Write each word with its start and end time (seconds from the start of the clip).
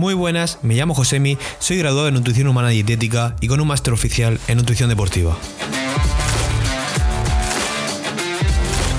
Muy 0.00 0.14
buenas, 0.14 0.60
me 0.62 0.76
llamo 0.76 0.94
Josemi, 0.94 1.36
soy 1.58 1.76
graduado 1.76 2.08
en 2.08 2.14
Nutrición 2.14 2.48
Humana 2.48 2.72
y 2.72 2.76
Dietética 2.76 3.36
y 3.42 3.48
con 3.48 3.60
un 3.60 3.68
máster 3.68 3.92
oficial 3.92 4.40
en 4.48 4.56
Nutrición 4.56 4.88
Deportiva. 4.88 5.36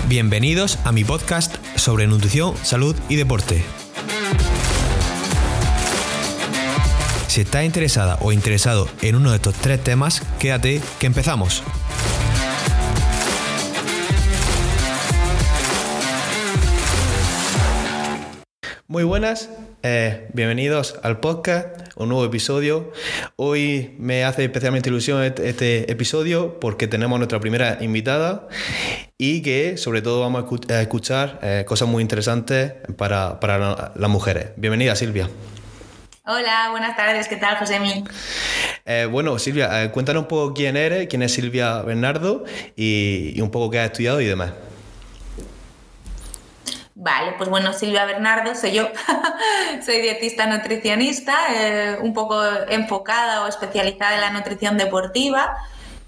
Bienvenidos 0.07 0.77
a 0.83 0.91
mi 0.91 1.03
podcast 1.03 1.55
sobre 1.75 2.05
nutrición, 2.05 2.53
salud 2.61 2.95
y 3.09 3.15
deporte. 3.15 3.63
Si 7.29 7.41
estás 7.41 7.65
interesada 7.65 8.19
o 8.21 8.31
interesado 8.31 8.87
en 9.01 9.15
uno 9.15 9.31
de 9.31 9.37
estos 9.37 9.55
tres 9.55 9.83
temas, 9.83 10.21
quédate 10.37 10.83
que 10.99 11.07
empezamos. 11.07 11.63
Muy 18.87 19.03
buenas, 19.03 19.49
eh, 19.83 20.27
bienvenidos 20.33 20.99
al 21.03 21.19
podcast, 21.19 21.67
un 21.95 22.09
nuevo 22.09 22.25
episodio. 22.25 22.91
Hoy 23.35 23.95
me 23.97 24.23
hace 24.23 24.43
especialmente 24.43 24.89
ilusión 24.89 25.23
este, 25.23 25.49
este 25.49 25.91
episodio 25.91 26.59
porque 26.59 26.87
tenemos 26.87 27.15
a 27.15 27.19
nuestra 27.19 27.39
primera 27.39 27.77
invitada 27.81 28.47
y 29.17 29.41
que 29.41 29.77
sobre 29.77 30.01
todo 30.01 30.21
vamos 30.21 30.45
a 30.69 30.81
escuchar 30.81 31.39
eh, 31.41 31.65
cosas 31.67 31.87
muy 31.87 32.01
interesantes 32.01 32.73
para, 32.97 33.39
las 33.95 34.09
mujeres. 34.09 34.51
Bienvenida 34.57 34.95
Silvia. 34.95 35.29
Hola, 36.25 36.67
buenas 36.71 36.95
tardes, 36.95 37.27
¿qué 37.27 37.37
tal 37.37 37.57
José 37.57 37.79
eh, 38.85 39.07
bueno, 39.09 39.37
Silvia, 39.37 39.91
cuéntanos 39.91 40.23
un 40.23 40.27
poco 40.27 40.53
quién 40.53 40.75
eres, 40.75 41.07
quién 41.07 41.21
es 41.21 41.33
Silvia 41.33 41.81
Bernardo 41.81 42.45
y, 42.75 43.33
y 43.35 43.41
un 43.41 43.51
poco 43.51 43.69
qué 43.69 43.79
has 43.79 43.85
estudiado 43.85 44.21
y 44.21 44.25
demás. 44.25 44.51
Vale, 46.93 47.33
pues 47.37 47.49
bueno, 47.49 47.71
Silvia 47.73 48.05
Bernardo, 48.05 48.53
soy 48.53 48.73
yo, 48.73 48.87
soy 49.85 50.01
dietista 50.01 50.45
nutricionista, 50.45 51.33
eh, 51.49 51.97
un 52.01 52.13
poco 52.13 52.43
enfocada 52.69 53.43
o 53.43 53.47
especializada 53.47 54.15
en 54.15 54.21
la 54.21 54.31
nutrición 54.31 54.77
deportiva. 54.77 55.57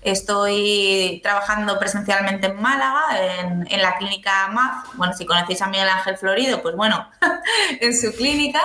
Estoy 0.04 1.22
trabajando 1.24 1.80
presencialmente 1.80 2.48
en 2.48 2.62
Málaga, 2.62 3.02
en, 3.40 3.82
la 3.82 3.98
clínica 3.98 4.48
MAF. 4.50 4.96
Bueno, 4.96 5.14
si 5.14 5.26
conocéis 5.26 5.62
a 5.62 5.68
Miguel 5.68 5.88
Ángel 5.90 6.18
Florido, 6.18 6.62
pues 6.62 6.76
bueno, 6.76 7.10
en 7.80 7.98
su 7.98 8.14
clínica. 8.14 8.62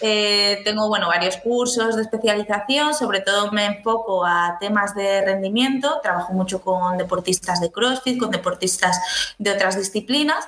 Eh, 0.00 0.60
tengo 0.64 0.88
bueno, 0.88 1.08
varios 1.08 1.36
cursos 1.38 1.96
de 1.96 2.02
especialización, 2.02 2.94
sobre 2.94 3.20
todo 3.20 3.50
me 3.52 3.64
enfoco 3.66 4.24
a 4.24 4.58
temas 4.60 4.94
de 4.94 5.24
rendimiento. 5.24 6.00
Trabajo 6.02 6.32
mucho 6.32 6.60
con 6.60 6.98
deportistas 6.98 7.60
de 7.60 7.72
CrossFit, 7.72 8.18
con 8.18 8.30
deportistas 8.30 9.34
de 9.38 9.52
otras 9.52 9.76
disciplinas. 9.76 10.46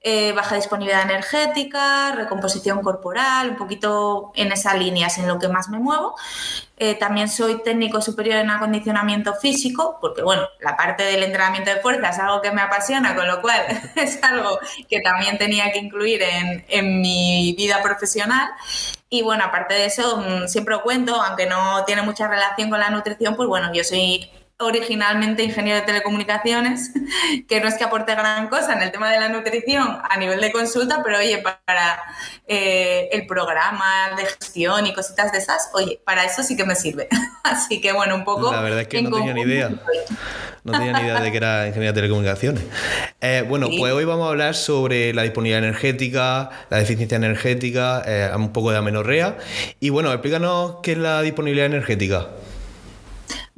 Eh, 0.00 0.32
baja 0.32 0.56
disponibilidad 0.56 1.02
energética, 1.02 2.12
recomposición 2.12 2.82
corporal, 2.82 3.50
un 3.50 3.56
poquito 3.56 4.32
en 4.34 4.52
esa 4.52 4.74
línea 4.74 5.08
es 5.08 5.18
en 5.18 5.28
lo 5.28 5.38
que 5.38 5.48
más 5.48 5.68
me 5.68 5.78
muevo. 5.78 6.14
Eh, 6.80 6.94
también 6.94 7.28
soy 7.28 7.60
técnico 7.62 8.00
superior 8.00 8.36
en 8.36 8.50
acondicionamiento 8.50 9.34
físico, 9.34 9.98
porque 10.00 10.22
bueno, 10.22 10.48
la 10.60 10.76
parte 10.76 11.02
del 11.02 11.24
entrenamiento 11.24 11.72
de 11.74 11.80
fuerza 11.80 12.10
es 12.10 12.18
algo 12.20 12.40
que 12.40 12.52
me 12.52 12.60
apasiona, 12.60 13.16
con 13.16 13.26
lo 13.26 13.40
cual 13.40 13.60
es 13.96 14.22
algo 14.22 14.60
que 14.88 15.00
también 15.00 15.38
tenía 15.38 15.72
que 15.72 15.78
incluir 15.78 16.22
en, 16.22 16.64
en 16.68 17.00
mi 17.00 17.54
vida 17.56 17.82
profesional. 17.82 18.48
Y 19.10 19.22
bueno, 19.22 19.44
aparte 19.44 19.74
de 19.74 19.86
eso, 19.86 20.18
mm, 20.18 20.46
siempre 20.46 20.78
cuento, 20.80 21.20
aunque 21.20 21.46
no 21.46 21.84
tiene 21.84 22.02
mucha 22.02 22.28
relación 22.28 22.70
con 22.70 22.78
la 22.78 22.90
nutrición, 22.90 23.34
pues 23.34 23.48
bueno, 23.48 23.72
yo 23.72 23.82
soy 23.82 24.30
originalmente 24.60 25.44
ingeniero 25.44 25.80
de 25.80 25.86
telecomunicaciones, 25.86 26.90
que 27.48 27.60
no 27.60 27.68
es 27.68 27.74
que 27.74 27.84
aporte 27.84 28.12
gran 28.14 28.48
cosa 28.48 28.72
en 28.72 28.82
el 28.82 28.90
tema 28.90 29.10
de 29.10 29.20
la 29.20 29.28
nutrición 29.28 29.98
a 30.08 30.16
nivel 30.18 30.40
de 30.40 30.50
consulta, 30.50 31.00
pero 31.04 31.18
oye, 31.18 31.38
para 31.38 32.02
eh, 32.46 33.08
el 33.12 33.26
programa 33.26 34.10
de 34.16 34.24
gestión 34.24 34.84
y 34.86 34.92
cositas 34.92 35.30
de 35.30 35.38
esas, 35.38 35.70
oye, 35.74 36.00
para 36.04 36.24
eso 36.24 36.42
sí 36.42 36.56
que 36.56 36.64
me 36.64 36.74
sirve. 36.74 37.08
Así 37.44 37.80
que 37.80 37.92
bueno, 37.92 38.16
un 38.16 38.24
poco... 38.24 38.50
La 38.50 38.60
verdad 38.60 38.80
es 38.80 38.88
que 38.88 39.00
no 39.00 39.16
tenía 39.16 39.32
ni 39.32 39.42
idea. 39.42 39.70
No 40.64 40.72
tenía 40.72 40.92
ni 40.92 41.00
idea 41.02 41.20
de 41.20 41.30
que 41.30 41.36
era 41.36 41.68
ingeniero 41.68 41.92
de 41.92 42.00
telecomunicaciones. 42.00 42.64
Eh, 43.20 43.44
bueno, 43.48 43.68
pues 43.78 43.92
hoy 43.92 44.04
vamos 44.04 44.26
a 44.26 44.30
hablar 44.30 44.56
sobre 44.56 45.14
la 45.14 45.22
disponibilidad 45.22 45.62
energética, 45.62 46.50
la 46.68 46.78
deficiencia 46.78 47.16
energética, 47.16 48.02
eh, 48.04 48.30
un 48.34 48.52
poco 48.52 48.72
de 48.72 48.78
amenorrea. 48.78 49.38
Y 49.78 49.90
bueno, 49.90 50.12
explícanos 50.12 50.76
qué 50.82 50.92
es 50.92 50.98
la 50.98 51.22
disponibilidad 51.22 51.66
energética. 51.66 52.26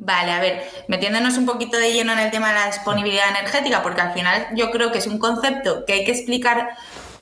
Vale, 0.02 0.32
a 0.32 0.40
ver, 0.40 0.66
metiéndonos 0.88 1.36
un 1.36 1.44
poquito 1.44 1.76
de 1.76 1.92
lleno 1.92 2.14
en 2.14 2.20
el 2.20 2.30
tema 2.30 2.48
de 2.48 2.54
la 2.54 2.66
disponibilidad 2.68 3.28
energética, 3.28 3.82
porque 3.82 4.00
al 4.00 4.14
final 4.14 4.48
yo 4.54 4.70
creo 4.70 4.90
que 4.90 4.96
es 4.96 5.06
un 5.06 5.18
concepto 5.18 5.84
que 5.84 5.92
hay 5.92 6.04
que 6.06 6.12
explicar 6.12 6.70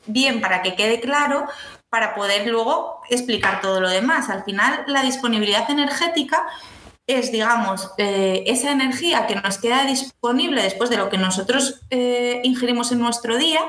bien 0.06 0.40
para 0.40 0.62
que 0.62 0.76
quede 0.76 1.00
claro, 1.00 1.46
para 1.88 2.14
poder 2.14 2.46
luego 2.46 3.00
explicar 3.10 3.60
todo 3.60 3.80
lo 3.80 3.88
demás. 3.88 4.30
Al 4.30 4.44
final, 4.44 4.84
la 4.86 5.02
disponibilidad 5.02 5.68
energética 5.68 6.46
es, 7.08 7.32
digamos, 7.32 7.90
eh, 7.98 8.44
esa 8.46 8.70
energía 8.70 9.26
que 9.26 9.34
nos 9.34 9.58
queda 9.58 9.84
disponible 9.84 10.62
después 10.62 10.88
de 10.88 10.98
lo 10.98 11.10
que 11.10 11.18
nosotros 11.18 11.80
eh, 11.90 12.40
ingerimos 12.44 12.92
en 12.92 13.00
nuestro 13.00 13.38
día. 13.38 13.60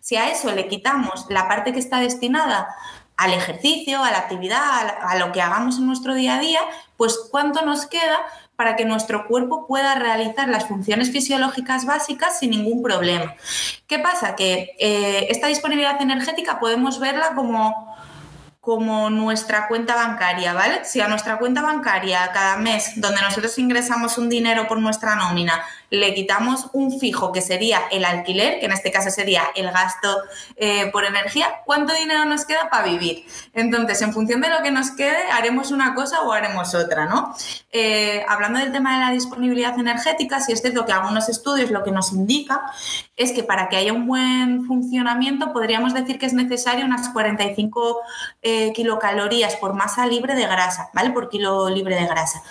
Si 0.00 0.16
a 0.16 0.30
eso 0.30 0.52
le 0.52 0.68
quitamos 0.68 1.24
la 1.30 1.48
parte 1.48 1.72
que 1.72 1.78
está 1.78 2.00
destinada 2.00 2.68
al 3.16 3.32
ejercicio, 3.32 4.04
a 4.04 4.10
la 4.10 4.18
actividad, 4.18 4.98
a 5.00 5.16
lo 5.16 5.32
que 5.32 5.40
hagamos 5.40 5.78
en 5.78 5.86
nuestro 5.86 6.12
día 6.12 6.36
a 6.36 6.40
día, 6.40 6.60
pues 6.98 7.18
cuánto 7.30 7.62
nos 7.62 7.86
queda 7.86 8.18
para 8.58 8.74
que 8.74 8.84
nuestro 8.84 9.28
cuerpo 9.28 9.68
pueda 9.68 9.94
realizar 9.94 10.48
las 10.48 10.66
funciones 10.66 11.12
fisiológicas 11.12 11.86
básicas 11.86 12.40
sin 12.40 12.50
ningún 12.50 12.82
problema. 12.82 13.36
¿Qué 13.86 14.00
pasa? 14.00 14.34
Que 14.34 14.74
eh, 14.80 15.28
esta 15.30 15.46
disponibilidad 15.46 16.02
energética 16.02 16.58
podemos 16.58 16.98
verla 16.98 17.36
como 17.36 17.96
como 18.60 19.10
nuestra 19.10 19.68
cuenta 19.68 19.94
bancaria, 19.94 20.52
¿vale? 20.52 20.84
Si 20.84 21.00
a 21.00 21.08
nuestra 21.08 21.38
cuenta 21.38 21.62
bancaria 21.62 22.30
cada 22.34 22.56
mes, 22.56 23.00
donde 23.00 23.22
nosotros 23.22 23.56
ingresamos 23.58 24.18
un 24.18 24.28
dinero 24.28 24.66
por 24.66 24.78
nuestra 24.78 25.14
nómina, 25.14 25.62
le 25.90 26.14
quitamos 26.14 26.66
un 26.72 26.98
fijo 26.98 27.32
que 27.32 27.40
sería 27.40 27.82
el 27.90 28.04
alquiler, 28.04 28.60
que 28.60 28.66
en 28.66 28.72
este 28.72 28.90
caso 28.90 29.10
sería 29.10 29.44
el 29.54 29.70
gasto 29.70 30.22
eh, 30.56 30.90
por 30.92 31.04
energía, 31.04 31.62
¿cuánto 31.64 31.94
dinero 31.94 32.24
nos 32.24 32.44
queda 32.44 32.68
para 32.70 32.84
vivir? 32.84 33.24
Entonces, 33.54 34.02
en 34.02 34.12
función 34.12 34.40
de 34.40 34.50
lo 34.50 34.62
que 34.62 34.70
nos 34.70 34.90
quede, 34.90 35.30
haremos 35.32 35.70
una 35.70 35.94
cosa 35.94 36.22
o 36.22 36.32
haremos 36.32 36.74
otra, 36.74 37.06
¿no? 37.06 37.34
Eh, 37.72 38.24
hablando 38.28 38.58
del 38.58 38.72
tema 38.72 38.94
de 38.94 39.06
la 39.06 39.10
disponibilidad 39.12 39.78
energética, 39.78 40.40
si 40.40 40.52
es 40.52 40.60
cierto 40.60 40.84
que 40.84 40.92
algunos 40.92 41.28
estudios 41.28 41.70
lo 41.70 41.82
que 41.82 41.90
nos 41.90 42.12
indica 42.12 42.62
es 43.16 43.32
que 43.32 43.42
para 43.42 43.68
que 43.68 43.76
haya 43.76 43.92
un 43.92 44.06
buen 44.06 44.66
funcionamiento 44.66 45.52
podríamos 45.52 45.94
decir 45.94 46.18
que 46.18 46.26
es 46.26 46.34
necesario 46.34 46.84
unas 46.84 47.08
45 47.10 48.00
eh, 48.42 48.72
kilocalorías 48.72 49.56
por 49.56 49.74
masa 49.74 50.06
libre 50.06 50.34
de 50.34 50.46
grasa, 50.46 50.90
¿vale? 50.92 51.10
Por 51.10 51.28
kilo 51.28 51.70
libre 51.70 51.96
de 51.96 52.06
grasa. 52.06 52.42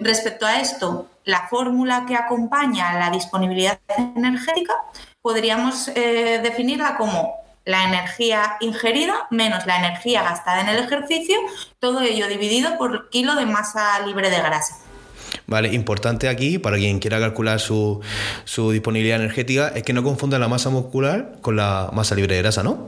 Respecto 0.00 0.46
a 0.46 0.60
esto, 0.60 1.08
la 1.24 1.48
fórmula 1.48 2.04
que 2.06 2.16
acompaña 2.16 2.98
la 2.98 3.10
disponibilidad 3.10 3.80
energética 4.16 4.74
podríamos 5.22 5.88
eh, 5.88 6.40
definirla 6.42 6.96
como 6.96 7.44
la 7.64 7.84
energía 7.84 8.56
ingerida 8.60 9.26
menos 9.30 9.66
la 9.66 9.78
energía 9.78 10.22
gastada 10.22 10.60
en 10.60 10.68
el 10.68 10.84
ejercicio, 10.84 11.36
todo 11.78 12.02
ello 12.02 12.28
dividido 12.28 12.76
por 12.76 13.08
kilo 13.08 13.34
de 13.36 13.46
masa 13.46 14.00
libre 14.06 14.28
de 14.28 14.38
grasa. 14.38 14.78
Vale, 15.46 15.72
importante 15.72 16.28
aquí, 16.28 16.58
para 16.58 16.76
quien 16.76 16.98
quiera 17.00 17.18
calcular 17.18 17.58
su, 17.58 18.00
su 18.44 18.70
disponibilidad 18.70 19.18
energética, 19.18 19.68
es 19.68 19.82
que 19.82 19.92
no 19.92 20.02
confunda 20.02 20.38
la 20.38 20.48
masa 20.48 20.70
muscular 20.70 21.38
con 21.40 21.56
la 21.56 21.90
masa 21.92 22.14
libre 22.14 22.36
de 22.36 22.42
grasa, 22.42 22.62
¿no? 22.62 22.86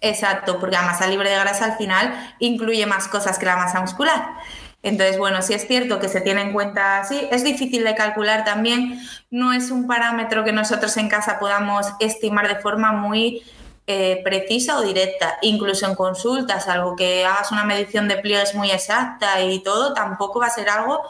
Exacto, 0.00 0.58
porque 0.58 0.76
la 0.76 0.82
masa 0.82 1.06
libre 1.06 1.28
de 1.28 1.36
grasa 1.36 1.66
al 1.66 1.76
final 1.76 2.34
incluye 2.38 2.86
más 2.86 3.06
cosas 3.08 3.38
que 3.38 3.46
la 3.46 3.56
masa 3.56 3.80
muscular. 3.80 4.34
Entonces, 4.82 5.18
bueno, 5.18 5.42
sí 5.42 5.52
es 5.52 5.66
cierto 5.66 6.00
que 6.00 6.08
se 6.08 6.20
tiene 6.20 6.40
en 6.40 6.52
cuenta 6.52 7.00
así. 7.00 7.28
Es 7.30 7.44
difícil 7.44 7.84
de 7.84 7.94
calcular 7.94 8.44
también. 8.44 9.00
No 9.30 9.52
es 9.52 9.70
un 9.70 9.86
parámetro 9.86 10.44
que 10.44 10.52
nosotros 10.52 10.96
en 10.96 11.08
casa 11.08 11.38
podamos 11.38 11.86
estimar 12.00 12.48
de 12.48 12.60
forma 12.60 12.92
muy 12.92 13.42
eh, 13.86 14.20
precisa 14.24 14.78
o 14.78 14.82
directa. 14.82 15.38
Incluso 15.42 15.86
en 15.86 15.94
consultas, 15.94 16.68
algo 16.68 16.96
que 16.96 17.26
hagas 17.26 17.52
una 17.52 17.64
medición 17.64 18.08
de 18.08 18.16
pliegues 18.16 18.54
muy 18.54 18.70
exacta 18.70 19.42
y 19.42 19.62
todo, 19.62 19.92
tampoco 19.92 20.40
va 20.40 20.46
a 20.46 20.50
ser 20.50 20.70
algo 20.70 21.02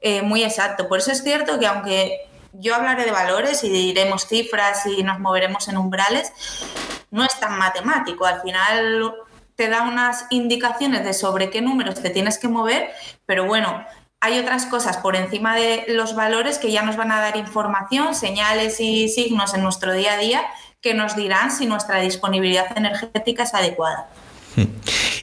eh, 0.00 0.20
muy 0.22 0.42
exacto. 0.42 0.88
Por 0.88 0.98
eso 0.98 1.12
es 1.12 1.22
cierto 1.22 1.58
que 1.58 1.66
aunque 1.66 2.28
yo 2.52 2.74
hablaré 2.74 3.04
de 3.04 3.10
valores 3.10 3.64
y 3.64 3.68
diremos 3.68 4.26
cifras 4.26 4.84
y 4.86 5.02
nos 5.02 5.18
moveremos 5.18 5.66
en 5.68 5.76
umbrales, 5.76 6.32
no 7.10 7.24
es 7.24 7.38
tan 7.40 7.58
matemático. 7.58 8.26
Al 8.26 8.42
final 8.42 9.14
te 9.56 9.68
da 9.68 9.82
unas 9.82 10.26
indicaciones 10.30 11.04
de 11.04 11.14
sobre 11.14 11.50
qué 11.50 11.60
números 11.60 12.00
te 12.00 12.10
tienes 12.10 12.38
que 12.38 12.48
mover, 12.48 12.90
pero 13.26 13.44
bueno, 13.46 13.84
hay 14.20 14.38
otras 14.38 14.66
cosas 14.66 14.96
por 14.96 15.16
encima 15.16 15.54
de 15.54 15.84
los 15.88 16.14
valores 16.14 16.58
que 16.58 16.72
ya 16.72 16.82
nos 16.82 16.96
van 16.96 17.12
a 17.12 17.20
dar 17.20 17.36
información, 17.36 18.14
señales 18.14 18.80
y 18.80 19.08
signos 19.08 19.54
en 19.54 19.62
nuestro 19.62 19.92
día 19.92 20.14
a 20.14 20.18
día 20.18 20.42
que 20.80 20.94
nos 20.94 21.16
dirán 21.16 21.50
si 21.50 21.66
nuestra 21.66 22.00
disponibilidad 22.00 22.66
energética 22.76 23.42
es 23.42 23.54
adecuada. 23.54 24.08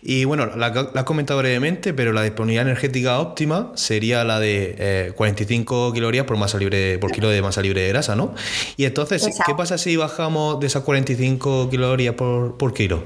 Y 0.04 0.26
bueno, 0.26 0.48
la, 0.56 0.68
has 0.68 1.04
comentado 1.04 1.40
brevemente, 1.40 1.94
pero 1.94 2.12
la 2.12 2.24
disponibilidad 2.24 2.66
energética 2.66 3.20
óptima 3.20 3.72
sería 3.76 4.24
la 4.24 4.40
de 4.40 5.14
45 5.16 5.90
eh, 5.90 5.92
calorías 5.94 6.26
por 6.26 6.38
masa 6.38 6.58
libre, 6.58 6.98
por 6.98 7.12
kilo 7.12 7.30
de 7.30 7.42
masa 7.42 7.62
libre 7.62 7.82
de 7.82 7.90
grasa, 7.90 8.16
¿no? 8.16 8.34
Y 8.78 8.86
entonces, 8.86 9.24
¿qué 9.46 9.54
pasa 9.54 9.78
si 9.78 9.96
bajamos 9.98 10.60
de 10.60 10.68
esas 10.68 10.84
45 10.84 11.70
calorías 11.72 12.16
por, 12.16 12.58
por 12.58 12.74
kilo? 12.74 13.04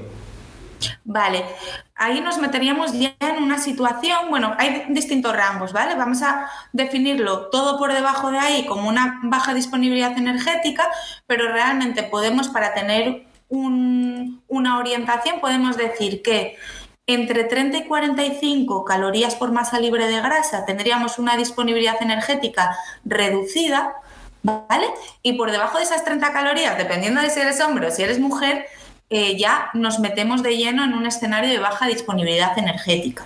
Vale, 1.04 1.44
ahí 1.94 2.20
nos 2.20 2.38
meteríamos 2.38 2.92
ya 2.92 3.14
en 3.20 3.42
una 3.42 3.58
situación, 3.58 4.28
bueno, 4.28 4.54
hay 4.58 4.86
distintos 4.88 5.34
rangos, 5.34 5.72
¿vale? 5.72 5.94
Vamos 5.94 6.22
a 6.22 6.50
definirlo 6.72 7.48
todo 7.48 7.78
por 7.78 7.92
debajo 7.92 8.30
de 8.30 8.38
ahí 8.38 8.66
como 8.66 8.88
una 8.88 9.20
baja 9.22 9.54
disponibilidad 9.54 10.16
energética, 10.18 10.90
pero 11.26 11.50
realmente 11.52 12.02
podemos, 12.02 12.48
para 12.48 12.74
tener 12.74 13.26
una 13.48 14.78
orientación, 14.78 15.40
podemos 15.40 15.76
decir 15.76 16.22
que 16.22 16.56
entre 17.06 17.44
30 17.44 17.78
y 17.78 17.84
45 17.84 18.84
calorías 18.84 19.36
por 19.36 19.52
masa 19.52 19.78
libre 19.78 20.08
de 20.08 20.20
grasa 20.20 20.64
tendríamos 20.66 21.20
una 21.20 21.36
disponibilidad 21.36 22.02
energética 22.02 22.76
reducida, 23.04 23.94
¿vale? 24.42 24.88
Y 25.22 25.34
por 25.34 25.52
debajo 25.52 25.78
de 25.78 25.84
esas 25.84 26.04
30 26.04 26.32
calorías, 26.32 26.76
dependiendo 26.76 27.20
de 27.20 27.30
si 27.30 27.38
eres 27.38 27.60
hombre 27.60 27.86
o 27.86 27.90
si 27.92 28.02
eres 28.02 28.18
mujer, 28.18 28.66
eh, 29.10 29.36
ya 29.36 29.70
nos 29.74 29.98
metemos 29.98 30.42
de 30.42 30.56
lleno 30.56 30.84
en 30.84 30.94
un 30.94 31.06
escenario 31.06 31.50
de 31.50 31.58
baja 31.58 31.86
disponibilidad 31.86 32.58
energética. 32.58 33.24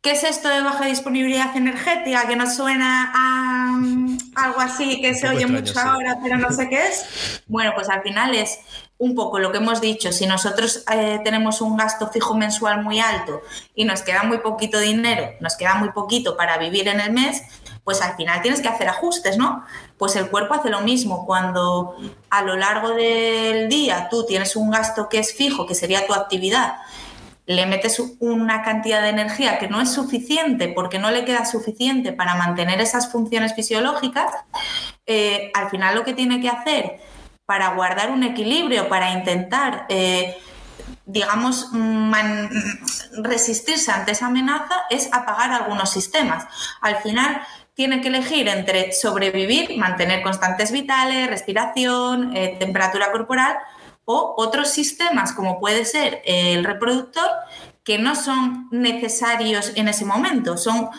¿Qué 0.00 0.12
es 0.12 0.22
esto 0.22 0.48
de 0.48 0.62
baja 0.62 0.84
disponibilidad 0.86 1.56
energética? 1.56 2.28
Que 2.28 2.36
nos 2.36 2.54
suena 2.54 3.12
a 3.14 3.72
mm, 3.72 4.18
algo 4.36 4.60
así 4.60 5.00
que 5.00 5.14
se 5.14 5.28
oye 5.28 5.46
mucho 5.46 5.78
ahora, 5.78 6.18
pero 6.22 6.38
no 6.38 6.52
sé 6.52 6.68
qué 6.68 6.86
es. 6.86 7.42
Bueno, 7.48 7.72
pues 7.74 7.88
al 7.88 8.02
final 8.02 8.34
es 8.34 8.60
un 8.98 9.14
poco 9.14 9.38
lo 9.38 9.50
que 9.50 9.58
hemos 9.58 9.80
dicho. 9.80 10.12
Si 10.12 10.26
nosotros 10.26 10.84
eh, 10.92 11.20
tenemos 11.24 11.60
un 11.60 11.76
gasto 11.76 12.08
fijo 12.08 12.36
mensual 12.36 12.82
muy 12.82 13.00
alto 13.00 13.42
y 13.74 13.84
nos 13.84 14.02
queda 14.02 14.22
muy 14.22 14.38
poquito 14.38 14.78
dinero, 14.78 15.32
nos 15.40 15.56
queda 15.56 15.74
muy 15.74 15.90
poquito 15.90 16.36
para 16.36 16.58
vivir 16.58 16.86
en 16.88 17.00
el 17.00 17.12
mes, 17.12 17.42
pues 17.88 18.02
al 18.02 18.16
final 18.16 18.42
tienes 18.42 18.60
que 18.60 18.68
hacer 18.68 18.86
ajustes, 18.86 19.38
¿no? 19.38 19.64
Pues 19.96 20.14
el 20.16 20.28
cuerpo 20.28 20.52
hace 20.52 20.68
lo 20.68 20.82
mismo. 20.82 21.24
Cuando 21.24 21.96
a 22.28 22.42
lo 22.42 22.54
largo 22.54 22.90
del 22.90 23.70
día 23.70 24.08
tú 24.10 24.26
tienes 24.26 24.56
un 24.56 24.70
gasto 24.70 25.08
que 25.08 25.18
es 25.18 25.32
fijo, 25.32 25.64
que 25.64 25.74
sería 25.74 26.06
tu 26.06 26.12
actividad, 26.12 26.74
le 27.46 27.64
metes 27.64 27.98
una 28.20 28.60
cantidad 28.60 29.00
de 29.00 29.08
energía 29.08 29.58
que 29.58 29.68
no 29.68 29.80
es 29.80 29.90
suficiente 29.90 30.68
porque 30.68 30.98
no 30.98 31.10
le 31.10 31.24
queda 31.24 31.46
suficiente 31.46 32.12
para 32.12 32.34
mantener 32.34 32.78
esas 32.82 33.10
funciones 33.10 33.54
fisiológicas, 33.54 34.30
eh, 35.06 35.50
al 35.54 35.70
final 35.70 35.94
lo 35.94 36.04
que 36.04 36.12
tiene 36.12 36.42
que 36.42 36.50
hacer 36.50 37.00
para 37.46 37.70
guardar 37.70 38.10
un 38.10 38.22
equilibrio, 38.22 38.90
para 38.90 39.12
intentar, 39.12 39.86
eh, 39.88 40.36
digamos, 41.06 41.70
resistirse 43.22 43.90
ante 43.92 44.12
esa 44.12 44.26
amenaza, 44.26 44.74
es 44.90 45.08
apagar 45.10 45.52
algunos 45.52 45.88
sistemas. 45.88 46.44
Al 46.82 46.96
final, 46.96 47.40
tiene 47.78 48.00
que 48.00 48.08
elegir 48.08 48.48
entre 48.48 48.90
sobrevivir, 48.90 49.76
mantener 49.76 50.20
constantes 50.20 50.72
vitales, 50.72 51.30
respiración, 51.30 52.36
eh, 52.36 52.56
temperatura 52.58 53.12
corporal 53.12 53.56
o 54.04 54.34
otros 54.36 54.70
sistemas 54.70 55.32
como 55.32 55.60
puede 55.60 55.84
ser 55.84 56.20
el 56.24 56.64
reproductor 56.64 57.30
que 57.88 57.96
no 57.96 58.14
son 58.14 58.68
necesarios 58.70 59.72
en 59.74 59.88
ese 59.88 60.04
momento, 60.04 60.58
son 60.58 60.90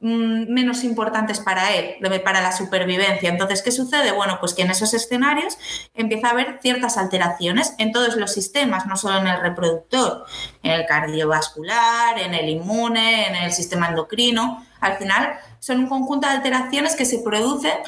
mm, 0.00 0.52
menos 0.52 0.82
importantes 0.82 1.38
para 1.38 1.72
él, 1.72 1.98
para 2.24 2.40
la 2.40 2.50
supervivencia. 2.50 3.28
Entonces, 3.28 3.62
¿qué 3.62 3.70
sucede? 3.70 4.10
Bueno, 4.10 4.38
pues 4.40 4.52
que 4.52 4.62
en 4.62 4.72
esos 4.72 4.92
escenarios 4.92 5.56
empieza 5.94 6.26
a 6.26 6.30
haber 6.32 6.58
ciertas 6.60 6.98
alteraciones 6.98 7.76
en 7.78 7.92
todos 7.92 8.16
los 8.16 8.32
sistemas, 8.32 8.86
no 8.86 8.96
solo 8.96 9.18
en 9.18 9.28
el 9.28 9.40
reproductor, 9.40 10.24
en 10.64 10.72
el 10.72 10.84
cardiovascular, 10.84 12.18
en 12.18 12.34
el 12.34 12.48
inmune, 12.48 13.28
en 13.28 13.36
el 13.36 13.52
sistema 13.52 13.90
endocrino. 13.90 14.66
Al 14.80 14.96
final, 14.96 15.38
son 15.60 15.78
un 15.78 15.86
conjunto 15.86 16.26
de 16.26 16.34
alteraciones 16.34 16.96
que 16.96 17.04
se 17.04 17.20
producen 17.20 17.78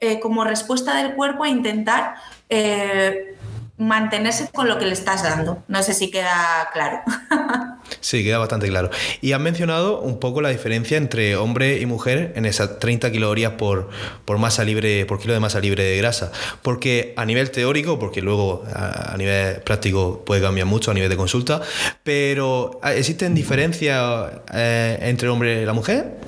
eh, 0.00 0.18
como 0.18 0.44
respuesta 0.44 0.94
del 0.94 1.12
cuerpo 1.12 1.44
a 1.44 1.50
intentar 1.50 2.14
eh, 2.48 3.36
mantenerse 3.78 4.48
con 4.52 4.68
lo 4.68 4.78
que 4.78 4.86
le 4.86 4.92
estás 4.92 5.22
dando. 5.22 5.62
No 5.68 5.82
sé 5.82 5.94
si 5.94 6.10
queda 6.10 6.68
claro. 6.72 7.00
Sí, 8.00 8.22
queda 8.22 8.38
bastante 8.38 8.68
claro. 8.68 8.90
Y 9.20 9.32
has 9.32 9.40
mencionado 9.40 10.00
un 10.00 10.20
poco 10.20 10.40
la 10.40 10.50
diferencia 10.50 10.96
entre 10.96 11.36
hombre 11.36 11.80
y 11.80 11.86
mujer 11.86 12.32
en 12.36 12.44
esas 12.44 12.78
30 12.78 13.10
calorías 13.10 13.52
por, 13.52 13.88
por 14.24 14.38
masa 14.38 14.64
libre, 14.64 15.04
por 15.06 15.18
kilo 15.18 15.34
de 15.34 15.40
masa 15.40 15.58
libre 15.60 15.84
de 15.84 15.96
grasa. 15.96 16.30
Porque 16.62 17.14
a 17.16 17.24
nivel 17.24 17.50
teórico, 17.50 17.98
porque 17.98 18.20
luego 18.20 18.64
a, 18.74 19.16
nivel 19.16 19.62
práctico 19.62 20.22
puede 20.24 20.42
cambiar 20.42 20.66
mucho 20.66 20.90
a 20.90 20.94
nivel 20.94 21.08
de 21.08 21.16
consulta, 21.16 21.60
pero 22.02 22.78
¿existen 22.84 23.34
diferencias 23.34 24.32
eh, 24.52 24.98
entre 25.02 25.26
el 25.26 25.32
hombre 25.32 25.62
y 25.62 25.64
la 25.64 25.72
mujer? 25.72 26.18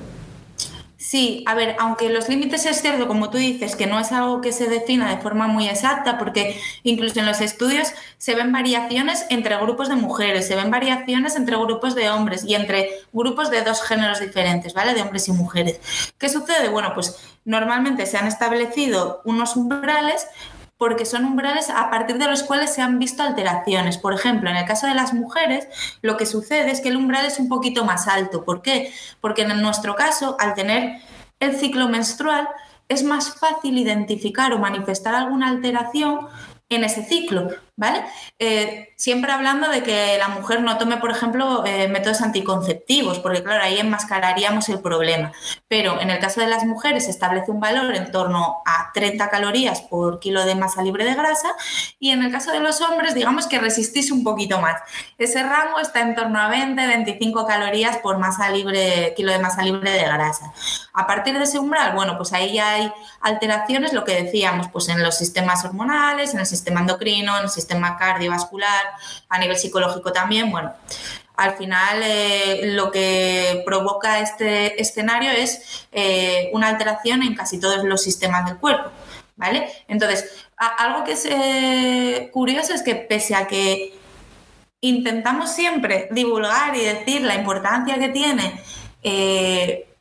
Sí, 1.11 1.43
a 1.45 1.55
ver, 1.55 1.75
aunque 1.77 2.07
los 2.07 2.29
límites 2.29 2.65
es 2.65 2.81
cierto, 2.81 3.05
como 3.05 3.29
tú 3.29 3.37
dices, 3.37 3.75
que 3.75 3.85
no 3.85 3.99
es 3.99 4.13
algo 4.13 4.39
que 4.39 4.53
se 4.53 4.69
defina 4.69 5.13
de 5.13 5.21
forma 5.21 5.45
muy 5.45 5.67
exacta, 5.67 6.17
porque 6.17 6.57
incluso 6.83 7.19
en 7.19 7.25
los 7.25 7.41
estudios 7.41 7.89
se 8.17 8.33
ven 8.33 8.53
variaciones 8.53 9.25
entre 9.29 9.57
grupos 9.57 9.89
de 9.89 9.97
mujeres, 9.97 10.47
se 10.47 10.55
ven 10.55 10.71
variaciones 10.71 11.35
entre 11.35 11.57
grupos 11.57 11.95
de 11.95 12.09
hombres 12.09 12.45
y 12.45 12.55
entre 12.55 12.91
grupos 13.11 13.51
de 13.51 13.61
dos 13.61 13.81
géneros 13.81 14.21
diferentes, 14.21 14.73
¿vale? 14.73 14.93
De 14.93 15.01
hombres 15.01 15.27
y 15.27 15.33
mujeres. 15.33 15.81
¿Qué 16.17 16.29
sucede? 16.29 16.69
Bueno, 16.69 16.93
pues 16.93 17.17
normalmente 17.43 18.05
se 18.05 18.15
han 18.15 18.27
establecido 18.27 19.21
unos 19.25 19.57
umbrales 19.57 20.27
porque 20.81 21.05
son 21.05 21.25
umbrales 21.25 21.69
a 21.69 21.91
partir 21.91 22.17
de 22.17 22.25
los 22.25 22.41
cuales 22.41 22.73
se 22.73 22.81
han 22.81 22.97
visto 22.97 23.21
alteraciones. 23.21 23.99
Por 23.99 24.15
ejemplo, 24.15 24.49
en 24.49 24.55
el 24.55 24.65
caso 24.65 24.87
de 24.87 24.95
las 24.95 25.13
mujeres, 25.13 25.67
lo 26.01 26.17
que 26.17 26.25
sucede 26.25 26.71
es 26.71 26.81
que 26.81 26.89
el 26.89 26.97
umbral 26.97 27.23
es 27.23 27.37
un 27.37 27.49
poquito 27.49 27.85
más 27.85 28.07
alto. 28.07 28.43
¿Por 28.43 28.63
qué? 28.63 28.91
Porque 29.19 29.43
en 29.43 29.61
nuestro 29.61 29.93
caso, 29.93 30.35
al 30.39 30.55
tener 30.55 30.99
el 31.39 31.55
ciclo 31.55 31.87
menstrual, 31.87 32.47
es 32.89 33.03
más 33.03 33.35
fácil 33.35 33.77
identificar 33.77 34.53
o 34.53 34.57
manifestar 34.57 35.13
alguna 35.13 35.49
alteración 35.49 36.21
en 36.67 36.83
ese 36.83 37.03
ciclo, 37.03 37.49
¿vale? 37.75 38.03
Eh, 38.37 38.93
siempre 38.95 39.31
hablando 39.31 39.69
de 39.69 39.81
que 39.81 40.17
la 40.19 40.27
mujer 40.27 40.61
no 40.61 40.77
tome, 40.77 40.97
por 40.97 41.09
ejemplo, 41.09 41.65
eh, 41.65 41.87
métodos 41.87 42.21
anticonceptivos, 42.21 43.19
porque 43.19 43.41
claro, 43.41 43.63
ahí 43.63 43.79
enmascararíamos 43.79 44.69
el 44.69 44.79
problema. 44.81 45.31
Pero 45.67 45.99
en 45.99 46.09
el 46.09 46.19
caso 46.19 46.41
de 46.41 46.47
las 46.47 46.65
mujeres 46.65 47.05
se 47.05 47.11
establece 47.11 47.49
un 47.49 47.59
valor 47.59 47.95
en 47.95 48.11
torno 48.11 48.61
a 48.65 48.91
30 48.93 49.29
calorías 49.29 49.81
por 49.81 50.19
kilo 50.19 50.45
de 50.45 50.53
masa 50.55 50.83
libre 50.83 51.05
de 51.05 51.15
grasa 51.15 51.55
y 51.99 52.11
en 52.11 52.21
el 52.21 52.31
caso 52.31 52.51
de 52.51 52.59
los 52.59 52.81
hombres, 52.81 53.15
digamos 53.15 53.47
que 53.47 53.59
resistís 53.59 54.11
un 54.11 54.23
poquito 54.23 54.61
más. 54.61 54.81
Ese 55.17 55.41
rango 55.41 55.79
está 55.79 56.01
en 56.01 56.13
torno 56.13 56.39
a 56.39 56.49
20, 56.49 56.85
25 56.85 57.47
calorías 57.47 57.97
por 57.97 58.19
masa 58.19 58.49
libre, 58.51 59.13
kilo 59.15 59.31
de 59.31 59.39
masa 59.39 59.63
libre 59.63 59.91
de 59.91 60.03
grasa. 60.03 60.53
A 60.93 61.07
partir 61.07 61.37
de 61.37 61.45
ese 61.45 61.57
umbral, 61.57 61.95
bueno, 61.95 62.17
pues 62.17 62.33
ahí 62.33 62.53
ya 62.53 62.73
hay 62.73 62.93
alteraciones, 63.21 63.93
lo 63.93 64.03
que 64.03 64.23
decíamos, 64.23 64.67
pues 64.71 64.89
en 64.89 65.01
los 65.01 65.17
sistemas 65.17 65.63
hormonales, 65.65 66.33
en 66.33 66.41
el 66.41 66.45
sistema 66.45 66.81
endocrino, 66.81 67.37
en 67.37 67.43
el 67.45 67.49
sistema 67.49 67.70
cardiovascular, 67.97 68.83
a 69.29 69.39
nivel 69.39 69.57
psicológico 69.57 70.11
también, 70.11 70.51
bueno. 70.51 70.73
Al 71.37 71.55
final, 71.57 72.01
eh, 72.03 72.73
lo 72.75 72.91
que 72.91 73.63
provoca 73.65 74.19
este 74.19 74.79
escenario 74.81 75.31
es 75.31 75.87
eh, 75.91 76.49
una 76.53 76.67
alteración 76.67 77.23
en 77.23 77.35
casi 77.35 77.59
todos 77.59 77.83
los 77.83 78.03
sistemas 78.03 78.45
del 78.45 78.57
cuerpo. 78.57 78.91
¿Vale? 79.37 79.71
Entonces, 79.87 80.45
algo 80.55 81.03
que 81.03 81.13
es 81.13 81.25
eh, 81.25 82.29
curioso 82.31 82.75
es 82.75 82.83
que 82.83 82.93
pese 82.93 83.33
a 83.33 83.47
que 83.47 83.97
intentamos 84.81 85.51
siempre 85.51 86.09
divulgar 86.11 86.75
y 86.75 86.81
decir 86.81 87.21
la 87.21 87.33
importancia 87.33 87.97
que 87.97 88.09
tiene 88.09 88.61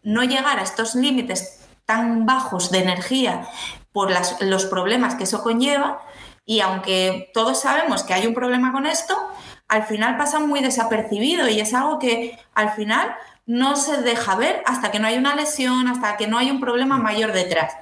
no 0.03 0.25
llegar 0.25 0.59
a 0.59 0.63
estos 0.63 0.95
límites 0.95 1.61
tan 1.87 2.27
bajos 2.27 2.71
de 2.71 2.81
energía 2.81 3.49
por 3.93 4.13
los 4.43 4.67
problemas 4.67 5.15
que 5.15 5.25
eso 5.25 5.43
conlleva, 5.43 6.01
y 6.51 6.59
aunque 6.63 7.31
todos 7.33 7.61
sabemos 7.61 8.03
que 8.03 8.13
hay 8.13 8.27
un 8.27 8.35
problema 8.35 8.73
con 8.73 8.85
esto, 8.85 9.17
al 9.69 9.85
final 9.85 10.17
pasa 10.17 10.41
muy 10.41 10.61
desapercibido 10.61 11.49
y 11.49 11.61
es 11.61 11.73
algo 11.75 12.01
que 12.01 12.37
al 12.57 12.73
final 12.73 13.15
no 13.47 13.77
se 13.77 14.03
deja 14.03 14.35
ver 14.35 14.61
hasta 14.67 14.91
que 14.91 14.99
no 14.99 15.07
hay 15.07 15.17
una 15.17 15.37
lesión, 15.37 15.87
hasta 15.87 16.17
que 16.17 16.27
no 16.27 16.39
hay 16.39 16.51
un 16.51 16.59
problema 16.59 16.99
mayor 16.99 17.31
detrás. 17.33 17.75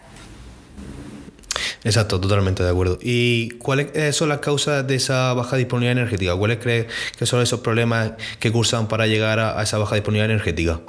Exacto, 1.82 2.20
totalmente 2.20 2.62
de 2.62 2.68
acuerdo. 2.68 2.98
¿Y 3.00 3.52
cuáles 3.52 3.96
eh, 3.96 4.12
son 4.12 4.28
las 4.28 4.40
causas 4.40 4.86
de 4.86 4.96
esa 4.96 5.32
baja 5.32 5.56
disponibilidad 5.56 5.92
energética? 5.92 6.36
¿Cuáles 6.36 6.58
crees 6.58 6.92
que 7.16 7.24
son 7.24 7.40
esos 7.40 7.60
problemas 7.60 8.12
que 8.38 8.52
cursan 8.52 8.86
para 8.86 9.06
llegar 9.06 9.38
a 9.38 9.62
esa 9.62 9.78
baja 9.78 9.94
disponibilidad 9.94 10.30
energética? 10.30 10.80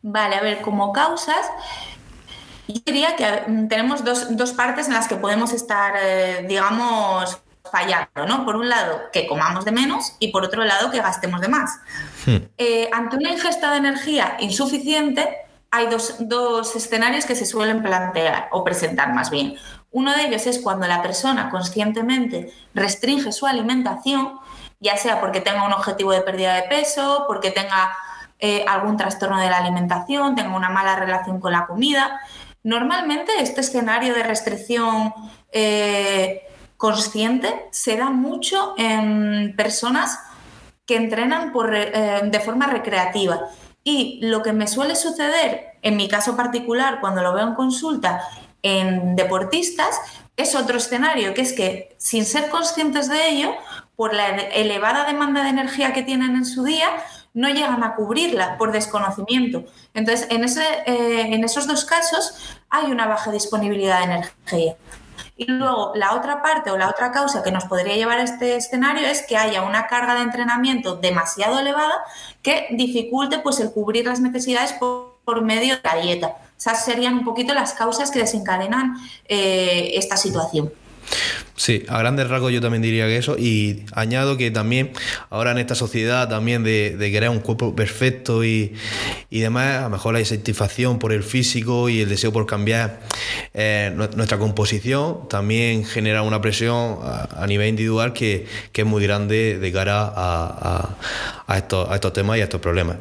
Vale, 0.00 0.36
a 0.36 0.42
ver, 0.42 0.60
como 0.60 0.92
causas, 0.92 1.46
yo 2.68 2.80
diría 2.84 3.16
que 3.16 3.44
mm, 3.46 3.68
tenemos 3.68 4.04
dos, 4.04 4.52
partes 4.52 4.88
en 4.88 4.94
las 4.94 5.08
que 5.08 5.16
podemos 5.16 5.52
estar, 5.52 5.94
eh, 6.00 6.44
digamos, 6.48 7.38
fallando, 7.70 8.26
¿no? 8.26 8.44
Por 8.44 8.56
un 8.56 8.68
lado, 8.68 9.02
que 9.12 9.26
comamos 9.26 9.64
de 9.64 9.72
menos 9.72 10.16
y 10.18 10.28
por 10.28 10.44
otro 10.44 10.64
lado, 10.64 10.90
que 10.90 10.98
gastemos 10.98 11.40
de 11.40 11.48
más. 11.48 11.78
Hmm. 12.26 12.36
Eh, 12.58 12.88
ante 12.92 13.16
una 13.16 13.30
ingesta 13.30 13.70
de 13.70 13.78
energía 13.78 14.36
insuficiente, 14.40 15.38
hay 15.70 15.88
dos, 15.88 16.16
dos 16.20 16.76
escenarios 16.76 17.26
que 17.26 17.34
se 17.34 17.46
suelen 17.46 17.82
plantear 17.82 18.48
o 18.52 18.62
presentar 18.62 19.12
más 19.12 19.30
bien. 19.30 19.56
Uno 19.90 20.14
de 20.14 20.26
ellos 20.26 20.46
es 20.46 20.58
cuando 20.58 20.86
la 20.86 21.02
persona 21.02 21.50
conscientemente 21.50 22.52
restringe 22.74 23.32
su 23.32 23.46
alimentación, 23.46 24.38
ya 24.80 24.96
sea 24.96 25.20
porque 25.20 25.40
tenga 25.40 25.64
un 25.64 25.72
objetivo 25.72 26.12
de 26.12 26.20
pérdida 26.20 26.54
de 26.54 26.62
peso, 26.64 27.24
porque 27.26 27.50
tenga 27.50 27.96
eh, 28.38 28.64
algún 28.68 28.96
trastorno 28.96 29.40
de 29.40 29.48
la 29.48 29.58
alimentación, 29.58 30.34
tenga 30.34 30.54
una 30.56 30.68
mala 30.68 30.96
relación 30.96 31.40
con 31.40 31.52
la 31.52 31.66
comida. 31.66 32.20
Normalmente 32.64 33.30
este 33.40 33.60
escenario 33.60 34.14
de 34.14 34.22
restricción 34.22 35.12
eh, 35.52 36.42
consciente 36.78 37.66
se 37.70 37.96
da 37.96 38.08
mucho 38.08 38.74
en 38.78 39.54
personas 39.54 40.18
que 40.86 40.96
entrenan 40.96 41.52
eh, 41.74 42.22
de 42.24 42.40
forma 42.40 42.66
recreativa. 42.66 43.48
Y 43.84 44.18
lo 44.22 44.42
que 44.42 44.54
me 44.54 44.66
suele 44.66 44.96
suceder, 44.96 45.76
en 45.82 45.96
mi 45.96 46.08
caso 46.08 46.36
particular, 46.36 47.00
cuando 47.00 47.22
lo 47.22 47.34
veo 47.34 47.46
en 47.46 47.54
consulta 47.54 48.22
en 48.62 49.14
deportistas, 49.14 50.00
es 50.38 50.54
otro 50.54 50.78
escenario, 50.78 51.34
que 51.34 51.42
es 51.42 51.52
que 51.52 51.94
sin 51.98 52.24
ser 52.24 52.48
conscientes 52.48 53.10
de 53.10 53.28
ello, 53.28 53.54
por 53.94 54.14
la 54.14 54.28
elevada 54.28 55.04
demanda 55.04 55.42
de 55.42 55.50
energía 55.50 55.92
que 55.92 56.02
tienen 56.02 56.34
en 56.34 56.46
su 56.46 56.64
día, 56.64 56.88
no 57.34 57.48
llegan 57.48 57.82
a 57.82 57.96
cubrirla 57.96 58.56
por 58.56 58.72
desconocimiento. 58.72 59.64
Entonces, 59.92 60.28
en, 60.30 60.44
ese, 60.44 60.64
eh, 60.86 61.34
en 61.34 61.44
esos 61.44 61.66
dos 61.66 61.84
casos 61.84 62.56
hay 62.70 62.90
una 62.90 63.06
baja 63.06 63.30
disponibilidad 63.32 63.98
de 63.98 64.04
energía. 64.04 64.76
Y 65.36 65.46
luego 65.46 65.92
la 65.96 66.14
otra 66.14 66.42
parte 66.42 66.70
o 66.70 66.78
la 66.78 66.88
otra 66.88 67.10
causa 67.10 67.42
que 67.42 67.50
nos 67.50 67.64
podría 67.64 67.96
llevar 67.96 68.20
a 68.20 68.22
este 68.22 68.56
escenario 68.56 69.06
es 69.08 69.22
que 69.22 69.36
haya 69.36 69.62
una 69.62 69.88
carga 69.88 70.14
de 70.14 70.22
entrenamiento 70.22 70.94
demasiado 70.94 71.58
elevada 71.58 72.04
que 72.40 72.68
dificulte 72.70 73.40
pues, 73.40 73.58
el 73.58 73.72
cubrir 73.72 74.06
las 74.06 74.20
necesidades 74.20 74.72
por, 74.74 75.42
medio 75.42 75.74
de 75.74 75.80
la 75.82 75.96
dieta. 75.96 76.36
Esas 76.56 76.84
serían 76.84 77.14
un 77.14 77.24
poquito 77.24 77.52
las 77.52 77.72
causas 77.72 78.12
que 78.12 78.20
desencadenan 78.20 78.96
eh, 79.26 79.92
esta 79.94 80.16
situación. 80.16 80.72
Sí, 81.56 81.84
a 81.88 81.98
grandes 81.98 82.28
rasgos 82.28 82.52
yo 82.52 82.60
también 82.60 82.82
diría 82.82 83.06
que 83.06 83.16
eso. 83.16 83.36
Y 83.38 83.84
añado 83.92 84.36
que 84.36 84.50
también 84.50 84.92
ahora 85.30 85.52
en 85.52 85.58
esta 85.58 85.74
sociedad 85.74 86.28
también 86.28 86.64
de, 86.64 86.96
querer 86.98 87.30
un 87.30 87.40
cuerpo 87.40 87.76
perfecto 87.76 88.44
y, 88.44 88.74
y, 89.30 89.40
demás, 89.40 89.78
a 89.78 89.82
lo 89.82 89.90
mejor 89.90 90.14
la 90.14 90.20
insatisfacción 90.20 90.98
por 90.98 91.12
el 91.12 91.22
físico 91.22 91.88
y 91.88 92.00
el 92.00 92.08
deseo 92.08 92.32
por 92.32 92.46
cambiar 92.46 93.00
eh, 93.54 93.92
nuestra 93.94 94.38
composición 94.38 95.28
también 95.28 95.84
genera 95.84 96.22
una 96.22 96.40
presión 96.40 96.98
a, 97.02 97.46
nivel 97.46 97.68
individual 97.68 98.12
que, 98.12 98.46
que, 98.72 98.82
es 98.82 98.86
muy 98.86 99.02
grande 99.02 99.58
de 99.58 99.72
cara 99.72 100.12
a, 100.14 100.96
a, 101.46 101.58
estos, 101.58 101.88
a 101.88 101.94
estos 101.94 102.12
temas 102.12 102.38
y 102.38 102.40
a 102.40 102.44
estos 102.44 102.60
problemas. 102.60 102.96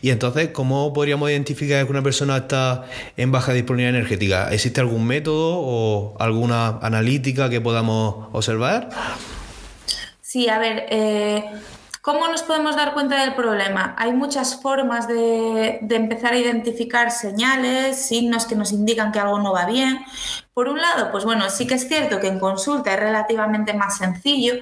Y 0.00 0.10
entonces, 0.10 0.48
¿cómo 0.48 0.92
podríamos 0.92 1.30
identificar 1.30 1.84
que 1.84 1.90
una 1.90 2.02
persona 2.02 2.36
está 2.38 2.84
en 3.16 3.32
baja 3.32 3.52
disponibilidad 3.52 3.96
energética? 3.96 4.52
¿Existe 4.52 4.80
algún 4.80 5.06
método 5.06 5.58
o 5.58 6.16
alguna 6.18 6.78
analítica 6.82 7.48
que 7.48 7.60
podamos 7.60 8.28
observar? 8.32 8.88
Sí, 10.20 10.48
a 10.48 10.58
ver, 10.58 10.86
eh, 10.90 11.44
¿cómo 12.02 12.28
nos 12.28 12.42
podemos 12.42 12.76
dar 12.76 12.92
cuenta 12.92 13.20
del 13.22 13.34
problema? 13.34 13.94
Hay 13.98 14.12
muchas 14.12 14.60
formas 14.60 15.08
de, 15.08 15.78
de 15.80 15.96
empezar 15.96 16.32
a 16.34 16.38
identificar 16.38 17.10
señales, 17.10 18.06
signos 18.06 18.46
que 18.46 18.54
nos 18.54 18.72
indican 18.72 19.10
que 19.12 19.20
algo 19.20 19.38
no 19.38 19.52
va 19.52 19.66
bien. 19.66 20.00
Por 20.52 20.68
un 20.68 20.78
lado, 20.80 21.10
pues 21.10 21.24
bueno, 21.24 21.48
sí 21.50 21.66
que 21.66 21.74
es 21.74 21.88
cierto 21.88 22.20
que 22.20 22.26
en 22.26 22.38
consulta 22.38 22.92
es 22.92 23.00
relativamente 23.00 23.72
más 23.74 23.98
sencillo 23.98 24.54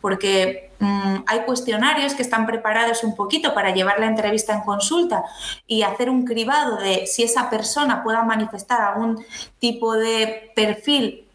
porque 0.00 0.72
mm, 0.78 1.16
hay 1.26 1.40
cuestionarios 1.40 2.14
que 2.14 2.22
están 2.22 2.46
preparados 2.46 3.04
un 3.04 3.14
poquito 3.14 3.54
para 3.54 3.72
llevar 3.74 4.00
la 4.00 4.06
entrevista 4.06 4.54
en 4.54 4.60
consulta 4.60 5.24
y 5.66 5.82
hacer 5.82 6.10
un 6.10 6.24
cribado 6.24 6.76
de 6.76 7.06
si 7.06 7.22
esa 7.22 7.50
persona 7.50 8.02
pueda 8.02 8.22
manifestar 8.22 8.80
algún 8.80 9.24
tipo 9.58 9.94
de 9.94 10.52
perfil 10.54 11.26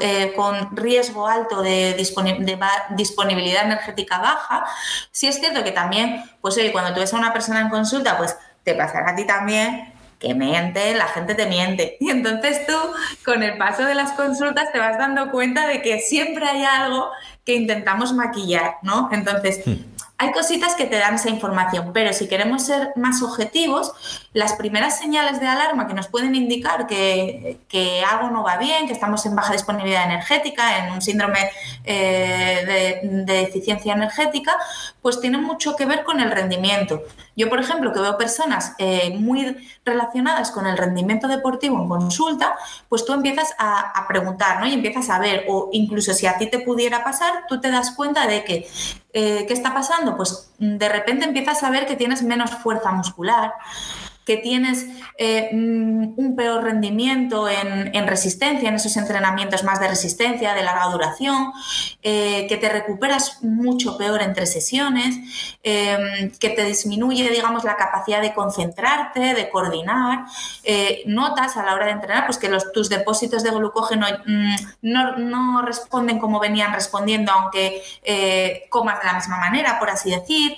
eh, 0.00 0.32
con 0.36 0.76
riesgo 0.76 1.26
alto 1.26 1.62
de, 1.62 1.94
disponibilidad 1.94 3.64
energética 3.64 4.18
baja. 4.18 4.66
Si 5.10 5.26
es 5.26 5.38
cierto 5.38 5.64
que 5.64 5.72
también, 5.72 6.22
pues 6.40 6.56
oye, 6.58 6.72
cuando 6.72 6.92
tú 6.92 7.00
ves 7.00 7.14
a 7.14 7.16
una 7.16 7.32
persona 7.32 7.60
en 7.60 7.70
consulta, 7.70 8.18
pues 8.18 8.36
te 8.64 8.74
pasará 8.74 9.12
a 9.12 9.16
ti 9.16 9.26
también 9.26 9.91
que 10.22 10.34
miente, 10.34 10.94
la 10.94 11.08
gente 11.08 11.34
te 11.34 11.46
miente. 11.46 11.98
Y 12.02 12.10
entonces 12.10 12.66
tú, 12.66 12.76
con 13.24 13.42
el 13.42 13.58
paso 13.58 13.84
de 13.84 13.94
las 13.94 14.12
consultas, 14.12 14.72
te 14.72 14.78
vas 14.78 14.98
dando 14.98 15.30
cuenta 15.30 15.66
de 15.66 15.82
que 15.82 16.00
siempre 16.00 16.46
hay 16.46 16.64
algo 16.64 17.10
que 17.44 17.54
intentamos 17.54 18.12
maquillar, 18.12 18.76
¿no? 18.82 19.08
Entonces, 19.12 19.66
hmm. 19.66 19.74
hay 20.18 20.32
cositas 20.32 20.74
que 20.74 20.86
te 20.86 20.96
dan 20.96 21.14
esa 21.14 21.28
información, 21.28 21.92
pero 21.92 22.12
si 22.12 22.28
queremos 22.28 22.64
ser 22.64 22.92
más 22.96 23.22
objetivos, 23.22 23.92
las 24.32 24.54
primeras 24.54 24.98
señales 24.98 25.40
de 25.40 25.48
alarma 25.48 25.86
que 25.86 25.94
nos 25.94 26.08
pueden 26.08 26.34
indicar 26.34 26.86
que, 26.86 27.58
algo 28.08 28.30
no 28.30 28.42
va 28.42 28.56
bien, 28.58 28.86
que 28.86 28.92
estamos 28.92 29.26
en 29.26 29.34
baja 29.34 29.52
disponibilidad 29.52 30.04
energética, 30.04 30.86
en 30.86 30.92
un 30.92 31.02
síndrome 31.02 31.50
eh, 31.84 33.00
de, 33.02 33.24
de, 33.24 33.34
deficiencia 33.44 33.94
energética, 33.94 34.56
pues 35.02 35.20
tienen 35.20 35.42
mucho 35.42 35.74
que 35.76 35.84
ver 35.84 36.04
con 36.04 36.20
el 36.20 36.30
rendimiento. 36.30 37.02
Yo, 37.36 37.48
por 37.48 37.58
ejemplo, 37.58 37.92
que 37.92 38.00
veo 38.00 38.16
personas 38.16 38.74
eh, 38.78 39.14
muy 39.18 39.56
relacionadas 39.84 40.52
con 40.52 40.66
el 40.66 40.78
rendimiento 40.78 41.26
deportivo 41.26 41.82
en 41.82 41.88
consulta, 41.88 42.54
pues 42.88 43.04
tú 43.04 43.12
empiezas 43.12 43.54
a, 43.58 44.06
preguntar, 44.08 44.60
¿no? 44.60 44.66
Y 44.66 44.74
empiezas 44.74 45.10
a 45.10 45.18
ver, 45.18 45.46
o 45.48 45.70
incluso 45.72 46.12
si 46.14 46.26
a 46.26 46.38
ti 46.38 46.46
te 46.46 46.60
pudiera 46.60 47.02
pasar, 47.02 47.46
tú 47.48 47.60
te 47.60 47.70
das 47.70 47.90
cuenta 47.92 48.26
de 48.26 48.44
que, 48.44 48.68
eh, 49.12 49.44
¿qué 49.46 49.52
está 49.52 49.74
pasando? 49.74 50.16
Pues 50.16 50.52
de 50.58 50.88
repente 50.88 51.24
empiezas 51.24 51.62
a 51.62 51.70
ver 51.70 51.86
que 51.86 51.96
tienes 51.96 52.22
menos 52.22 52.50
fuerza 52.50 52.92
muscular, 52.92 53.54
que 54.24 54.36
tienes 54.36 54.86
eh, 55.18 55.50
mm, 55.52 56.14
un 56.16 56.36
peor 56.36 56.62
rendimiento 56.62 57.48
en, 57.48 58.06
resistencia, 58.06 58.68
en 58.68 58.76
esos 58.76 58.96
entrenamientos 58.96 59.64
más 59.64 59.80
de 59.80 59.88
resistencia, 59.88 60.54
de 60.54 60.62
larga 60.62 60.86
duración, 60.86 61.52
eh, 62.02 62.46
que 62.48 62.56
te 62.56 62.68
recuperas 62.68 63.42
mucho 63.42 63.98
peor 63.98 64.22
entre 64.22 64.46
sesiones, 64.46 65.16
eh, 65.62 66.30
que 66.38 66.50
te 66.50 66.64
disminuye, 66.64 67.30
digamos, 67.30 67.64
la 67.64 67.76
capacidad 67.76 68.20
de 68.20 68.32
concentrarte, 68.32 69.34
de 69.34 69.50
coordinar. 69.50 70.26
notas 71.06 71.56
a 71.56 71.64
la 71.64 71.74
hora 71.74 71.86
de 71.86 71.92
entrenar 71.92 72.26
pues 72.26 72.38
que 72.38 72.50
tus 72.72 72.88
depósitos 72.88 73.42
de 73.42 73.50
glucógeno 73.50 74.06
mm, 74.26 74.54
no, 74.82 75.16
no, 75.16 75.62
responden 75.62 76.18
como 76.18 76.38
venían 76.38 76.72
respondiendo, 76.72 77.32
aunque 77.32 77.82
comas 78.68 79.00
de 79.00 79.06
la 79.06 79.14
misma 79.14 79.38
manera, 79.38 79.78
por 79.78 79.90
así 79.90 80.10
decir 80.10 80.56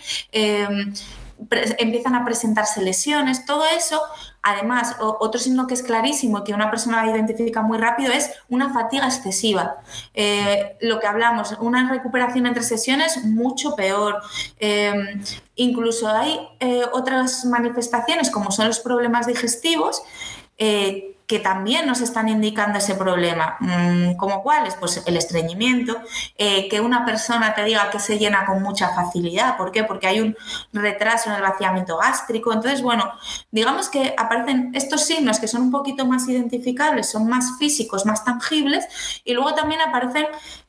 empiezan 1.79 2.15
a 2.15 2.25
presentarse 2.25 2.83
lesiones, 2.83 3.47
todo 3.47 3.65
eso. 3.65 4.01
Además, 4.43 4.97
otro 5.01 5.41
signo 5.41 5.67
que 5.67 5.75
es 5.75 5.83
clarísimo 5.83 6.45
que 6.45 6.53
una 6.53 6.71
persona 6.71 7.07
identifica 7.07 7.63
muy 7.63 7.79
rápido 7.79 8.13
es 8.13 8.31
una 8.49 8.73
fatiga 8.73 9.07
excesiva. 9.07 9.77
Eh, 10.13 10.77
lo 10.81 11.01
que 11.01 11.07
hablamos, 11.07 11.57
una 11.61 11.91
recuperación 11.91 12.47
entre 12.47 12.63
sesiones 12.63 13.25
mucho 13.25 13.75
peor. 13.75 14.21
Em, 14.59 15.23
incluso 15.55 16.09
hay 16.09 16.39
eh, 16.61 16.83
otras 16.93 17.45
manifestaciones 17.47 18.31
como 18.31 18.51
son 18.51 18.67
los 18.67 18.81
problemas 18.81 19.27
digestivos 19.27 20.03
eh, 20.59 21.14
que 21.27 21.39
también 21.39 21.87
nos 21.87 22.01
están 22.01 22.29
indicando 22.29 22.79
ese 22.79 22.95
problema. 22.95 23.57
Mm, 23.61 24.17
¿Como 24.17 24.43
cuáles? 24.43 24.75
Pues 24.75 25.03
el 25.07 25.17
estreñimiento, 25.17 25.97
eh, 26.37 26.69
que 26.69 26.81
una 26.81 27.05
persona 27.05 27.55
te 27.55 27.65
diga 27.65 27.91
que 27.91 27.99
se 27.99 28.19
llena 28.19 28.45
con 28.45 28.63
mucha 28.63 28.91
facilidad. 28.91 29.57
¿Por 29.57 29.73
qué? 29.73 29.85
Porque 29.85 30.07
hay 30.07 30.21
un 30.21 30.37
retraso 30.73 31.31
en 31.31 31.37
el 31.37 31.43
vaciamiento 31.43 31.97
gástrico. 31.97 32.53
Entonces, 32.53 32.83
bueno, 32.83 33.11
digamos 33.51 33.89
que 33.89 34.15
aparecen 34.17 34.71
estos 34.75 35.05
signos 35.07 35.39
que 35.39 35.49
son 35.49 35.63
un 35.63 35.71
poquito 35.71 36.05
más 36.05 36.29
identificables, 36.29 37.11
son 37.11 37.27
más 37.27 37.59
físicos, 37.59 38.05
más 38.05 38.25
tangibles, 38.25 38.87
y 39.25 39.33
luego 39.33 39.55
también 39.55 39.81
aparecen 39.81 40.27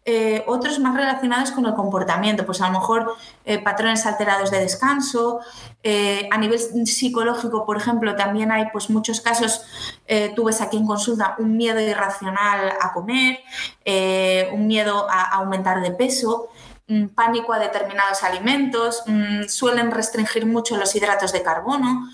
eh, 0.08 0.44
otros 0.46 0.78
más 0.78 0.96
relacionados 0.96 1.50
con 1.50 1.66
el 1.66 1.74
comportamiento, 1.74 2.46
pues 2.46 2.62
a 2.62 2.68
lo 2.68 2.80
mejor 2.80 3.16
eh, 3.44 3.58
patrones 3.58 4.06
alterados 4.06 4.52
de 4.52 4.60
descanso. 4.60 5.40
Eh, 5.82 6.30
a 6.32 6.38
nivel 6.38 6.60
psicológico, 6.60 7.66
por 7.66 7.78
ejemplo, 7.78 8.16
también 8.16 8.52
hay 8.52 8.66
pues, 8.72 8.92
muchos 8.92 9.20
casos, 9.20 9.64
tú 10.36 10.44
ves 10.44 10.62
aquí 10.62 10.78
en 10.78 10.86
consulta, 10.86 11.36
un 11.40 11.58
miedo 11.58 11.80
irracional 11.80 12.74
a 12.80 12.94
comer, 12.94 13.40
un 14.54 14.68
miedo 14.68 15.08
a 15.10 15.24
aumentar 15.38 15.82
de 15.82 15.92
peso 15.92 16.50
pánico 17.16 17.52
a 17.52 17.58
determinados 17.58 18.22
alimentos, 18.22 19.02
mm, 19.08 19.46
suelen 19.48 19.90
restringir 19.90 20.46
mucho 20.46 20.78
los 20.78 20.96
hidratos 20.96 21.34
de 21.34 21.42
carbono. 21.42 22.10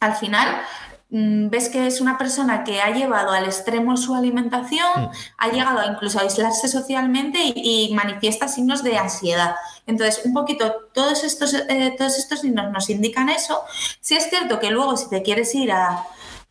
al 0.00 0.14
final, 0.14 0.62
Mm, 0.89 0.89
ves 1.10 1.68
que 1.68 1.86
es 1.86 2.00
una 2.00 2.16
persona 2.16 2.62
que 2.62 2.80
ha 2.80 2.90
llevado 2.90 3.32
al 3.32 3.44
extremo 3.44 3.96
su 3.96 4.14
alimentación, 4.14 5.02
mm. 5.02 5.10
ha 5.38 5.48
llegado 5.48 5.92
incluso 5.92 6.18
a 6.18 6.22
aislarse 6.22 6.68
socialmente 6.68 7.38
y, 7.54 7.92
manifiesta 7.94 8.46
signos 8.46 8.84
de 8.84 8.96
ansiedad. 8.96 9.56
Entonces, 9.86 10.24
un 10.24 10.32
poquito, 10.32 10.88
todos 10.94 11.24
estos, 11.24 11.54
eh, 11.54 11.94
todos 11.98 12.16
estos 12.18 12.40
signos 12.40 12.70
nos 12.70 12.88
indican 12.90 13.28
eso. 13.28 13.62
Si 14.00 14.14
es 14.14 14.30
cierto 14.30 14.60
que 14.60 14.70
luego, 14.70 14.96
si 14.96 15.08
te 15.08 15.22
quieres 15.22 15.52
ir 15.54 15.72
a, 15.72 16.04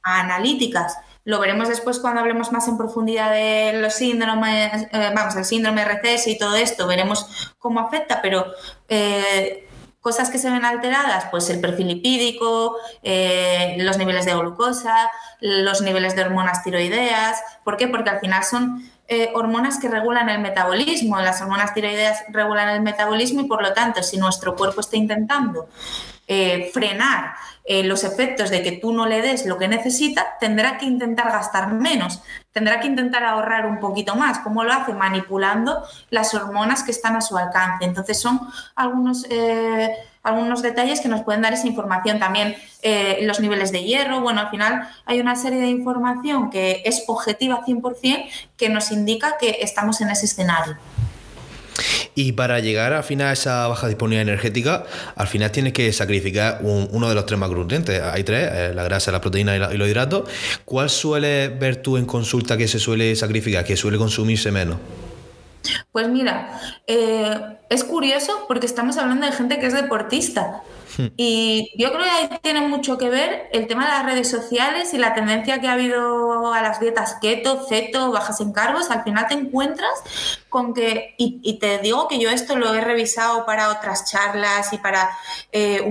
analíticas, 0.03 0.97
lo 1.23 1.39
veremos 1.39 1.69
después 1.69 1.99
cuando 1.99 2.21
hablemos 2.21 2.51
más 2.51 2.67
en 2.67 2.77
profundidad 2.77 3.31
de 3.31 3.73
los 3.79 3.93
síndromes, 3.93 4.87
eh, 4.91 5.11
vamos, 5.15 5.35
el 5.35 5.45
síndrome 5.45 5.83
RCS 5.83 6.27
y 6.27 6.37
todo 6.37 6.55
esto, 6.55 6.87
veremos 6.87 7.53
cómo 7.59 7.79
afecta, 7.79 8.21
pero 8.21 8.45
eh, 8.87 9.68
Cosas 10.09 10.31
que 10.31 10.39
se 10.39 10.49
ven 10.49 10.65
alteradas, 10.65 11.25
pues 11.29 11.51
el 11.51 11.61
perfil 11.61 11.85
lipídico, 11.89 12.77
eh, 13.03 13.75
los 13.77 13.99
niveles 13.99 14.25
de 14.25 14.33
glucosa, 14.33 15.11
los 15.39 15.83
niveles 15.83 16.15
de 16.15 16.23
hormonas 16.23 16.63
tiroideas. 16.63 17.39
¿Por 17.63 17.77
qué? 17.77 17.87
Porque 17.87 18.09
al 18.09 18.19
final 18.19 18.43
son 18.43 18.89
eh, 19.07 19.29
hormonas 19.35 19.77
que 19.77 19.87
regulan 19.87 20.27
el 20.29 20.39
metabolismo. 20.39 21.19
Las 21.19 21.43
hormonas 21.43 21.75
tiroideas 21.75 22.23
regulan 22.29 22.69
el 22.69 22.81
metabolismo 22.81 23.41
y 23.41 23.43
por 23.47 23.61
lo 23.61 23.71
tanto, 23.73 24.01
si 24.01 24.17
nuestro 24.17 24.55
cuerpo 24.55 24.81
está 24.81 24.97
intentando 24.97 25.69
eh, 26.29 26.69
frenar 26.73 27.33
eh, 27.65 27.83
los 27.83 28.05
efectos 28.05 28.49
de 28.49 28.63
que 28.63 28.71
tú 28.71 28.93
no 28.93 29.05
le 29.05 29.21
des 29.21 29.45
lo 29.45 29.57
que 29.57 29.67
necesita, 29.67 30.37
tendrá 30.39 30.77
que 30.77 30.85
intentar 30.85 31.29
gastar 31.29 31.73
menos, 31.73 32.21
tendrá 32.53 32.79
que 32.79 32.87
intentar 32.87 33.25
ahorrar 33.25 33.65
un 33.65 33.81
poquito 33.81 34.15
más. 34.15 34.39
¿Cómo 34.39 34.63
lo 34.63 34.71
hace? 34.71 34.93
Manipulando 34.93 35.83
las 36.09 36.33
hormonas 36.33 36.83
que 36.83 36.91
están 36.91 37.17
a 37.17 37.21
su 37.21 37.37
alcance. 37.37 37.83
Entonces 37.83 38.17
son 38.17 38.39
algunos 38.75 39.25
algunos 40.23 40.61
detalles 40.61 41.01
que 41.01 41.07
nos 41.07 41.21
pueden 41.21 41.41
dar 41.41 41.53
esa 41.53 41.67
información. 41.67 42.19
También 42.19 42.55
eh, 42.81 43.19
los 43.23 43.39
niveles 43.39 43.71
de 43.71 43.83
hierro. 43.83 44.21
Bueno, 44.21 44.41
al 44.41 44.49
final 44.49 44.87
hay 45.05 45.19
una 45.19 45.35
serie 45.35 45.59
de 45.59 45.67
información 45.67 46.49
que 46.49 46.81
es 46.85 47.03
objetiva 47.07 47.63
100% 47.65 48.29
que 48.57 48.69
nos 48.69 48.91
indica 48.91 49.37
que 49.39 49.57
estamos 49.61 50.01
en 50.01 50.09
ese 50.09 50.25
escenario. 50.25 50.77
Y 52.19 52.33
para 52.33 52.59
llegar 52.59 52.91
al 52.91 53.05
final 53.05 53.27
a 53.27 53.31
esa 53.31 53.65
baja 53.67 53.87
disponibilidad 53.87 54.23
energética, 54.23 54.83
al 55.15 55.27
final 55.27 55.51
tienes 55.51 55.71
que 55.71 55.93
sacrificar 55.93 56.59
uno 56.61 57.07
de 57.07 57.15
los 57.15 57.25
tres 57.25 57.39
macronutrientes. 57.39 58.01
Hay 58.01 58.25
tres, 58.25 58.49
eh, 58.51 58.73
la 58.75 58.83
grasa, 58.83 59.09
la 59.13 59.21
proteína 59.21 59.55
y, 59.55 59.77
los 59.77 59.87
hidratos. 59.87 60.29
¿Cuál 60.65 60.89
suele 60.89 61.47
ver 61.47 61.77
tú 61.77 61.95
en 61.95 62.05
consulta 62.05 62.57
que 62.57 62.67
se 62.67 62.77
suele 62.77 63.15
sacrificar, 63.15 63.63
que 63.63 63.77
suele 63.77 63.97
consumirse 63.97 64.51
menos? 64.51 64.75
Pues 65.93 66.09
mira, 66.09 66.59
eh, 66.87 67.39
es 67.69 67.85
curioso 67.85 68.43
porque 68.49 68.65
estamos 68.65 68.97
hablando 68.97 69.25
de 69.25 69.31
gente 69.31 69.57
que 69.57 69.67
es 69.67 69.73
deportista. 69.73 70.61
Y 71.17 71.71
yo 71.77 71.91
creo 71.91 72.03
que 72.03 72.09
ahí 72.09 72.29
tiene 72.41 72.61
mucho 72.67 72.97
que 72.97 73.09
ver 73.09 73.49
el 73.51 73.67
tema 73.67 73.85
de 73.85 73.91
las 73.91 74.05
redes 74.05 74.29
sociales 74.29 74.93
y 74.93 74.97
la 74.97 75.13
tendencia 75.13 75.59
que 75.59 75.67
ha 75.67 75.73
habido 75.73 76.53
a 76.53 76.61
las 76.61 76.79
dietas 76.79 77.17
keto, 77.21 77.65
ceto, 77.67 78.11
bajas 78.11 78.39
en 78.41 78.51
cargos. 78.51 78.89
Al 78.91 79.03
final 79.03 79.27
te 79.27 79.33
encuentras 79.35 79.91
con 80.49 80.73
que, 80.73 81.15
y, 81.17 81.59
te 81.59 81.79
digo 81.79 82.07
que 82.07 82.19
yo 82.19 82.29
esto 82.29 82.55
lo 82.55 82.73
he 82.73 82.81
revisado 82.81 83.45
para 83.45 83.69
otras 83.69 84.09
charlas 84.09 84.73
y 84.73 84.77
para 84.77 85.09
eh, 85.51 85.81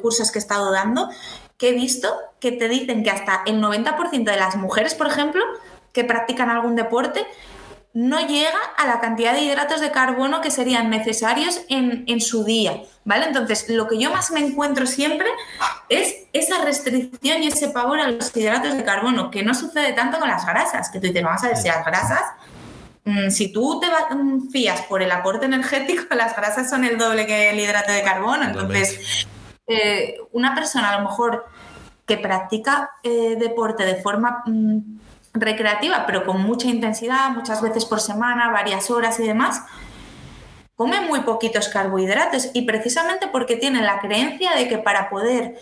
cursos 0.00 0.30
que 0.30 0.38
he 0.38 0.42
estado 0.42 0.72
dando, 0.72 1.08
que 1.56 1.70
he 1.70 1.72
visto 1.72 2.14
que 2.40 2.52
te 2.52 2.68
dicen 2.68 3.02
que 3.02 3.10
hasta 3.10 3.42
el 3.46 3.60
90% 3.60 4.24
de 4.24 4.36
las 4.36 4.56
mujeres, 4.56 4.94
por 4.94 5.08
ejemplo, 5.08 5.42
que 5.92 6.04
practican 6.04 6.50
algún 6.50 6.76
deporte, 6.76 7.26
no 7.94 8.20
llega 8.20 8.58
a 8.76 8.86
la 8.86 9.00
cantidad 9.00 9.32
de 9.32 9.40
hidratos 9.40 9.80
de 9.80 9.90
carbono 9.90 10.40
que 10.40 10.50
serían 10.50 10.90
necesarios 10.90 11.62
en, 11.68 12.20
su 12.20 12.44
día, 12.44 12.82
¿vale? 13.04 13.26
Entonces, 13.26 13.68
lo 13.70 13.88
que 13.88 13.98
yo 13.98 14.12
más 14.12 14.30
me 14.30 14.40
encuentro 14.40 14.86
siempre 14.86 15.26
es 15.88 16.14
esa 16.32 16.64
restricción 16.64 17.42
y 17.42 17.48
ese 17.48 17.70
pavor 17.70 17.98
a 17.98 18.08
los 18.08 18.36
hidratos 18.36 18.76
de 18.76 18.84
carbono, 18.84 19.30
que 19.30 19.42
no 19.42 19.54
sucede 19.54 19.92
tanto 19.94 20.18
con 20.18 20.28
las 20.28 20.46
grasas, 20.46 20.90
que 20.90 21.00
tú 21.00 21.06
dices, 21.06 21.22
vamos 21.22 21.42
a 21.42 21.48
ver 21.48 21.56
si 21.56 21.68
las 21.68 21.84
grasas, 21.84 22.22
mm, 23.04 23.30
si 23.30 23.52
tú 23.52 23.80
te 23.80 23.86
mm, 24.14 24.50
fías 24.50 24.82
por 24.82 25.02
el 25.02 25.10
aporte 25.10 25.46
energético, 25.46 26.04
las 26.14 26.36
grasas 26.36 26.68
son 26.68 26.84
el 26.84 26.98
doble 26.98 27.26
que 27.26 27.50
el 27.50 27.58
hidrato 27.58 27.92
de 27.92 28.02
carbono, 28.02 28.44
entonces, 28.44 29.26
eh, 29.66 30.18
una 30.32 30.54
persona 30.54 30.90
a 30.90 31.00
lo 31.00 31.08
mejor 31.08 31.46
que 32.06 32.18
practica 32.18 32.90
eh, 33.02 33.36
deporte 33.38 33.84
de 33.84 33.96
forma... 33.96 34.42
Mm, 34.46 34.98
recreativa, 35.34 36.04
pero 36.06 36.24
con 36.24 36.42
mucha 36.42 36.68
intensidad, 36.68 37.30
muchas 37.30 37.62
veces 37.62 37.84
por 37.84 38.00
semana, 38.00 38.50
varias 38.50 38.90
horas 38.90 39.18
y 39.20 39.26
demás, 39.26 39.62
come 40.74 41.00
muy 41.00 41.20
poquitos 41.20 41.68
carbohidratos 41.68 42.50
y 42.54 42.62
precisamente 42.62 43.26
porque 43.26 43.56
tiene 43.56 43.82
la 43.82 43.98
creencia 43.98 44.54
de 44.54 44.68
que 44.68 44.78
para 44.78 45.10
poder 45.10 45.58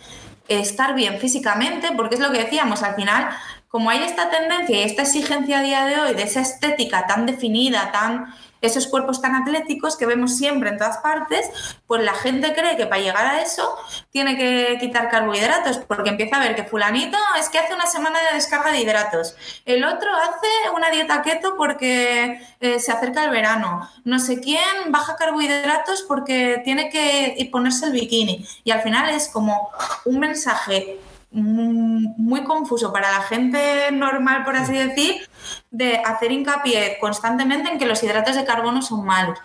estar 0.49 0.95
bien 0.95 1.19
físicamente, 1.19 1.89
porque 1.97 2.17
es 2.17 2.21
lo 2.21 2.31
que 2.31 2.45
decíamos, 2.45 2.83
al 2.83 2.95
final, 2.95 3.31
como 3.69 3.91
hay 3.91 4.03
esta 4.03 4.31
tendencia 4.31 4.79
y 4.79 4.83
esta 4.83 5.03
exigencia 5.03 5.59
a 5.59 5.63
día 5.63 5.85
de 5.87 5.99
hoy 5.99 6.15
de 6.15 6.23
esa 6.23 6.41
estética 6.41 7.07
tan 7.07 7.27
definida, 7.27 7.91
tan 7.93 8.35
esos 8.61 8.87
cuerpos 8.87 9.21
tan 9.21 9.35
atléticos 9.35 9.97
que 9.97 10.07
vemos 10.07 10.37
siempre 10.37 10.71
en 10.71 10.79
todas 10.79 10.99
partes, 10.99 11.51
pues 11.87 12.03
la 12.03 12.15
gente 12.15 12.55
cree 12.55 12.77
que 12.77 12.87
para 12.87 13.01
llegar 13.01 13.27
a 13.27 13.43
eso 13.43 13.77
tiene 14.11 14.37
que 14.37 14.79
quitar 14.81 15.09
carbohidratos, 15.09 15.79
porque 15.79 16.11
empieza 16.11 16.37
a 16.37 16.41
ver 16.41 16.55
que 16.55 16.65
fulanito 16.65 17.19
es 17.39 17.49
que 17.49 17.59
hace 17.59 17.75
una 17.75 17.87
semana 17.87 18.19
de 18.23 18.35
descarga 18.35 18.73
de 18.73 18.81
hidratos, 18.81 19.37
el 19.65 19.85
otro 19.85 20.11
hace 20.15 20.71
una 20.75 20.91
dieta 20.91 21.23
keto 21.23 21.57
porque 21.57 22.41
eh, 22.61 22.81
se 22.81 22.93
acerca 22.93 23.25
el 23.25 23.31
verano, 23.31 23.89
no 24.05 24.19
sé 24.19 24.41
quién 24.41 24.61
baja 24.89 25.17
carbohidratos 25.17 26.03
porque 26.03 26.61
tiene 26.65 26.91
que 26.91 27.49
ponerse 27.53 27.87
el 27.87 27.93
bikini 27.93 28.47
y 28.65 28.71
al 28.71 28.83
final 28.83 29.11
es 29.11 29.29
como 29.29 29.71
un 30.05 30.19
mensaje 30.19 30.99
muy 31.31 32.45
confuso 32.45 32.93
para 32.93 33.11
la 33.11 33.23
gente 33.23 33.91
normal, 33.93 34.45
por 34.45 34.57
así 34.57 34.73
decir, 34.73 35.29
de 35.71 35.99
hacer 35.99 36.33
hincapié 36.33 36.99
constantemente 37.01 37.71
en 37.71 37.79
que 37.79 37.87
los 37.87 38.03
hidratos 38.03 38.37
de 38.37 38.45
carbono 38.45 38.81
son 38.81 39.05
malos. 39.05 39.39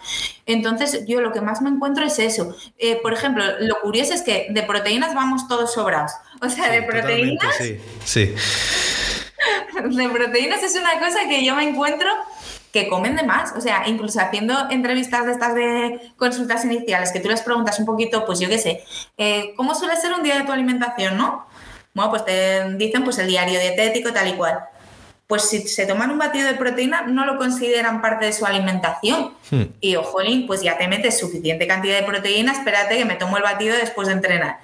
Entonces, 0.46 1.06
yo 1.08 1.22
lo 1.22 1.32
que 1.32 1.41
más 1.41 1.62
me 1.62 1.70
encuentro 1.70 2.06
es 2.06 2.20
eso. 2.20 2.56
Eh, 2.78 3.00
por 3.02 3.13
ejemplo, 3.13 3.44
lo 3.60 3.82
curioso 3.82 4.13
es 4.13 4.22
que 4.22 4.48
de 4.52 4.63
proteínas 4.63 5.13
vamos 5.13 5.48
todos 5.48 5.74
sobrados. 5.74 6.12
O 6.41 6.50
sea, 6.50 6.70
de 6.72 6.84
proteínas. 6.84 7.56
Sí, 7.58 7.80
sí. 8.06 8.36
De 9.84 10.10
proteínas 10.10 10.62
es 10.62 10.76
una 10.76 11.00
cosa 11.00 11.28
que 11.28 11.44
yo 11.44 11.56
me 11.56 11.67
encuentro 11.67 12.08
que 12.72 12.88
comen 12.88 13.15
de 13.15 13.24
más. 13.24 13.54
O 13.56 13.62
sea, 13.62 13.88
incluso 13.88 14.20
haciendo 14.20 14.70
entrevistas 14.70 15.26
de 15.26 15.32
estas 15.32 15.56
de 15.56 16.13
consultas 16.17 16.63
iniciales, 16.65 17.12
que 17.12 17.20
tú 17.20 17.30
les 17.30 17.41
preguntas 17.41 17.80
un 17.80 17.86
poquito, 17.86 18.26
pues 18.26 18.39
yo 18.39 18.48
qué 18.48 18.58
sé, 18.58 18.84
eh, 19.17 19.54
¿cómo 19.56 19.76
suele 19.76 19.96
ser 19.98 20.13
un 20.13 20.24
día 20.24 20.38
de 20.38 20.44
tu 20.44 20.52
alimentación, 20.52 21.17
no? 21.17 21.48
Bueno, 21.93 22.12
pues 22.12 22.25
te 22.25 22.73
dicen 22.75 23.04
pues 23.04 23.17
el 23.19 23.27
diario 23.27 23.60
dietético 23.60 24.12
tal 24.13 24.27
y 24.30 24.34
cual. 24.34 24.60
Pues 25.27 25.43
si 25.43 25.67
se 25.67 25.86
toman 25.86 26.12
un 26.12 26.17
batido 26.17 26.47
de 26.47 26.56
proteína 26.56 27.04
no 27.04 27.25
lo 27.25 27.38
consideran 27.38 28.01
parte 28.01 28.25
de 28.25 28.34
su 28.34 28.45
alimentación. 28.45 29.34
Hmm. 29.49 29.63
Y 29.80 29.95
ojolín, 29.95 30.47
pues 30.47 30.62
ya 30.62 30.77
te 30.77 30.88
metes 30.88 31.19
suficiente 31.19 31.67
cantidad 31.67 31.99
de 31.99 32.06
proteína, 32.06 32.51
espérate 32.51 32.97
que 32.97 33.06
me 33.06 33.15
tomo 33.15 33.38
el 33.38 33.43
batido 33.43 33.75
después 33.75 34.08
de 34.08 34.15
entrenar. 34.15 34.60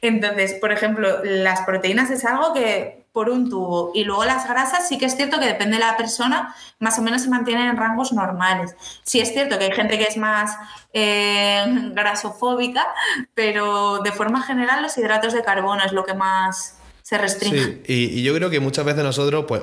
Entonces, 0.00 0.54
por 0.54 0.72
ejemplo, 0.72 1.22
las 1.24 1.60
proteínas 1.62 2.10
es 2.10 2.24
algo 2.24 2.52
que 2.52 3.01
por 3.12 3.28
un 3.28 3.50
tubo 3.50 3.92
y 3.94 4.04
luego 4.04 4.24
las 4.24 4.48
grasas 4.48 4.88
sí 4.88 4.98
que 4.98 5.04
es 5.04 5.16
cierto 5.16 5.38
que 5.38 5.46
depende 5.46 5.76
de 5.76 5.84
la 5.84 5.96
persona, 5.96 6.54
más 6.78 6.98
o 6.98 7.02
menos 7.02 7.22
se 7.22 7.28
mantienen 7.28 7.68
en 7.68 7.76
rangos 7.76 8.12
normales. 8.12 8.74
Sí 9.04 9.20
es 9.20 9.32
cierto 9.32 9.58
que 9.58 9.66
hay 9.66 9.72
gente 9.72 9.98
que 9.98 10.04
es 10.04 10.16
más 10.16 10.56
eh, 10.92 11.64
grasofóbica, 11.94 12.86
pero 13.34 13.98
de 13.98 14.12
forma 14.12 14.42
general 14.42 14.82
los 14.82 14.96
hidratos 14.96 15.34
de 15.34 15.42
carbono 15.42 15.84
es 15.84 15.92
lo 15.92 16.04
que 16.04 16.14
más 16.14 16.78
se 17.02 17.18
restringe. 17.18 17.82
Y, 17.86 18.22
yo 18.22 18.34
creo 18.34 18.48
que 18.48 18.60
muchas 18.60 18.84
veces 18.84 19.02
nosotros 19.02 19.44
pues 19.46 19.62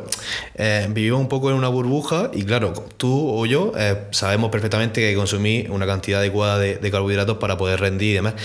eh, 0.56 0.88
vivimos 0.92 1.22
un 1.22 1.30
poco 1.30 1.50
en 1.50 1.56
una 1.56 1.70
burbuja 1.70 2.30
y 2.34 2.44
claro, 2.44 2.74
tú 2.98 3.32
o 3.32 3.46
yo 3.46 3.72
eh, 3.78 4.08
sabemos 4.12 4.52
perfectamente 4.52 5.02
que 5.02 5.16
consumir 5.16 5.72
una 5.72 5.88
cantidad 5.88 6.20
adecuada 6.20 6.60
de, 6.60 6.76
de 6.76 6.92
carbohidratos 6.92 7.38
para 7.38 7.58
poder 7.58 7.80
rendir 7.80 8.12
y 8.12 8.14
demás, 8.16 8.36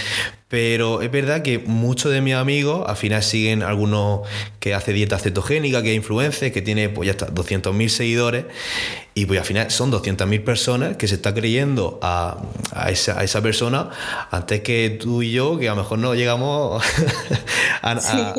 pero 0.48 1.02
es 1.02 1.11
verdad 1.11 1.42
que 1.42 1.59
muchos 1.59 2.12
de 2.12 2.20
mis 2.20 2.35
amigos 2.35 2.85
al 2.87 2.96
final 2.96 3.22
siguen 3.22 3.62
algunos 3.62 4.20
que 4.61 4.74
hace 4.74 4.92
dieta 4.92 5.18
cetogénica, 5.18 5.83
que 5.83 5.90
es 5.90 5.96
influencer, 5.96 6.52
que 6.52 6.62
tiene 6.62 6.88
pues 6.88 7.07
ya 7.07 7.12
está 7.12 7.28
200.000 7.28 7.88
seguidores 7.88 8.44
y 9.16 9.26
pues 9.26 9.38
al 9.38 9.46
final 9.46 9.70
son 9.70 9.92
200.000 9.92 10.42
personas 10.42 10.96
que 10.96 11.07
se 11.07 11.14
está 11.14 11.33
creyendo 11.33 12.00
a, 12.02 12.42
esa, 12.88 13.42
persona 13.42 13.90
antes 14.30 14.61
que 14.62 14.90
tú 14.90 15.22
y 15.22 15.30
yo, 15.30 15.57
que 15.57 15.68
a 15.68 15.74
lo 15.74 15.83
mejor 15.83 16.00
no 16.00 16.14
llegamos 16.14 16.83
a, 17.83 18.35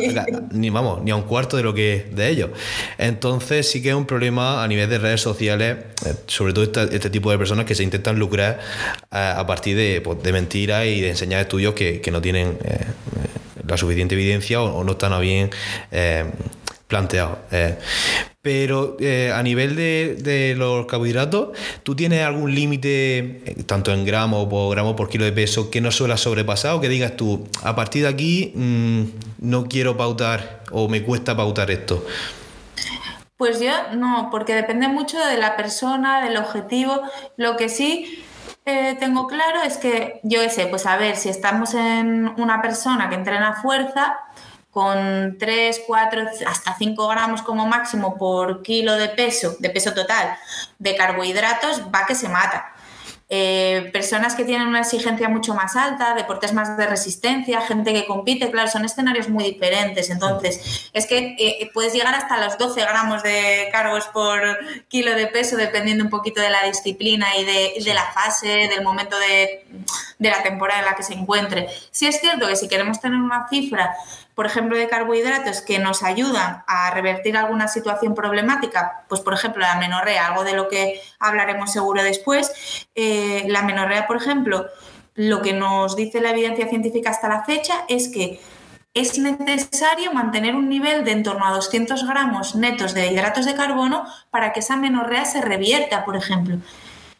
ni, 0.51 0.69
vamos, 0.69 1.01
ni 1.01 1.11
a 1.11 1.15
un 1.15 1.23
cuarto 1.23 1.55
de 1.55 1.63
lo 1.63 1.73
que 1.73 2.07
de 2.11 2.29
ellos. 2.29 2.49
Entonces 2.97 3.69
sí 3.69 3.81
que 3.81 3.89
es 3.89 3.95
un 3.95 4.05
problema 4.05 4.63
a 4.63 4.67
nivel 4.67 4.89
de 4.89 4.97
redes 4.97 5.21
sociales, 5.21 5.77
eh, 6.05 6.13
sobre 6.27 6.51
todo 6.51 6.65
este, 6.65 6.93
este 6.93 7.09
tipo 7.09 7.31
de 7.31 7.37
personas 7.37 7.65
que 7.65 7.73
se 7.73 7.83
intentan 7.83 8.19
lucrar 8.19 8.59
eh, 9.13 9.33
a, 9.37 9.47
partir 9.47 9.77
de, 9.77 10.01
pues, 10.01 10.21
de 10.21 10.33
mentiras 10.33 10.85
y 10.85 10.99
de 10.99 11.09
enseñar 11.09 11.39
estudios 11.39 11.73
que, 11.73 11.94
que 12.01 12.11
no 12.11 12.21
tienen 12.21 12.57
eh, 12.63 12.85
la 13.67 13.77
suficiente 13.77 14.15
evidencia 14.15 14.61
o, 14.61 14.83
no 14.83 14.93
están 14.93 15.19
bien 15.21 15.49
eh, 15.91 16.25
planteados. 16.87 17.37
Eh. 17.51 17.77
Pero 18.41 18.97
a 19.33 19.41
nivel 19.41 19.75
de, 19.75 20.53
los 20.55 20.85
carbohidratos, 20.85 21.57
¿tú 21.81 21.95
tienes 21.95 22.23
algún 22.23 22.53
límite, 22.53 23.55
tanto 23.65 23.91
en 23.91 24.05
gramos 24.05 24.47
o 24.51 24.69
gramos 24.69 24.93
por 24.93 25.09
kilo 25.09 25.25
de 25.25 25.31
peso, 25.31 25.71
que 25.71 25.81
no 25.81 25.89
suele 25.89 26.15
sobrepasar 26.15 26.75
o 26.75 26.81
que 26.81 26.87
digas 26.87 27.17
tú, 27.17 27.47
a 27.63 27.75
partir 27.75 28.03
de 28.03 28.09
aquí 28.09 28.51
mm, 28.53 29.03
no 29.39 29.65
quiero 29.65 29.97
pautar 29.97 30.61
o 30.71 30.87
me 30.87 31.01
cuesta 31.01 31.35
pautar 31.35 31.71
esto? 31.71 32.05
Pues 33.37 33.59
yo 33.59 33.71
no, 33.95 34.29
porque 34.31 34.55
depende 34.55 34.87
mucho 34.87 35.17
de 35.19 35.37
la 35.37 35.57
persona, 35.57 36.23
del 36.23 36.37
objetivo. 36.37 37.01
Lo 37.35 37.57
que 37.57 37.67
sí 37.67 38.23
eh, 38.65 38.95
tengo 38.99 39.27
claro 39.27 39.61
es 39.61 39.77
que, 39.77 40.19
yo 40.23 40.41
qué 40.41 40.49
sé, 40.49 40.65
pues 40.67 40.85
a 40.85 40.97
ver, 40.97 41.15
si 41.15 41.29
estamos 41.29 41.73
en 41.73 42.33
una 42.37 42.61
persona 42.61 43.09
que 43.09 43.15
entrena 43.15 43.61
fuerza, 43.61 44.17
con 44.75 45.37
3, 45.39 45.83
4, 45.87 46.23
hasta 46.45 46.75
5 46.75 47.07
gramos 47.07 47.41
como 47.43 47.65
máximo 47.65 48.17
por 48.17 48.61
kilo 48.61 48.95
de 48.95 49.07
peso, 49.07 49.55
de 49.59 49.69
peso 49.69 49.93
total, 49.93 50.37
de 50.79 50.97
carbohidratos, 50.97 51.83
va 51.83 52.05
que 52.05 52.13
se 52.13 52.27
mata. 52.27 52.74
Eh, 53.27 53.89
personas 53.91 54.35
que 54.35 54.45
tienen 54.45 54.67
una 54.67 54.81
exigencia 54.81 55.27
mucho 55.29 55.55
más 55.55 55.75
alta, 55.75 56.13
deportes 56.13 56.53
más 56.53 56.77
de 56.77 56.85
resistencia, 56.85 57.59
gente 57.61 57.91
que 57.91 58.05
compite, 58.05 58.51
claro, 58.51 58.69
son 58.69 58.85
escenarios 58.85 59.29
muy 59.29 59.43
diferentes. 59.43 60.11
Entonces, 60.11 60.91
es 60.93 61.07
que 61.07 61.35
eh, 61.39 61.71
puedes 61.73 61.93
llegar 61.93 62.13
hasta 62.13 62.37
los 62.43 62.57
12 62.59 62.81
gramos 62.81 63.23
de 63.23 63.67
cargos 63.71 64.05
por 64.07 64.41
kilo 64.89 65.15
de 65.15 65.25
peso, 65.25 65.57
dependiendo 65.57 66.03
un 66.03 66.11
poquito 66.11 66.39
de 66.39 66.51
la 66.51 66.63
disciplina 66.65 67.35
y 67.35 67.45
de, 67.83 67.93
la 67.95 68.11
fase, 68.11 68.47
del 68.47 68.83
momento 68.83 69.17
de, 69.17 69.65
de 70.19 70.29
la 70.29 70.43
temporada 70.43 70.81
en 70.81 70.85
la 70.85 70.95
que 70.95 71.01
se 71.01 71.13
encuentre. 71.13 71.67
Sí 71.89 72.05
es 72.05 72.19
cierto 72.19 72.47
que 72.47 72.55
si 72.55 72.67
queremos 72.67 73.01
tener 73.01 73.19
una 73.19 73.47
cifra, 73.49 73.95
por 74.35 74.45
ejemplo, 74.45 74.77
de 74.77 74.87
carbohidratos 74.87 75.61
que 75.61 75.79
nos 75.79 76.03
ayudan 76.03 76.63
a 76.67 76.91
revertir 76.91 77.37
alguna 77.37 77.67
situación 77.67 78.13
problemática, 78.13 79.05
pues 79.07 79.21
por 79.21 79.33
ejemplo 79.33 79.61
la 79.61 79.77
menorrea, 79.77 80.27
algo 80.27 80.43
de 80.43 80.53
lo 80.53 80.67
que 80.67 81.01
hablaremos 81.19 81.71
seguro 81.71 82.03
después, 82.03 82.87
eh, 82.95 83.45
la 83.47 83.63
menorrea, 83.63 84.05
por 84.05 84.17
ejemplo, 84.17 84.67
lo 85.15 85.41
que 85.41 85.53
nos 85.53 85.95
dice 85.95 86.19
la 86.19 86.31
evidencia 86.31 86.67
científica 86.67 87.09
hasta 87.09 87.29
la 87.29 87.45
fecha 87.45 87.85
es 87.87 88.09
que 88.09 88.41
es 88.93 89.17
necesario 89.17 90.13
mantener 90.13 90.55
un 90.55 90.69
nivel 90.69 91.03
de 91.03 91.11
en 91.11 91.23
torno 91.23 91.45
a 91.45 91.51
200 91.51 92.07
gramos 92.07 92.55
netos 92.55 92.93
de 92.93 93.07
hidratos 93.07 93.45
de 93.45 93.55
carbono 93.55 94.05
para 94.31 94.53
que 94.53 94.59
esa 94.61 94.77
menorrea 94.77 95.25
se 95.25 95.41
revierta, 95.41 96.05
por 96.05 96.15
ejemplo. 96.15 96.57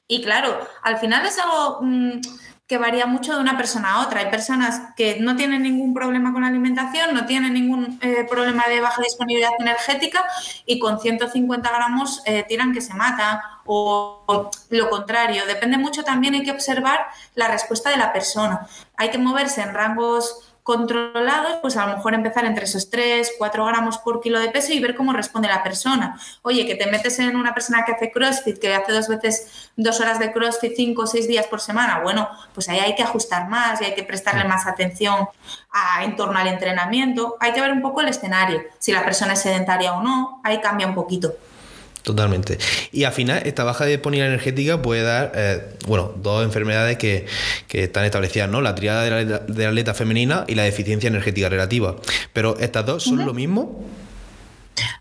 Y 0.07 0.21
claro, 0.21 0.57
al 0.83 0.97
final 0.99 1.25
es 1.25 1.37
algo 1.39 1.79
mm, 1.81 2.21
que 2.67 2.79
varía 2.79 3.05
mucho 3.05 3.35
de 3.35 3.41
una 3.41 3.57
persona 3.57 3.93
a 3.93 4.05
otra. 4.05 4.21
Hay 4.21 4.31
personas 4.31 4.81
que 4.95 5.19
no 5.19 5.35
tienen 5.35 5.61
ningún 5.61 5.93
problema 5.93 6.33
con 6.33 6.41
la 6.41 6.47
alimentación, 6.47 7.13
no 7.13 7.25
tienen 7.25 7.53
ningún 7.53 7.99
eh, 8.01 8.25
problema 8.27 8.63
de 8.67 8.81
baja 8.81 9.01
disponibilidad 9.03 9.51
energética 9.59 10.23
y 10.65 10.79
con 10.79 10.99
150 10.99 11.69
gramos 11.69 12.23
eh, 12.25 12.43
tiran 12.47 12.73
que 12.73 12.81
se 12.81 12.95
mata 12.95 13.61
o, 13.65 14.23
o 14.25 14.51
lo 14.71 14.89
contrario. 14.89 15.45
Depende 15.45 15.77
mucho 15.77 16.03
también, 16.03 16.33
hay 16.33 16.43
que 16.43 16.51
observar 16.51 17.07
la 17.35 17.47
respuesta 17.47 17.91
de 17.91 17.97
la 17.97 18.11
persona. 18.11 18.67
Hay 18.97 19.09
que 19.11 19.19
moverse 19.19 19.61
en 19.61 19.73
rangos 19.73 20.54
controlados, 20.65 21.59
pues 21.61 21.77
a 21.77 21.85
lo 21.85 21.95
mejor 21.95 22.15
empezar 22.15 22.43
entre 22.43 22.65
esos 22.65 22.89
3, 22.89 23.33
4 23.37 23.65
gramos 23.65 23.99
por 23.99 24.19
kilo 24.19 24.39
de 24.39 24.49
peso 24.49 24.73
y 24.73 24.79
ver 24.79 24.95
cómo 24.95 25.13
responde 25.13 25.47
la 25.47 25.61
persona. 25.61 26.19
Oye, 26.41 26.65
que 26.65 26.73
te 26.73 26.89
metes 26.89 27.19
en 27.19 27.35
una 27.35 27.53
persona 27.53 27.85
que 27.85 27.91
hace 27.91 28.09
CrossFit, 28.11 28.57
que 28.57 28.73
hace 28.73 28.91
dos 28.91 29.07
veces 29.07 29.69
dos 29.75 30.01
horas 30.01 30.17
de 30.17 30.31
CrossFit, 30.31 30.73
cinco 30.75 31.03
o 31.03 31.07
seis 31.07 31.27
días 31.27 31.45
por 31.45 31.61
semana, 31.61 31.99
bueno, 31.99 32.27
pues 32.55 32.67
ahí 32.67 32.79
hay 32.79 32.95
que 32.95 33.03
ajustar 33.03 33.47
más 33.47 33.79
y 33.79 33.85
hay 33.85 33.93
que 33.93 34.01
prestarle 34.01 34.43
más 34.45 34.65
atención 34.65 35.29
a, 35.71 36.03
en 36.03 36.15
torno 36.15 36.39
al 36.39 36.47
entrenamiento. 36.47 37.37
Hay 37.39 37.53
que 37.53 37.61
ver 37.61 37.71
un 37.71 37.83
poco 37.83 38.01
el 38.01 38.07
escenario, 38.07 38.63
si 38.79 38.91
la 38.91 39.05
persona 39.05 39.33
es 39.33 39.41
sedentaria 39.43 39.93
o 39.93 40.01
no, 40.01 40.41
ahí 40.43 40.61
cambia 40.61 40.87
un 40.87 40.95
poquito. 40.95 41.35
Totalmente. 42.05 42.59
Y 42.91 43.03
al 43.03 43.13
final, 43.13 43.41
esta 43.45 43.63
baja 43.63 43.83
disponibilidad 43.85 44.27
energética 44.27 44.79
puede 44.79 45.01
dar, 45.01 45.31
eh, 45.33 45.75
bueno, 45.87 46.13
dos 46.17 46.45
enfermedades 46.45 46.99
que, 46.99 47.25
están 47.67 48.05
establecidas, 48.05 48.47
¿no? 48.47 48.61
La 48.61 48.75
triada 48.75 49.03
de 49.03 49.25
la, 49.25 49.67
atleta 49.67 49.93
femenina 49.95 50.45
y 50.47 50.53
la 50.53 50.63
deficiencia 50.63 51.07
energética 51.07 51.49
relativa. 51.49 51.95
Pero 52.31 52.57
estas 52.59 52.85
dos 52.85 53.03
son 53.03 53.25
lo 53.25 53.33
mismo. 53.33 53.83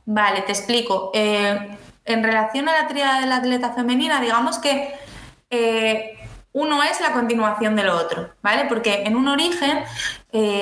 Vale, 0.07 0.43
te 0.43 0.53
explico. 0.53 1.13
Eh, 1.15 1.77
en 2.07 2.25
relación 2.25 2.69
a 2.71 2.73
la 2.73 2.89
triada 2.89 3.21
de 3.21 3.27
la 3.27 3.37
atleta 3.37 3.75
femenina, 3.75 4.21
digamos 4.21 4.59
que 4.59 4.95
eh, 5.51 6.19
uno 6.53 6.83
es 6.83 7.01
la 7.03 7.13
continuación 7.13 7.77
de 7.77 7.85
lo 7.85 7.97
otro, 7.99 8.31
¿vale? 8.43 8.65
Porque 8.67 9.03
en 9.05 9.15
un 9.15 9.29
origen, 9.29 9.85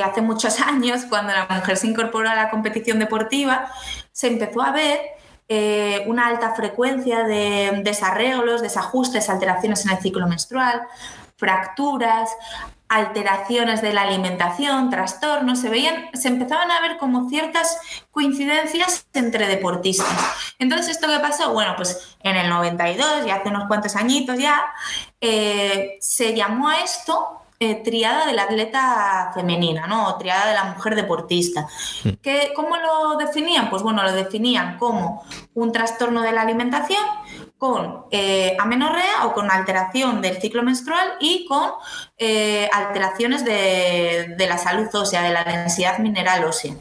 hace 0.05 0.21
muchos 0.23 0.61
años, 0.67 1.03
cuando 1.09 1.33
la 1.33 1.47
mujer 1.49 1.77
se 1.77 1.87
incorporó 1.87 2.29
a 2.29 2.35
la 2.35 2.51
competición 2.51 2.99
deportiva, 2.99 3.71
se 4.11 4.27
empezó 4.27 4.61
a 4.61 4.73
ver 4.73 5.22
eh, 5.55 6.03
una 6.07 6.29
alta 6.29 6.55
frecuencia 6.55 7.25
de 7.25 7.83
desarreglos, 7.85 8.63
desajustes, 8.63 9.29
alteraciones 9.29 9.85
en 9.85 9.93
el 9.93 9.99
ciclo 9.99 10.27
menstrual, 10.27 10.81
fracturas, 11.37 12.31
alteraciones 12.89 13.83
de 13.83 13.93
la 13.93 14.01
alimentación, 14.01 14.89
trastornos, 14.89 15.61
se 15.61 15.69
veían, 15.69 16.09
se 16.15 16.29
empezaban 16.29 16.71
a 16.71 16.81
ver 16.81 16.97
como 16.97 17.29
ciertas 17.29 17.79
coincidencias 18.11 19.07
entre 19.13 19.47
deportistas. 19.47 20.09
Entonces, 20.59 20.89
¿esto 20.93 21.07
qué 21.07 21.19
pasó? 21.19 21.53
Bueno, 21.53 21.75
pues 21.77 22.17
en 22.21 22.37
el 22.37 22.49
92, 22.49 23.27
ya 23.27 23.35
hace 23.35 23.51
unos 23.51 23.69
cuantos 23.69 23.95
añitos 23.95 24.39
ya, 24.39 24.65
eh, 25.21 25.99
se 26.01 26.35
llamó 26.35 26.71
a 26.71 26.81
esto 26.81 27.42
eh, 27.63 27.81
triada 27.85 28.27
de 28.27 28.33
la 28.33 28.43
atleta 28.43 29.31
femenina, 29.35 29.87
¿no? 29.87 30.09
O 30.09 30.17
triada 30.17 30.49
de 30.49 30.55
la 30.55 30.65
mujer 30.65 30.97
deportista. 30.97 31.69
Mm. 32.03 32.09
¿Qué, 32.21 32.53
¿Cómo 32.57 32.77
lo 32.77 33.17
definían? 33.17 33.71
Pues 33.71 33.85
bueno, 33.85 34.03
lo 34.03 34.13
definían 34.13 34.79
como 34.79 35.25
un 35.55 35.71
trastorno 35.71 36.23
de 36.23 36.33
la 36.33 36.43
alimentación 36.43 37.01
con 37.59 38.07
eh, 38.11 38.57
amenorrea 38.59 39.27
o 39.27 39.33
con 39.33 39.49
alteración 39.49 40.21
del 40.21 40.41
ciclo 40.41 40.65
menstrual 40.65 41.13
y 41.21 41.47
con 41.47 41.71
eh, 42.19 42.69
alteraciones 42.73 43.45
de, 43.45 44.35
de 44.37 44.47
la 44.49 44.59
salud 44.59 44.89
ósea, 44.93 45.23
de 45.23 45.31
la 45.31 45.45
densidad 45.45 46.01
mineral 46.01 46.43
ósea. 46.43 46.75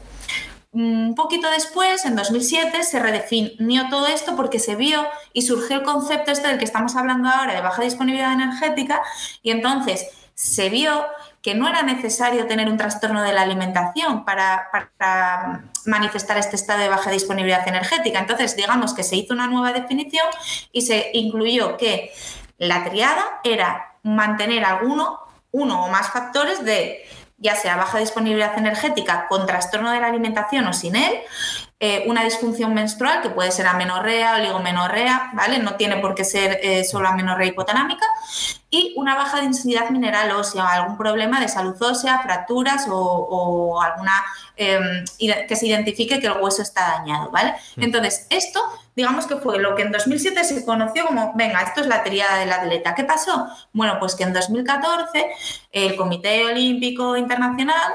Un 0.72 1.14
poquito 1.14 1.48
después, 1.50 2.04
en 2.06 2.16
2007, 2.16 2.82
se 2.82 2.98
redefinió 2.98 3.88
todo 3.88 4.08
esto 4.08 4.34
porque 4.34 4.58
se 4.58 4.74
vio 4.74 5.06
y 5.32 5.42
surgió 5.42 5.76
el 5.76 5.82
concepto 5.84 6.32
este 6.32 6.48
del 6.48 6.58
que 6.58 6.64
estamos 6.64 6.96
hablando 6.96 7.28
ahora 7.28 7.54
de 7.54 7.60
baja 7.60 7.82
disponibilidad 7.82 8.32
energética 8.32 9.00
y 9.42 9.52
entonces 9.52 10.08
se 10.34 10.68
vio 10.68 11.06
que 11.42 11.54
no 11.54 11.68
era 11.68 11.82
necesario 11.82 12.46
tener 12.46 12.68
un 12.68 12.76
trastorno 12.76 13.22
de 13.22 13.32
la 13.32 13.42
alimentación 13.42 14.24
para, 14.24 14.68
manifestar 15.84 16.38
este 16.38 16.54
estado 16.54 16.80
de 16.80 16.88
baja 16.88 17.10
disponibilidad 17.10 17.66
energética. 17.66 18.20
Entonces, 18.20 18.54
digamos 18.54 18.94
que 18.94 19.02
se 19.02 19.16
hizo 19.16 19.34
una 19.34 19.48
nueva 19.48 19.72
definición 19.72 20.26
y 20.70 20.82
se 20.82 21.10
incluyó 21.12 21.76
que 21.76 22.12
la 22.58 22.84
triada 22.84 23.40
era 23.42 23.96
mantener 24.04 24.64
alguno, 24.64 25.18
uno 25.50 25.84
o 25.84 25.88
más 25.88 26.10
factores 26.10 26.64
de 26.64 27.04
ya 27.42 27.56
sea 27.56 27.76
baja 27.76 27.98
disponibilidad 27.98 28.56
energética 28.56 29.26
con 29.28 29.46
trastorno 29.46 29.90
de 29.90 30.00
la 30.00 30.06
alimentación 30.06 30.64
o 30.68 30.72
sin 30.72 30.94
él, 30.94 31.18
eh, 31.80 32.04
una 32.06 32.22
disfunción 32.22 32.72
menstrual, 32.72 33.20
que 33.20 33.30
puede 33.30 33.50
ser 33.50 33.66
amenorrea, 33.66 34.36
oligomenorrea, 34.36 35.32
¿vale? 35.34 35.58
No 35.58 35.74
tiene 35.74 35.96
por 35.96 36.14
qué 36.14 36.24
ser 36.24 36.60
eh, 36.62 36.84
solo 36.84 37.08
amenorrea 37.08 37.48
hipotalámica, 37.48 38.06
y 38.72 38.94
una 38.96 39.14
baja 39.14 39.42
densidad 39.42 39.90
mineral 39.90 40.30
ósea, 40.30 40.66
algún 40.66 40.96
problema 40.96 41.38
de 41.38 41.46
salud 41.46 41.76
ósea, 41.80 42.22
fracturas 42.22 42.86
o, 42.88 43.78
alguna 43.82 44.24
em, 44.56 45.04
que 45.46 45.56
se 45.56 45.66
identifique 45.66 46.18
que 46.18 46.26
el 46.26 46.40
hueso 46.40 46.62
está 46.62 46.96
dañado, 46.96 47.30
¿vale? 47.30 47.52
Mm. 47.76 47.82
Entonces, 47.82 48.26
esto, 48.30 48.62
digamos 48.96 49.26
que 49.26 49.36
fue 49.36 49.58
lo 49.58 49.76
que 49.76 49.82
en 49.82 49.92
2007 49.92 50.42
se 50.44 50.64
conoció 50.64 51.04
como, 51.06 51.34
venga, 51.34 51.60
esto 51.60 51.82
es 51.82 51.86
la 51.86 52.02
triada 52.02 52.38
del 52.38 52.50
atleta. 52.50 52.94
¿Qué 52.94 53.04
pasó? 53.04 53.46
Bueno, 53.74 53.98
pues 54.00 54.14
que 54.14 54.22
en 54.22 54.32
2014 54.32 55.26
el 55.72 55.94
Comité 55.94 56.46
Olímpico 56.46 57.14
Internacional 57.18 57.92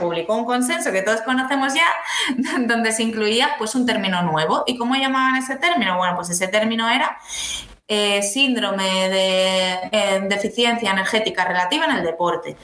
publicó 0.00 0.34
un 0.34 0.46
consenso 0.46 0.92
que 0.92 1.02
todos 1.02 1.20
conocemos 1.20 1.74
ya, 1.74 1.86
donde 2.66 2.92
se 2.92 3.02
incluía 3.02 3.50
pues 3.58 3.74
un 3.74 3.84
término 3.84 4.22
nuevo. 4.22 4.64
¿Y 4.66 4.78
cómo 4.78 4.94
llamaban 4.94 5.36
ese 5.36 5.56
término? 5.56 5.98
Bueno, 5.98 6.16
pues 6.16 6.30
ese 6.30 6.48
término 6.48 6.88
era 6.88 7.18
eh, 7.88 8.22
síndrome 8.22 9.08
de 9.08 9.72
eh, 9.92 10.20
deficiencia 10.28 10.90
energética 10.90 11.44
relativa 11.44 11.84
en 11.86 11.96
el 11.96 12.04
deporte. 12.04 12.56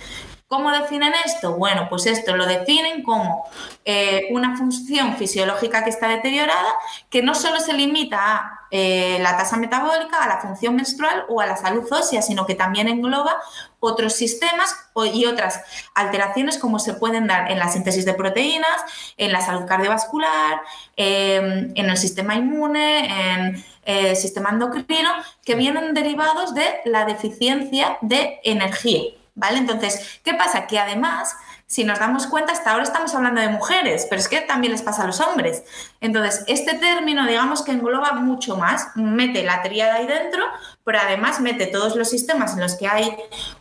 ¿Cómo 0.53 0.71
definen 0.71 1.15
esto? 1.25 1.57
Bueno, 1.57 1.87
pues 1.89 2.05
esto 2.05 2.37
lo 2.37 2.45
definen 2.45 3.03
como 3.03 3.49
eh, 3.87 4.29
una 4.33 4.55
función 4.55 5.17
fisiológica 5.17 5.83
que 5.83 5.89
está 5.89 6.09
deteriorada, 6.09 6.75
que 7.09 7.23
no 7.23 7.35
solo 7.35 7.59
se 7.59 7.73
limita 7.73 8.19
a 8.21 8.61
eh, 8.71 9.17
la 9.23 9.35
tasa 9.39 9.57
metabólica, 9.57 10.23
a 10.23 10.29
la 10.29 10.43
función 10.43 10.77
menstrual 10.77 11.25
o 11.31 11.41
a 11.41 11.47
la 11.47 11.57
salud 11.57 11.91
ósea, 11.91 12.21
sino 12.21 12.45
que 12.45 12.55
también 12.55 12.87
engloba 12.89 13.35
otros 13.81 14.13
sistemas 14.13 14.77
y 15.15 15.25
otras 15.25 15.63
alteraciones 15.95 16.59
como 16.59 16.79
se 16.79 16.93
pueden 16.93 17.27
dar 17.27 17.51
en 17.51 17.59
la 17.59 17.71
síntesis 17.71 18.05
de 18.05 18.13
proteínas, 18.13 18.85
en 19.17 19.33
la 19.33 19.41
salud 19.41 19.65
cardiovascular, 19.65 20.61
em, 20.97 21.73
en 21.75 21.89
el 21.89 21.97
sistema 21.97 22.35
inmune, 22.35 23.07
en 23.07 23.65
eh, 23.85 24.15
sistema 24.17 24.51
endocrino, 24.51 25.11
que 25.45 25.55
vienen 25.55 25.95
derivados 25.95 26.55
de 26.55 26.81
la 26.85 27.05
deficiencia 27.05 27.99
de 28.01 28.41
energía. 28.45 29.03
¿vale? 29.35 29.59
Entonces, 29.59 30.21
¿qué 30.25 30.35
pasa? 30.35 30.67
Que 30.67 30.79
además, 30.79 31.35
si 31.67 31.85
nos 31.85 31.99
damos 31.99 32.27
cuenta, 32.27 32.53
hasta 32.53 32.73
ahora 32.73 32.85
estamos 32.85 33.15
hablando 33.15 33.41
de 33.41 33.49
mujeres, 33.49 34.07
pero 34.09 34.21
es 34.21 34.29
que 34.29 34.41
también 34.41 34.73
les 34.73 34.83
pasa 34.83 35.05
a 35.05 35.07
los 35.07 35.21
hombres. 35.21 35.65
Entonces, 36.01 36.45
este 36.47 36.75
término, 36.75 37.27
digamos 37.27 37.63
que 37.63 37.73
engloba 37.73 38.13
mucho 38.13 38.57
más, 38.57 38.89
mete 38.95 39.43
la 39.43 39.63
triada 39.63 39.97
ahí 39.97 40.07
dentro, 40.07 40.45
pero 40.85 40.99
además 41.01 41.41
mete 41.41 41.67
todos 41.67 41.97
los 41.97 42.11
sistemas 42.11 42.55
en 42.55 42.61
los 42.61 42.77
que 42.77 42.87
hay 42.87 43.17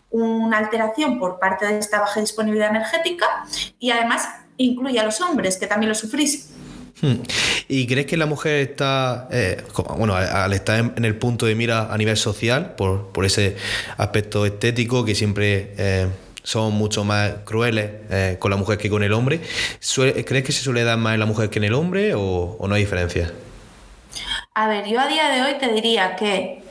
una 0.09 0.57
alteración 0.57 1.19
por 1.19 1.39
parte 1.39 1.65
de 1.65 1.79
esta 1.79 2.01
baja 2.01 2.19
disponibilidad 2.19 2.69
energética 2.69 3.25
y 3.79 3.91
además 3.91 4.27
incluye 4.57 4.99
a 4.99 5.03
los 5.03 5.21
hombres, 5.21 5.57
que 5.57 5.67
también 5.67 5.89
lo 5.89 5.95
sufrís. 5.95 6.49
Hmm. 7.01 7.15
¿Y 7.67 7.87
crees 7.87 8.05
que 8.05 8.15
la 8.15 8.27
mujer 8.27 8.57
está, 8.57 9.27
eh, 9.31 9.63
bueno, 9.97 10.15
al 10.15 10.53
estar 10.53 10.79
en, 10.79 11.03
el 11.03 11.15
punto 11.15 11.47
de 11.47 11.55
mira 11.55 11.91
a 11.91 11.97
nivel 11.97 12.15
social, 12.15 12.75
por, 12.75 13.25
ese 13.25 13.57
aspecto 13.97 14.45
estético 14.45 15.03
que 15.03 15.15
siempre 15.15 15.73
eh, 15.77 16.07
son 16.43 16.73
mucho 16.73 17.03
más 17.03 17.31
crueles 17.43 17.89
eh, 18.09 18.37
con 18.39 18.51
la 18.51 18.57
mujer 18.57 18.77
que 18.77 18.89
con 18.89 19.03
el 19.03 19.13
hombre, 19.13 19.41
¿crees 20.25 20.43
que 20.43 20.51
se 20.51 20.63
suele 20.63 20.83
dar 20.83 20.97
más 20.97 21.15
en 21.15 21.19
la 21.19 21.25
mujer 21.25 21.49
que 21.49 21.59
en 21.59 21.65
el 21.65 21.73
hombre 21.73 22.13
o, 22.15 22.57
no 22.67 22.75
hay 22.75 22.81
diferencia? 22.81 23.31
A 24.53 24.67
ver, 24.67 24.87
yo 24.87 24.99
a 24.99 25.07
día 25.07 25.29
de 25.29 25.41
hoy 25.41 25.57
te 25.59 25.71
diría 25.73 26.15
que 26.15 26.61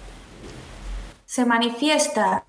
se 1.24 1.44
manifiesta 1.44 2.44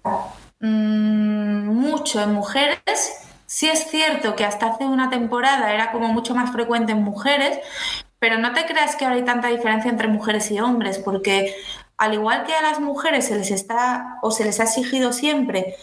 mm, 0.59 1.67
mucho 1.67 2.21
en 2.21 2.33
mujeres 2.33 3.30
Sí 3.53 3.67
es 3.67 3.85
cierto 3.89 4.37
que 4.37 4.45
hasta 4.45 4.67
hace 4.67 4.85
una 4.85 5.09
temporada 5.09 5.73
era 5.73 5.91
como 5.91 6.07
mucho 6.07 6.33
más 6.33 6.53
frecuente 6.53 6.93
en 6.93 7.03
mujeres, 7.03 7.59
pero 8.17 8.37
no 8.37 8.53
te 8.53 8.65
creas 8.65 8.95
que 8.95 9.03
ahora 9.03 9.17
hay 9.17 9.25
tanta 9.25 9.49
diferencia 9.49 9.91
entre 9.91 10.07
mujeres 10.07 10.49
y 10.51 10.61
hombres, 10.61 10.99
porque 10.99 11.53
al 11.97 12.13
igual 12.13 12.45
que 12.45 12.53
a 12.53 12.61
las 12.61 12.79
mujeres 12.79 13.27
se 13.27 13.37
les 13.37 13.51
está 13.51 14.19
o 14.21 14.31
se 14.31 14.45
les 14.45 14.61
ha 14.61 14.63
exigido 14.63 15.11
siempre 15.11 15.75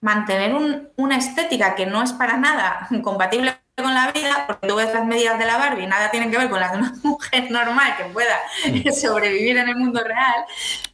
mantener 0.00 0.52
una 0.96 1.16
estética 1.16 1.76
que 1.76 1.86
no 1.86 2.02
es 2.02 2.12
para 2.12 2.38
nada 2.38 2.88
compatible 3.04 3.54
con 3.74 3.94
la 3.94 4.12
vida, 4.12 4.44
porque 4.46 4.68
tú 4.68 4.76
ves 4.76 4.92
las 4.92 5.06
medidas 5.06 5.38
de 5.38 5.46
la 5.46 5.56
Barbie, 5.56 5.86
nada 5.86 6.10
tienen 6.10 6.30
que 6.30 6.36
ver 6.36 6.50
con 6.50 6.60
las 6.60 6.72
de 6.72 6.78
una 6.78 6.92
mujer 7.02 7.50
normal 7.50 7.96
que 7.96 8.04
pueda 8.04 8.38
mm. 8.68 8.92
sobrevivir 9.00 9.56
en 9.56 9.68
el 9.70 9.76
mundo 9.76 10.04
real, 10.04 10.44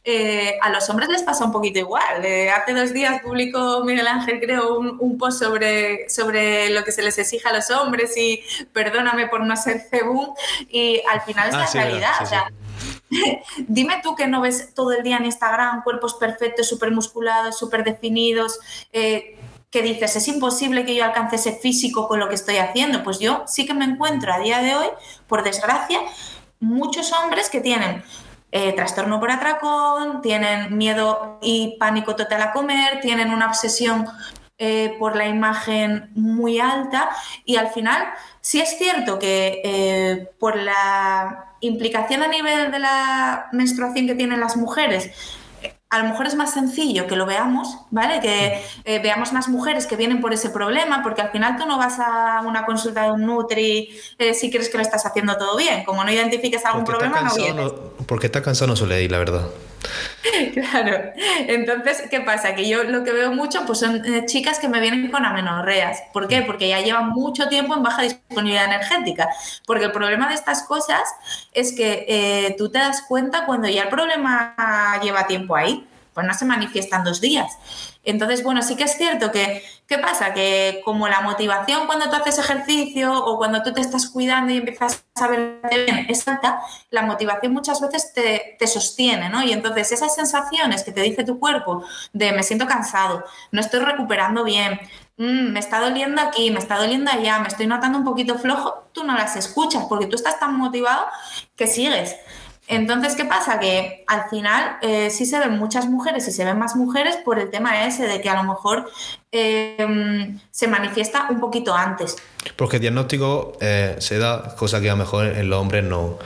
eh, 0.05 0.57
a 0.61 0.69
los 0.69 0.89
hombres 0.89 1.09
les 1.09 1.23
pasa 1.23 1.43
un 1.43 1.51
poquito 1.51 1.79
igual. 1.79 2.23
Eh, 2.23 2.49
hace 2.49 2.73
dos 2.73 2.93
días 2.93 3.21
publicó 3.21 3.83
Miguel 3.83 4.07
Ángel, 4.07 4.39
creo, 4.39 4.79
un, 4.79 5.17
post 5.17 5.43
sobre, 5.43 6.09
sobre 6.09 6.69
lo 6.69 6.85
que 6.85 6.93
se 6.93 7.01
les 7.01 7.17
exige 7.17 7.49
a 7.49 7.53
los 7.53 7.69
hombres 7.69 8.15
y 8.15 8.41
perdóname 8.71 9.27
por 9.27 9.41
no 9.41 9.57
ser 9.57 9.81
cebú, 9.81 10.33
y 10.69 11.01
al 11.09 11.19
final 11.21 11.49
es 11.49 11.55
ah, 11.55 11.59
la 11.59 11.71
realidad. 11.83 12.13
Dime 13.67 13.99
tú 14.01 14.15
que 14.15 14.27
no 14.27 14.39
ves 14.39 14.73
todo 14.73 14.93
el 14.93 15.03
día 15.03 15.17
en 15.17 15.25
Instagram 15.25 15.83
cuerpos 15.83 16.13
perfectos, 16.13 16.67
súper 16.67 16.91
musculados, 16.91 17.57
súper 17.57 17.83
definidos, 17.83 18.59
eh, 18.93 19.38
que 19.71 19.81
dices, 19.81 20.15
es 20.15 20.27
imposible 20.27 20.85
que 20.85 20.95
yo 20.95 21.05
alcance 21.05 21.35
ese 21.35 21.53
físico 21.53 22.07
con 22.07 22.19
lo 22.19 22.27
que 22.27 22.35
estoy 22.35 22.57
haciendo. 22.57 23.03
Pues 23.03 23.19
yo 23.19 23.43
sí 23.47 23.65
que 23.65 23.73
me 23.73 23.85
encuentro 23.85 24.33
a 24.33 24.39
día 24.39 24.61
de 24.61 24.75
hoy, 24.75 24.87
por 25.27 25.43
desgracia, 25.43 25.99
muchos 26.59 27.13
hombres 27.13 27.49
que 27.49 27.61
tienen 27.61 28.03
eh, 28.51 28.73
trastorno 28.73 29.19
por 29.19 29.29
atracón, 29.31 30.21
tienen 30.21 30.75
miedo 30.75 31.37
y 31.41 31.77
pánico 31.79 32.15
total 32.15 32.41
a 32.41 32.51
comer, 32.51 32.99
tienen 32.99 33.31
una 33.31 33.47
obsesión 33.47 34.07
eh, 34.57 34.95
por 34.97 35.15
la 35.15 35.27
imagen 35.27 36.09
muy 36.15 36.59
alta 36.59 37.09
y 37.45 37.57
al 37.57 37.69
final 37.69 38.09
sí 38.41 38.59
es 38.59 38.77
cierto 38.77 39.19
que 39.19 39.61
eh, 39.63 40.31
por 40.39 40.57
la 40.57 41.53
implicación 41.61 42.23
a 42.23 42.27
nivel 42.27 42.71
de 42.71 42.79
la 42.79 43.49
menstruación 43.51 44.07
que 44.07 44.15
tienen 44.15 44.39
las 44.39 44.57
mujeres, 44.57 45.11
a 45.91 45.97
lo 45.97 46.09
mejor 46.09 46.27
es 46.27 46.35
más 46.35 46.53
sencillo 46.53 47.07
que 47.07 47.15
lo 47.15 47.25
veamos, 47.25 47.79
¿vale? 47.89 48.19
Que 48.19 48.61
eh, 48.85 48.99
veamos 48.99 49.33
más 49.33 49.49
mujeres 49.49 49.87
que 49.87 49.95
vienen 49.95 50.21
por 50.21 50.33
ese 50.33 50.51
problema, 50.51 51.01
porque 51.01 51.21
al 51.21 51.31
final 51.31 51.57
tú 51.57 51.65
no 51.65 51.79
vas 51.79 51.99
a 51.99 52.43
una 52.45 52.65
consulta 52.65 53.03
de 53.03 53.11
un 53.11 53.25
Nutri 53.25 53.89
eh, 54.19 54.35
si 54.35 54.51
crees 54.51 54.69
que 54.69 54.77
lo 54.77 54.83
estás 54.83 55.07
haciendo 55.07 55.35
todo 55.37 55.57
bien. 55.57 55.83
Como 55.85 56.03
no 56.03 56.11
identifiques 56.11 56.63
algún 56.65 56.85
problema, 56.85 57.21
no 57.21 57.33
vienes. 57.33 57.71
porque 58.05 58.27
está 58.27 58.43
cansado 58.43 58.69
no 58.69 58.75
suele 58.75 59.01
ir, 59.01 59.11
la 59.11 59.17
verdad. 59.17 59.47
Claro. 60.53 61.11
Entonces, 61.47 62.03
¿qué 62.09 62.21
pasa? 62.21 62.55
Que 62.55 62.67
yo 62.67 62.83
lo 62.83 63.03
que 63.03 63.11
veo 63.11 63.31
mucho 63.31 63.65
pues 63.65 63.79
son 63.79 64.03
eh, 64.05 64.25
chicas 64.25 64.59
que 64.59 64.67
me 64.67 64.79
vienen 64.79 65.09
con 65.09 65.25
amenorreas. 65.25 66.03
¿Por 66.13 66.27
qué? 66.27 66.41
Porque 66.41 66.69
ya 66.69 66.81
llevan 66.81 67.09
mucho 67.09 67.47
tiempo 67.47 67.75
en 67.75 67.83
baja 67.83 68.03
disponibilidad 68.03 68.65
energética. 68.65 69.29
Porque 69.65 69.85
el 69.85 69.91
problema 69.91 70.27
de 70.29 70.35
estas 70.35 70.63
cosas 70.63 71.01
es 71.53 71.73
que 71.73 72.05
eh, 72.07 72.55
tú 72.57 72.69
te 72.69 72.79
das 72.79 73.01
cuenta 73.07 73.45
cuando 73.45 73.67
ya 73.67 73.83
el 73.83 73.89
problema 73.89 74.55
lleva 75.01 75.27
tiempo 75.27 75.55
ahí. 75.55 75.85
Pues 76.19 76.27
no 76.27 76.33
se 76.33 76.43
manifiesta 76.43 76.97
en 76.97 77.05
dos 77.05 77.21
días. 77.21 77.57
Entonces, 78.03 78.43
bueno, 78.43 78.61
sí 78.61 78.75
que 78.75 78.83
es 78.83 78.97
cierto 78.97 79.31
que, 79.31 79.63
¿qué 79.87 79.97
pasa? 79.99 80.33
Que 80.33 80.81
como 80.83 81.07
la 81.07 81.21
motivación 81.21 81.87
cuando 81.87 82.09
tú 82.09 82.17
haces 82.17 82.39
ejercicio 82.39 83.13
o 83.13 83.37
cuando 83.37 83.63
tú 83.63 83.71
te 83.71 83.79
estás 83.79 84.09
cuidando 84.09 84.51
y 84.51 84.57
empiezas 84.57 85.05
a 85.15 85.27
verte 85.27 85.85
bien 85.85 86.07
es 86.09 86.27
alta, 86.27 86.59
la 86.89 87.03
motivación 87.03 87.53
muchas 87.53 87.79
veces 87.79 88.11
te, 88.13 88.67
sostiene, 88.67 89.29
¿no? 89.29 89.43
Y 89.43 89.53
entonces 89.53 89.93
esas 89.93 90.13
sensaciones 90.13 90.83
que 90.83 90.91
te 90.91 91.01
dice 91.01 91.23
tu 91.23 91.39
cuerpo 91.39 91.85
de 92.11 92.33
me 92.33 92.43
siento 92.43 92.67
cansado, 92.67 93.23
no 93.53 93.61
estoy 93.61 93.79
recuperando 93.79 94.43
bien, 94.43 94.77
mm, 95.15 95.53
me 95.53 95.59
está 95.61 95.79
doliendo 95.79 96.21
aquí, 96.21 96.51
me 96.51 96.59
está 96.59 96.75
doliendo 96.75 97.11
allá, 97.11 97.39
me 97.39 97.47
estoy 97.47 97.65
notando 97.65 97.97
un 97.97 98.03
poquito 98.03 98.37
flojo, 98.37 98.89
tú 98.91 99.05
no 99.05 99.15
las 99.15 99.37
escuchas 99.37 99.85
porque 99.87 100.07
tú 100.07 100.17
estás 100.17 100.37
tan 100.37 100.57
motivado 100.57 101.05
que 101.55 101.65
sigues. 101.65 102.17
Entonces, 102.69 103.15
¿qué 103.15 103.25
pasa? 103.25 103.59
Que 103.59 104.03
al 104.05 104.29
final 104.29 104.77
eh, 104.83 105.09
sí 105.09 105.25
se 105.25 105.39
ven 105.39 105.57
muchas 105.57 105.87
mujeres 105.87 106.27
y 106.27 106.31
se 106.31 106.45
ven 106.45 106.59
más 106.59 106.75
mujeres 106.75 107.17
por 107.17 107.39
el 107.39 107.49
tema 107.49 107.85
ese 107.87 108.05
de 108.07 108.21
que 108.21 108.29
a 108.29 108.35
lo 108.35 108.43
mejor 108.43 108.87
em, 109.31 110.39
se 110.51 110.67
manifiesta 110.67 111.27
un 111.31 111.39
poquito 111.39 111.73
antes. 111.73 112.15
Porque 112.55 112.77
el 112.77 112.81
diagnóstico 112.81 113.57
eh, 113.61 113.95
se 113.99 114.17
da, 114.17 114.55
cosa 114.55 114.81
que 114.81 114.89
a 114.89 114.93
lo 114.93 114.99
mejor 114.99 115.27
en 115.27 115.49
los 115.49 115.59
hombres 115.59 115.83
no, 115.83 116.19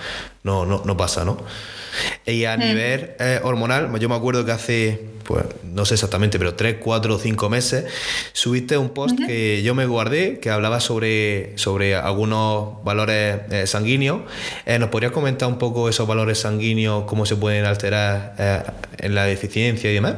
no, 0.43 0.65
no 0.65 0.97
pasa, 0.97 1.25
¿no? 1.25 1.37
Y 2.25 2.45
a 2.45 2.57
mm. 2.57 2.59
nivel 2.59 3.11
eh, 3.19 3.39
hormonal, 3.43 3.97
yo 3.99 4.09
me 4.09 4.15
acuerdo 4.15 4.45
que 4.45 4.51
hace, 4.51 4.99
pues 5.23 5.45
no 5.63 5.85
sé 5.85 5.95
exactamente, 5.95 6.39
pero 6.39 6.55
3, 6.55 6.77
4 6.79 7.15
o 7.15 7.19
5 7.19 7.49
meses, 7.49 7.85
subiste 8.31 8.77
un 8.77 8.89
post 8.89 9.17
que 9.17 9.61
yo 9.63 9.75
me 9.75 9.85
guardé 9.85 10.39
que 10.39 10.49
hablaba 10.49 10.79
sobre, 10.79 11.57
sobre 11.57 11.95
algunos 11.95 12.83
valores 12.83 13.41
eh, 13.51 13.67
sanguíneos. 13.67 14.21
Eh, 14.65 14.79
¿Nos 14.79 14.89
podrías 14.89 15.11
comentar 15.11 15.47
un 15.47 15.57
poco 15.57 15.89
esos 15.89 16.07
valores 16.07 16.39
sanguíneos, 16.39 17.05
cómo 17.05 17.25
se 17.25 17.35
pueden 17.35 17.65
alterar 17.65 18.71
en 18.97 19.15
la 19.15 19.25
deficiencia 19.25 19.89
y 19.91 19.93
demás? 19.93 20.15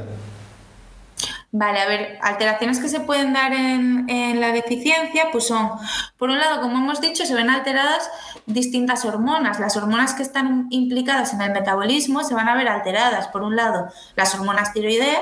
Vale, 1.57 1.79
a 1.79 1.87
ver, 1.87 2.19
alteraciones 2.21 2.81
que 2.81 2.89
se 2.89 2.99
pueden 2.99 3.31
dar 3.31 3.53
en, 3.53 4.41
la 4.41 4.51
deficiencia, 4.51 5.29
pues 5.31 5.47
son, 5.47 5.71
por 6.17 6.29
un 6.29 6.37
lado, 6.37 6.59
como 6.59 6.79
hemos 6.79 6.99
dicho, 6.99 7.25
se 7.25 7.33
ven 7.33 7.49
alteradas 7.49 8.11
distintas 8.45 9.05
hormonas. 9.05 9.57
Las 9.61 9.77
hormonas 9.77 10.13
que 10.15 10.23
están 10.23 10.67
implicadas 10.69 11.33
en 11.33 11.39
el 11.39 11.53
metabolismo 11.53 12.25
se 12.25 12.33
van 12.33 12.49
a 12.49 12.57
ver 12.57 12.67
alteradas. 12.67 13.29
Por 13.29 13.41
un 13.41 13.55
lado, 13.55 13.87
las 14.17 14.35
hormonas 14.35 14.73
tiroideas, 14.73 15.21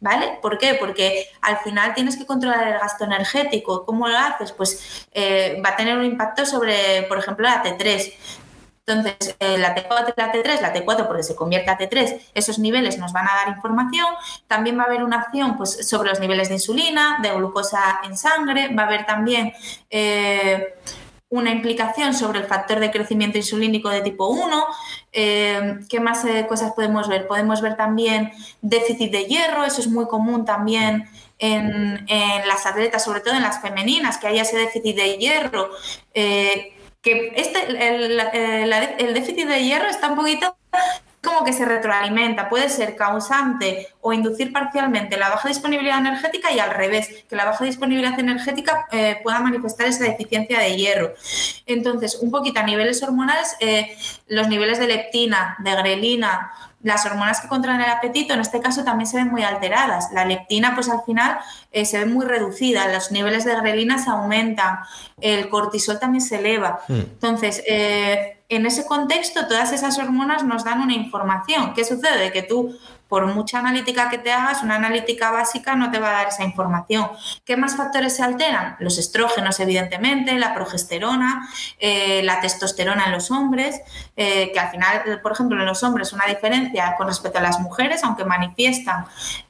¿vale? 0.00 0.38
¿Por 0.42 0.58
qué? 0.58 0.74
Porque 0.74 1.28
al 1.40 1.56
final 1.60 1.94
tienes 1.94 2.18
que 2.18 2.26
controlar 2.26 2.68
el 2.68 2.78
gasto 2.78 3.04
energético. 3.04 3.86
¿Cómo 3.86 4.06
lo 4.06 4.18
haces? 4.18 4.52
Pues 4.52 5.08
eh, 5.12 5.62
va 5.64 5.70
a 5.70 5.76
tener 5.76 5.96
un 5.96 6.04
impacto 6.04 6.44
sobre, 6.44 7.04
por 7.04 7.16
ejemplo, 7.16 7.48
la 7.48 7.62
T3. 7.64 8.12
Entonces, 8.90 9.36
eh, 9.38 9.56
la 9.58 9.74
T4 9.74 10.14
la 10.16 10.32
T3, 10.32 10.60
la 10.60 10.74
T4 10.74 11.06
porque 11.06 11.22
se 11.22 11.36
convierte 11.36 11.70
a 11.70 11.78
T3, 11.78 12.20
esos 12.34 12.58
niveles 12.58 12.98
nos 12.98 13.12
van 13.12 13.28
a 13.28 13.34
dar 13.34 13.48
información. 13.48 14.06
También 14.46 14.78
va 14.78 14.82
a 14.82 14.86
haber 14.86 15.04
una 15.04 15.20
acción 15.20 15.56
pues, 15.56 15.88
sobre 15.88 16.10
los 16.10 16.20
niveles 16.20 16.48
de 16.48 16.54
insulina, 16.54 17.18
de 17.22 17.30
glucosa 17.30 18.00
en 18.04 18.16
sangre, 18.16 18.74
va 18.74 18.82
a 18.82 18.86
haber 18.86 19.06
también 19.06 19.52
eh, 19.90 20.74
una 21.28 21.52
implicación 21.52 22.14
sobre 22.14 22.40
el 22.40 22.46
factor 22.46 22.80
de 22.80 22.90
crecimiento 22.90 23.38
insulínico 23.38 23.88
de 23.88 24.00
tipo 24.00 24.28
1. 24.28 24.64
Eh, 25.12 25.78
¿Qué 25.88 26.00
más 26.00 26.24
cosas 26.48 26.72
podemos 26.72 27.08
ver? 27.08 27.28
Podemos 27.28 27.60
ver 27.60 27.76
también 27.76 28.32
déficit 28.60 29.12
de 29.12 29.26
hierro, 29.26 29.64
eso 29.64 29.80
es 29.80 29.86
muy 29.86 30.06
común 30.08 30.44
también 30.44 31.08
en, 31.38 32.04
las 32.46 32.66
atletas, 32.66 33.04
sobre 33.04 33.20
todo 33.20 33.34
en 33.34 33.42
las 33.42 33.62
femeninas, 33.62 34.18
que 34.18 34.26
haya 34.26 34.42
ese 34.42 34.56
déficit 34.56 34.96
de 34.96 35.16
hierro 35.18 35.70
que 37.02 37.32
este, 37.36 37.60
el, 37.68 38.20
el, 38.98 39.14
déficit 39.14 39.48
de 39.48 39.64
hierro 39.64 39.88
está 39.88 40.08
un 40.08 40.16
poquito 40.16 40.56
como 41.22 41.44
que 41.44 41.52
se 41.52 41.66
retroalimenta, 41.66 42.48
puede 42.48 42.70
ser 42.70 42.96
causante 42.96 43.88
o 44.00 44.12
inducir 44.12 44.52
parcialmente 44.52 45.18
la 45.18 45.28
baja 45.28 45.48
disponibilidad 45.48 45.98
energética 45.98 46.50
y 46.50 46.58
al 46.58 46.70
revés, 46.70 47.24
que 47.28 47.36
la 47.36 47.44
baja 47.44 47.64
disponibilidad 47.64 48.18
energética 48.18 48.86
eh, 48.90 49.20
pueda 49.22 49.40
manifestar 49.40 49.86
esa 49.86 50.04
deficiencia 50.04 50.58
de 50.58 50.76
hierro. 50.76 51.12
Entonces, 51.66 52.18
un 52.22 52.30
poquito 52.30 52.60
a 52.60 52.62
niveles 52.62 53.02
hormonales, 53.02 53.54
eh, 53.60 53.94
los 54.28 54.48
niveles 54.48 54.78
de 54.78 54.86
leptina, 54.86 55.56
de 55.58 55.76
grelina, 55.76 56.52
las 56.82 57.04
hormonas 57.04 57.40
que 57.40 57.48
controlan 57.48 57.82
el 57.82 57.90
apetito, 57.90 58.32
en 58.32 58.40
este 58.40 58.60
caso 58.60 58.84
también 58.84 59.06
se 59.06 59.18
ven 59.18 59.28
muy 59.28 59.42
alteradas. 59.42 60.08
La 60.12 60.24
leptina, 60.24 60.74
pues 60.74 60.88
al 60.88 61.02
final 61.02 61.38
eh, 61.72 61.84
se 61.84 61.98
ve 61.98 62.06
muy 62.06 62.24
reducida, 62.24 62.92
los 62.92 63.12
niveles 63.12 63.44
de 63.44 63.54
grelina 63.56 63.98
se 63.98 64.10
aumentan, 64.10 64.78
el 65.20 65.48
cortisol 65.48 65.98
también 65.98 66.22
se 66.22 66.38
eleva. 66.38 66.80
Hmm. 66.88 67.00
Entonces, 67.00 67.62
eh, 67.66 68.38
en 68.48 68.66
ese 68.66 68.86
contexto, 68.86 69.46
todas 69.46 69.72
esas 69.72 69.98
hormonas 69.98 70.42
nos 70.42 70.64
dan 70.64 70.80
una 70.80 70.94
información. 70.94 71.74
¿Qué 71.74 71.84
sucede? 71.84 72.32
Que 72.32 72.42
tú 72.42 72.76
por 73.10 73.26
mucha 73.26 73.58
analítica 73.58 74.08
que 74.08 74.18
te 74.18 74.30
hagas, 74.30 74.62
una 74.62 74.76
analítica 74.76 75.32
básica 75.32 75.74
no 75.74 75.90
te 75.90 75.98
va 75.98 76.10
a 76.10 76.12
dar 76.12 76.28
esa 76.28 76.44
información. 76.44 77.10
¿Qué 77.44 77.56
más 77.56 77.76
factores 77.76 78.14
se 78.14 78.22
alteran? 78.22 78.76
Los 78.78 78.98
estrógenos, 78.98 79.58
evidentemente, 79.58 80.32
la 80.38 80.54
progesterona, 80.54 81.50
eh, 81.80 82.22
la 82.22 82.40
testosterona 82.40 83.06
en 83.06 83.12
los 83.12 83.32
hombres, 83.32 83.80
eh, 84.16 84.52
que 84.52 84.60
al 84.60 84.70
final, 84.70 85.20
por 85.22 85.32
ejemplo, 85.32 85.58
en 85.58 85.66
los 85.66 85.82
hombres 85.82 86.12
una 86.12 86.26
diferencia 86.26 86.94
con 86.96 87.08
respecto 87.08 87.40
a 87.40 87.42
las 87.42 87.58
mujeres, 87.58 88.04
aunque 88.04 88.24
manifiestan 88.24 89.06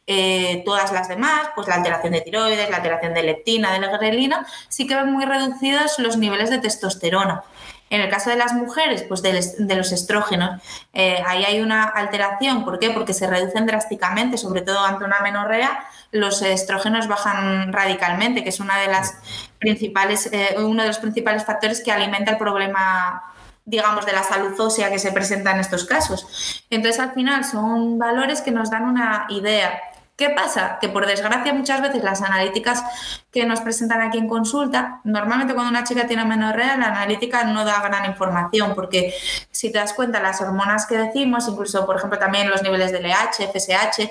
eh, 0.07 0.63
todas 0.65 0.91
las 0.91 1.09
demás, 1.09 1.51
pues 1.55 1.69
la 1.69 1.75
alteración 1.75 2.15
de 2.15 2.23
tiroides, 2.23 2.71
la 2.71 2.79
alteración 2.79 3.13
de 3.13 3.25
leptina, 3.25 3.73
de 3.73 3.81
la 3.81 3.89
grelina, 3.99 4.47
sí 4.71 4.87
que 4.87 4.97
ven 4.97 5.13
muy 5.13 5.27
reducidos 5.27 5.99
los 5.99 6.17
niveles 6.17 6.49
de 6.49 6.59
testosterona. 6.59 7.45
En 7.91 8.01
el 8.01 8.09
caso 8.09 8.31
de 8.31 8.37
las 8.37 8.53
mujeres, 8.53 9.03
pues 9.03 9.21
de, 9.21 9.77
los 9.77 9.93
estrógenos, 9.93 10.63
eh, 10.93 11.23
ahí 11.27 11.45
hay 11.45 11.61
una 11.61 11.85
alteración. 11.85 12.65
¿Por 12.65 12.79
qué? 12.79 12.91
Porque 12.91 13.13
se 13.13 13.27
reducen 13.27 13.67
drásticamente, 13.67 14.39
sobre 14.39 14.63
todo 14.63 14.85
ante 14.85 15.05
una 15.05 15.21
menorrea, 15.21 15.85
los 16.13 16.41
estrógenos 16.43 17.09
bajan 17.09 17.73
radicalmente, 17.73 18.45
que 18.45 18.51
es 18.51 18.61
una 18.61 18.79
de 18.79 18.87
las 18.87 19.17
principales, 19.59 20.31
eh, 20.33 20.55
uno 20.59 20.83
de 20.83 20.89
los 20.89 20.99
principales 20.99 21.45
factores 21.45 21.83
que 21.83 21.91
alimenta 21.91 22.31
el 22.31 22.39
problema 22.39 23.25
digamos, 23.65 24.05
de 24.05 24.13
la 24.13 24.25
salud 24.25 24.59
ósea 24.59 24.91
que 24.91 24.99
se 24.99 25.13
presenta 25.13 25.53
en 25.53 25.61
estos 25.61 25.85
casos. 25.85 26.65
Entonces, 26.71 27.01
al 27.01 27.13
final, 27.13 27.45
son 27.45 27.99
valores 27.99 28.41
que 28.41 28.51
nos 28.51 28.71
dan 28.71 28.85
una 28.85 29.27
idea 29.29 29.81
¿Qué 30.21 30.29
pasa? 30.29 30.77
Que 30.79 30.91
por 30.91 31.07
desgracia 31.07 31.55
muchas 31.55 31.81
veces 31.81 32.05
las 32.05 32.21
analíticas 32.21 32.85
que 33.33 33.47
nos 33.47 33.63
presentan 33.63 34.03
aquí 34.03 34.19
en 34.19 34.29
consulta, 34.29 35.01
normalmente 35.03 35.55
cuando 35.55 35.71
una 35.71 35.83
chica 35.83 36.07
tiene 36.07 36.27
menorrea, 36.27 36.77
la 36.77 36.89
analítica 36.89 37.45
no 37.45 37.65
da 37.65 37.81
gran 37.81 38.05
información, 38.05 38.75
porque 38.75 39.15
si 39.51 39.73
te 39.73 39.79
das 39.79 39.95
cuenta, 39.95 40.21
las 40.21 40.43
hormonas 40.43 40.85
que 40.85 40.99
decimos, 40.99 41.49
incluso 41.49 41.87
por 41.87 41.97
ejemplo 41.97 42.19
también 42.19 42.51
los 42.51 42.63
niveles 42.63 42.93
de 42.93 43.01
LH, 43.01 43.49
FSH, 43.51 44.11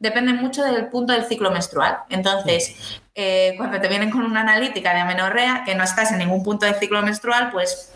dependen 0.00 0.38
mucho 0.38 0.64
del 0.64 0.88
punto 0.88 1.12
del 1.12 1.24
ciclo 1.26 1.52
menstrual. 1.52 1.98
Entonces, 2.08 3.00
eh, 3.14 3.54
cuando 3.56 3.80
te 3.80 3.86
vienen 3.86 4.10
con 4.10 4.24
una 4.24 4.40
analítica 4.40 4.92
de 4.92 5.02
amenorrea, 5.02 5.62
que 5.64 5.76
no 5.76 5.84
estás 5.84 6.10
en 6.10 6.18
ningún 6.18 6.42
punto 6.42 6.66
del 6.66 6.74
ciclo 6.74 7.00
menstrual, 7.02 7.52
pues 7.52 7.92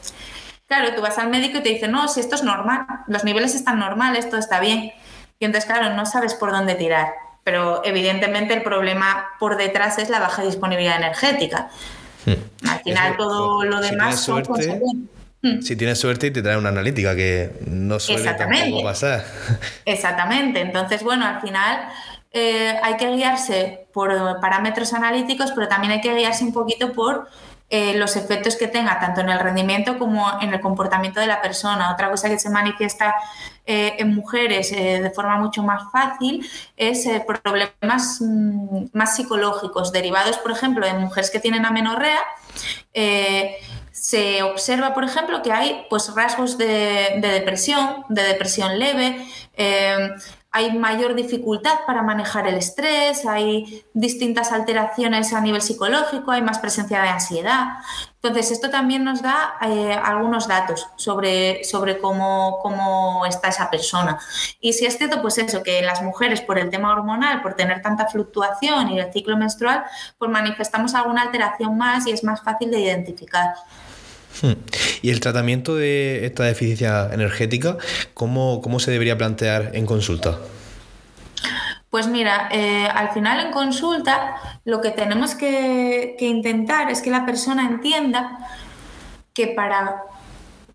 claro, 0.68 0.94
tú 0.94 1.03
vas 1.03 1.18
al 1.18 1.29
médico 1.29 1.59
y 1.59 1.62
te 1.64 1.71
dice, 1.71 1.88
no, 1.88 2.07
si 2.07 2.21
esto 2.21 2.37
es 2.37 2.44
normal, 2.44 2.87
los 3.09 3.25
niveles 3.25 3.57
están 3.57 3.81
normales, 3.81 4.31
todo 4.31 4.38
está 4.38 4.61
bien. 4.61 4.92
Y 5.40 5.44
entonces, 5.44 5.68
claro, 5.68 5.92
no 5.97 6.07
sabes 6.07 6.35
por 6.35 6.53
dónde 6.53 6.77
tirar 6.77 7.27
pero 7.48 7.80
evidentemente 7.82 8.52
el 8.52 8.62
problema 8.62 9.30
por 9.40 9.56
detrás 9.56 9.96
es 9.96 10.11
la 10.11 10.18
baja 10.20 10.42
disponibilidad 10.42 10.96
energética. 10.96 11.70
Hmm. 12.26 12.68
Al 12.68 12.80
final 12.80 13.16
todo 13.16 13.64
lo 13.64 13.80
demás 13.80 14.20
si 14.22 14.30
tienes, 14.30 14.44
suerte, 14.44 14.80
hmm. 15.40 15.62
si 15.62 15.74
tienes 15.74 15.98
suerte 15.98 16.26
y 16.26 16.30
te 16.30 16.42
trae 16.42 16.58
una 16.58 16.68
analítica 16.68 17.16
que 17.16 17.50
no 17.64 17.98
suele 17.98 18.34
tampoco 18.34 18.82
pasar. 18.82 19.24
Exactamente. 19.87 20.61
Entonces, 20.61 21.02
bueno, 21.02 21.24
al 21.24 21.40
final 21.40 21.88
eh, 22.32 22.74
hay 22.82 22.98
que 22.98 23.16
guiarse 23.16 23.87
por 23.94 24.12
parámetros 24.42 24.92
analíticos, 24.92 25.50
pero 25.52 25.68
también 25.68 25.94
hay 25.94 26.02
que 26.02 26.14
guiarse 26.14 26.44
un 26.44 26.52
poquito 26.52 26.92
por 26.92 27.30
eh, 27.70 27.94
los 27.98 28.16
efectos 28.16 28.57
que 28.57 28.66
tenga 28.66 28.98
tanto 28.98 29.20
en 29.20 29.28
el 29.28 29.38
rendimiento 29.38 29.98
como 29.98 30.40
en 30.40 30.54
el 30.54 30.61
comportamiento 30.61 31.20
de 31.20 31.26
la 31.26 31.42
persona. 31.42 31.92
Otra 31.92 32.11
cosa 32.11 32.31
que 32.31 32.38
se 32.38 32.48
manifiesta 32.48 33.14
eh, 33.66 33.96
en 33.98 34.14
mujeres 34.14 34.72
eh, 34.72 35.02
de 35.02 35.11
forma 35.11 35.37
mucho 35.37 35.62
más 35.62 35.83
fácil 35.92 36.48
es 36.78 37.07
problemas 37.26 38.22
mm, 38.22 38.87
más 38.94 39.16
psicológicos 39.16 39.92
derivados, 39.92 40.38
por 40.38 40.52
ejemplo, 40.52 40.87
en 40.87 40.98
mujeres 40.98 41.31
que 41.31 41.40
tienen 41.40 41.66
amenorrea. 41.66 42.20
se 43.92 44.42
observa, 44.42 44.94
por 44.94 45.04
ejemplo, 45.04 45.42
que 45.42 45.52
hay 45.52 45.85
pues, 45.90 46.14
rasgos 46.14 46.57
de, 46.57 47.18
de 47.20 47.28
depresión, 47.28 48.04
de 48.09 48.22
depresión 48.22 48.78
leve, 48.78 49.26
hay 50.50 50.76
mayor 50.78 51.14
dificultad 51.14 51.80
para 51.87 52.02
manejar 52.02 52.46
el 52.46 52.54
estrés, 52.54 53.26
hay 53.26 53.84
distintas 53.92 54.50
alteraciones 54.50 55.32
a 55.34 55.40
nivel 55.40 55.61
psicológico, 55.61 56.30
hay 56.30 56.40
más 56.40 56.58
presencia 56.58 57.02
de 57.02 57.08
ansiedad. 57.08 57.66
Entonces, 58.22 58.50
esto 58.50 58.70
también 58.70 59.04
nos 59.04 59.22
da 59.22 59.54
eh, 59.61 59.92
algunos 59.92 60.48
datos 60.48 60.88
sobre, 60.96 61.62
sobre 61.64 61.98
cómo, 61.98 62.58
cómo, 62.62 63.26
está 63.26 63.48
esa 63.48 63.70
persona. 63.70 64.18
Y 64.61 64.72
si 64.72 64.87
es 64.87 64.96
cierto, 64.96 65.20
pues 65.20 65.38
eso, 65.38 65.62
que 65.62 65.82
las 65.82 66.02
mujeres, 66.02 66.40
por 66.40 66.58
el 66.58 66.70
tema 66.70 66.92
hormonal, 66.92 67.42
por 67.42 67.54
tener 67.54 67.82
tanta 67.82 68.06
fluctuación 68.06 68.90
y 68.90 69.00
el 69.00 69.12
ciclo 69.12 69.37
menstrual, 69.37 69.84
pues 70.16 70.30
manifestamos 70.30 70.94
alguna 70.94 71.22
alteración 71.22 71.76
más 71.76 72.06
y 72.06 72.11
es 72.12 72.24
más 72.24 72.42
fácil 72.42 72.70
de 72.70 72.80
identificar. 72.80 73.54
Hmm. 74.43 74.53
¿Y 75.03 75.11
el 75.11 75.21
tratamiento 75.21 75.75
de 75.75 76.27
esta 76.27 76.45
deficiencia 76.45 77.09
energética, 77.12 77.77
cómo, 78.14 78.79
se 78.79 78.91
debería 78.91 79.19
plantear 79.19 79.71
en 79.75 79.87
consulta? 79.87 80.38
Pues 81.91 82.07
mira, 82.07 82.49
eh, 82.53 82.87
al 82.87 83.11
final 83.11 83.41
en 83.47 83.51
consulta 83.51 84.37
lo 84.64 84.81
que 84.81 84.91
tenemos 84.91 85.35
que, 85.35 86.17
intentar 86.21 86.91
es 86.91 87.01
que 87.01 87.11
la 87.11 87.25
persona 87.25 87.67
entienda 87.67 88.38
que 89.33 89.49
para 89.49 90.03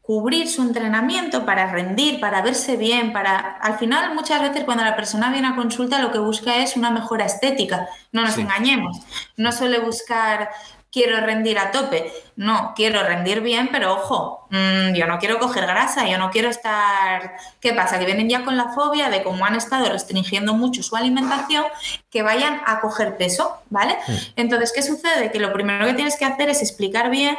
cubrir 0.02 0.50
su 0.50 0.62
entrenamiento, 0.64 1.46
para 1.46 1.72
rendir, 1.72 2.20
para 2.20 2.42
verse 2.42 2.76
bien, 2.76 3.14
para... 3.14 3.38
Al 3.38 3.78
final 3.78 4.14
muchas 4.16 4.42
veces 4.42 4.66
cuando 4.66 4.84
la 4.84 4.96
persona 4.98 5.32
viene 5.32 5.48
a 5.48 5.56
consulta 5.56 6.02
lo 6.02 6.12
que 6.12 6.20
busca 6.20 6.58
es 6.58 6.76
una 6.76 6.90
mejora 6.90 7.26
estética, 7.26 7.88
no 8.12 8.24
nos 8.24 8.38
engañemos, 8.38 9.00
no 9.38 9.52
suele 9.54 9.80
buscar 9.80 10.50
quiero 10.94 11.20
rendir 11.20 11.58
a 11.58 11.72
tope. 11.72 12.14
No, 12.36 12.74
quiero 12.76 13.04
rendir 13.04 13.42
bien, 13.42 13.70
pero 13.72 13.94
ojo, 13.94 14.48
mm, 14.52 14.94
yo 14.94 15.08
no 15.08 15.18
quiero 15.18 15.40
coger 15.40 15.66
grasa, 15.66 16.08
yo 16.08 16.20
no 16.20 16.30
quiero 16.30 16.50
estar... 16.50 17.36
¿Qué 17.60 17.74
pasa? 17.74 17.98
Que 17.98 18.06
vienen 18.06 18.30
ya 18.30 18.46
con 18.46 18.56
la 18.56 18.70
fobia 18.70 19.10
de 19.10 19.24
cómo 19.24 19.44
han 19.46 19.56
estado 19.56 19.90
restringiendo 19.90 20.54
mucho 20.54 20.84
su 20.84 20.96
alimentación, 20.96 21.66
que 22.12 22.22
vayan 22.22 22.62
a 22.68 22.80
coger 22.80 23.18
peso, 23.18 23.58
¿vale? 23.72 23.98
Mm. 24.08 24.14
Entonces, 24.36 24.72
¿qué 24.74 24.84
sucede? 24.84 25.32
Que 25.32 25.40
lo 25.40 25.52
primero 25.52 25.86
que 25.86 25.96
tienes 25.96 26.16
que 26.16 26.26
hacer 26.26 26.50
es 26.50 26.62
explicar 26.62 27.10
bien 27.10 27.36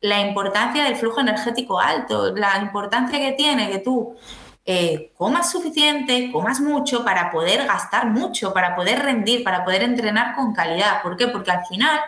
la 0.00 0.20
importancia 0.20 0.84
del 0.84 0.96
flujo 0.96 1.20
energético 1.20 1.80
alto, 1.80 2.34
la 2.34 2.58
importancia 2.58 3.18
que 3.18 3.32
tiene 3.32 3.68
que 3.68 3.78
tú 3.78 4.16
eh, 4.64 5.12
comas 5.16 5.50
suficiente, 5.50 6.30
comas 6.30 6.60
mucho 6.60 7.04
para 7.04 7.30
poder 7.30 7.66
gastar 7.66 8.06
mucho, 8.06 8.52
para 8.54 8.76
poder 8.76 9.00
rendir, 9.00 9.42
para 9.42 9.64
poder 9.64 9.82
entrenar 9.82 10.36
con 10.36 10.52
calidad. 10.52 11.02
¿Por 11.02 11.16
qué? 11.16 11.28
Porque 11.28 11.50
al 11.50 11.66
final 11.66 12.00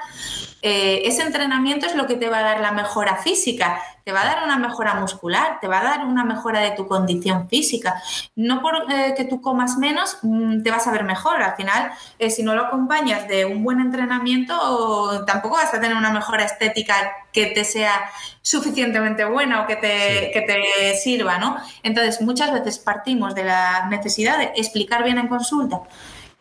eh, 0.62 1.03
ese 1.05 1.23
entrenamiento 1.23 1.87
es 1.87 1.95
lo 1.95 2.07
que 2.07 2.14
te 2.14 2.29
va 2.29 2.38
a 2.38 2.43
dar 2.43 2.61
la 2.61 2.73
mejora 2.73 3.17
física, 3.17 3.81
te 4.05 4.12
va 4.12 4.21
a 4.21 4.25
dar 4.27 4.45
una 4.45 4.59
mejora 4.59 4.95
muscular, 4.95 5.59
te 5.61 5.67
va 5.67 5.81
a 5.81 5.85
dar 5.85 6.07
una 6.07 6.25
mejora 6.25 6.61
de 6.61 6.73
tu 6.73 6.87
condición 6.87 7.49
física. 7.49 8.03
No 8.37 8.61
porque 8.61 9.14
eh, 9.19 9.27
tú 9.29 9.40
comas 9.40 9.79
menos 9.79 10.19
mm, 10.23 10.62
te 10.62 10.71
vas 10.71 10.87
a 10.87 10.93
ver 10.93 11.05
mejor. 11.05 11.43
Al 11.43 11.57
final, 11.57 11.90
eh, 12.19 12.31
si 12.31 12.43
no 12.43 12.55
lo 12.55 12.67
acompañas 12.67 13.27
de 13.29 13.47
un 13.47 13.64
buen 13.64 13.81
entrenamiento, 13.81 15.25
tampoco 15.25 15.57
vas 15.57 15.73
a 15.73 15.81
tener 15.81 15.97
una 15.97 16.11
mejora 16.11 16.45
estética 16.45 16.95
que 17.33 17.47
te 17.47 17.64
sea 17.64 18.11
suficientemente 18.43 19.25
buena 19.25 19.62
o 19.62 19.67
que 19.67 19.77
te, 19.77 20.31
que 20.33 20.43
te 20.43 20.97
sirva, 20.99 21.38
¿no? 21.38 21.57
Entonces, 21.83 22.21
muchas 22.21 22.53
veces 22.53 22.79
partimos 22.79 23.35
de 23.35 23.45
la 23.45 23.87
necesidad 23.88 24.38
de 24.38 24.53
explicar 24.57 25.03
bien 25.03 25.19
en 25.19 25.29
consulta 25.29 25.81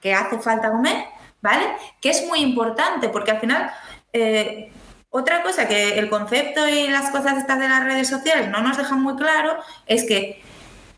que 0.02 0.13
hace 0.13 0.38
falta 0.39 0.69
comer, 0.69 1.06
¿vale? 1.41 1.63
Que 2.02 2.10
es 2.10 2.28
muy 2.28 2.39
importante 2.39 3.08
porque 3.08 3.32
al 3.32 3.39
final 3.39 3.71
eh, 4.12 4.69
otra 5.15 5.43
cosa 5.43 5.67
que 5.67 5.99
el 5.99 6.10
concepto 6.10 6.67
y 6.67 6.88
las 6.88 7.12
cosas 7.12 7.38
estas 7.38 7.60
de 7.60 7.69
las 7.69 7.84
redes 7.84 8.10
sociales 8.10 8.49
no 8.49 8.62
nos 8.62 8.78
dejan 8.78 8.99
muy 8.99 9.15
claro 9.15 9.58
es 9.86 10.06
que 10.06 10.41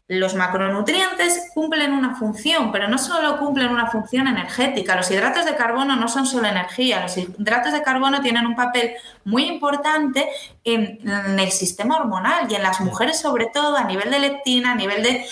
los 0.08 0.36
macronutrientes 0.36 1.50
cumplen 1.56 1.92
una 1.92 2.16
función, 2.16 2.72
pero 2.72 2.88
no 2.88 3.00
solo 3.00 3.40
cumplen 3.40 3.72
una 3.72 3.90
función 3.90 4.28
energética. 4.28 4.96
Los 4.96 5.10
hidratos 5.10 5.46
de 5.46 5.56
carbono 5.56 5.96
no 5.96 6.08
son 6.08 6.28
solo 6.28 6.48
energía, 6.48 7.02
los 7.02 7.18
hidratos 7.18 7.74
de 7.74 7.82
carbono 7.82 8.22
tienen 8.22 8.46
un 8.46 8.56
papel 8.56 8.94
muy 9.24 9.46
importante 9.46 10.28
en, 10.64 11.00
el 11.40 11.52
sistema 11.52 11.98
hormonal 11.98 12.52
y 12.52 12.56
en 12.56 12.62
las 12.62 12.82
mujeres 12.82 13.20
sobre 13.20 13.48
todo 13.48 13.78
a 13.78 13.84
nivel 13.86 14.12
de 14.12 14.20
leptina, 14.20 14.74
a 14.74 14.76
nivel 14.76 15.02
de 15.02 15.26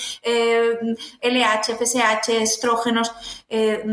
LH, 1.21 1.75
FSH, 1.75 2.41
estrógenos, 2.41 3.13
eh, 3.49 3.83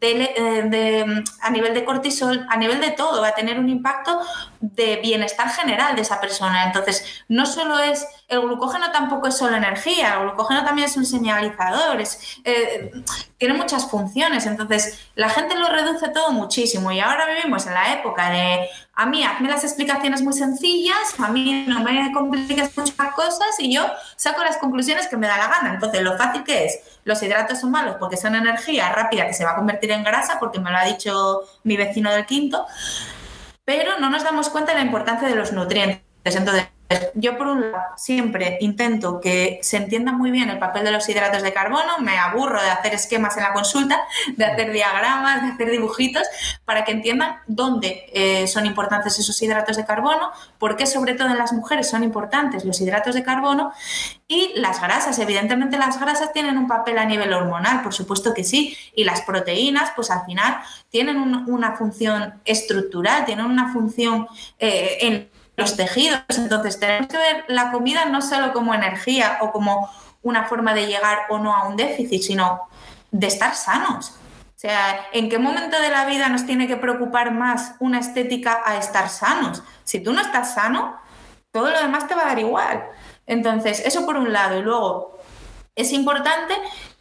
eh, 0.00 1.24
a 1.42 1.50
nivel 1.50 1.74
de 1.74 1.84
cortisol, 1.84 2.46
a 2.48 2.56
nivel 2.56 2.80
de 2.80 2.92
todo, 2.92 3.20
va 3.20 3.28
a 3.28 3.34
tener 3.34 3.58
un 3.58 3.68
impacto 3.68 4.20
de 4.60 4.96
bienestar 5.02 5.50
general 5.50 5.96
de 5.96 6.02
esa 6.02 6.18
persona. 6.20 6.64
Entonces, 6.64 7.24
no 7.28 7.44
solo 7.44 7.78
es, 7.78 8.06
el 8.28 8.42
glucógeno 8.42 8.92
tampoco 8.92 9.28
es 9.28 9.38
solo 9.38 9.56
energía, 9.56 10.14
el 10.14 10.24
glucógeno 10.24 10.62
también 10.62 10.86
es 10.86 10.96
un 10.98 11.06
señalizador, 11.06 11.98
eh, 12.44 12.92
tiene 13.38 13.54
muchas 13.54 13.90
funciones. 13.90 14.44
Entonces, 14.44 15.00
la 15.14 15.30
gente 15.30 15.56
lo 15.56 15.68
reduce 15.68 16.10
todo 16.10 16.30
muchísimo 16.32 16.92
y 16.92 17.00
ahora 17.00 17.26
vivimos 17.26 17.66
en 17.66 17.74
la 17.74 17.94
época 17.94 18.30
de, 18.30 18.68
a 18.92 19.06
mí, 19.06 19.24
hazme 19.24 19.48
las 19.48 19.64
explicaciones 19.64 20.20
muy 20.22 20.34
sencillas, 20.34 21.18
a 21.18 21.28
mí 21.28 21.64
no 21.66 21.80
me 21.80 22.12
compliques 22.12 22.76
muchas 22.76 23.14
cosas 23.14 23.58
y 23.58 23.74
yo 23.74 23.86
saco 24.16 24.44
las 24.44 24.58
conclusiones 24.58 25.08
que 25.08 25.16
me 25.16 25.26
da 25.26 25.38
la 25.38 25.48
gana. 25.48 25.74
Entonces, 25.74 26.02
lo 26.02 26.18
fácil 26.18 26.44
que 26.44 26.66
es, 26.66 26.78
los 27.04 27.22
hidratos 27.22 27.60
son 27.60 27.70
malos 27.70 27.96
porque 27.98 28.18
son 28.18 28.34
energía 28.34 28.90
rápida 28.90 29.26
que 29.26 29.32
se 29.32 29.44
va 29.44 29.52
a 29.52 29.56
convertir 29.56 29.90
en 29.90 30.04
grasa, 30.04 30.38
porque 30.38 30.60
me 30.60 30.70
lo 30.70 30.76
ha 30.76 30.84
dicho 30.84 31.40
mi 31.64 31.78
vecino 31.78 32.12
del 32.12 32.26
quinto 32.26 32.66
pero 33.68 33.98
no 33.98 34.08
nos 34.08 34.24
damos 34.24 34.48
cuenta 34.48 34.72
de 34.72 34.78
la 34.78 34.84
importancia 34.86 35.28
de 35.28 35.34
los 35.34 35.52
nutrientes. 35.52 36.00
Entonces, 36.24 36.68
yo 37.14 37.36
por 37.36 37.48
un 37.48 37.70
lado 37.70 37.84
siempre 37.96 38.56
intento 38.60 39.20
que 39.20 39.58
se 39.62 39.76
entienda 39.76 40.12
muy 40.12 40.30
bien 40.30 40.48
el 40.48 40.58
papel 40.58 40.84
de 40.84 40.90
los 40.90 41.06
hidratos 41.08 41.42
de 41.42 41.52
carbono, 41.52 41.98
me 42.00 42.16
aburro 42.16 42.62
de 42.62 42.70
hacer 42.70 42.94
esquemas 42.94 43.36
en 43.36 43.42
la 43.42 43.52
consulta, 43.52 44.00
de 44.36 44.44
hacer 44.44 44.72
diagramas, 44.72 45.42
de 45.42 45.48
hacer 45.48 45.70
dibujitos, 45.70 46.22
para 46.64 46.84
que 46.84 46.92
entiendan 46.92 47.36
dónde 47.46 48.06
eh, 48.12 48.46
son 48.46 48.64
importantes 48.64 49.18
esos 49.18 49.40
hidratos 49.42 49.76
de 49.76 49.84
carbono, 49.84 50.30
por 50.58 50.76
qué 50.76 50.86
sobre 50.86 51.14
todo 51.14 51.28
en 51.28 51.38
las 51.38 51.52
mujeres 51.52 51.88
son 51.88 52.02
importantes 52.02 52.64
los 52.64 52.80
hidratos 52.80 53.14
de 53.14 53.22
carbono 53.22 53.72
y 54.26 54.52
las 54.56 54.80
grasas. 54.80 55.18
Evidentemente 55.18 55.76
las 55.76 56.00
grasas 56.00 56.32
tienen 56.32 56.56
un 56.56 56.68
papel 56.68 56.96
a 56.98 57.04
nivel 57.04 57.32
hormonal, 57.34 57.82
por 57.82 57.92
supuesto 57.92 58.32
que 58.32 58.44
sí, 58.44 58.76
y 58.94 59.04
las 59.04 59.20
proteínas 59.22 59.92
pues 59.94 60.10
al 60.10 60.24
final 60.24 60.58
tienen 60.90 61.18
una 61.18 61.76
función 61.76 62.40
estructural, 62.44 63.26
tienen 63.26 63.44
una 63.44 63.72
función 63.72 64.26
eh, 64.58 64.98
en 65.02 65.37
los 65.58 65.76
tejidos. 65.76 66.22
Entonces 66.36 66.80
tenemos 66.80 67.08
que 67.08 67.18
ver 67.18 67.44
la 67.48 67.70
comida 67.70 68.06
no 68.06 68.22
solo 68.22 68.52
como 68.52 68.72
energía 68.72 69.38
o 69.42 69.52
como 69.52 69.90
una 70.22 70.44
forma 70.44 70.72
de 70.72 70.86
llegar 70.86 71.26
o 71.28 71.38
no 71.38 71.54
a 71.54 71.68
un 71.68 71.76
déficit, 71.76 72.22
sino 72.22 72.62
de 73.10 73.26
estar 73.26 73.54
sanos. 73.54 74.14
O 74.56 74.60
sea, 74.60 75.06
¿en 75.12 75.28
qué 75.28 75.38
momento 75.38 75.80
de 75.80 75.90
la 75.90 76.04
vida 76.06 76.28
nos 76.28 76.46
tiene 76.46 76.66
que 76.66 76.76
preocupar 76.76 77.32
más 77.32 77.74
una 77.78 77.98
estética 78.00 78.62
a 78.64 78.76
estar 78.76 79.08
sanos? 79.08 79.62
Si 79.84 80.00
tú 80.00 80.12
no 80.12 80.20
estás 80.20 80.54
sano, 80.54 80.96
todo 81.52 81.70
lo 81.70 81.80
demás 81.80 82.08
te 82.08 82.14
va 82.14 82.22
a 82.22 82.26
dar 82.26 82.38
igual. 82.38 82.84
Entonces, 83.26 83.80
eso 83.84 84.04
por 84.04 84.16
un 84.16 84.32
lado. 84.32 84.58
Y 84.58 84.62
luego, 84.62 85.18
es 85.76 85.92
importante 85.92 86.54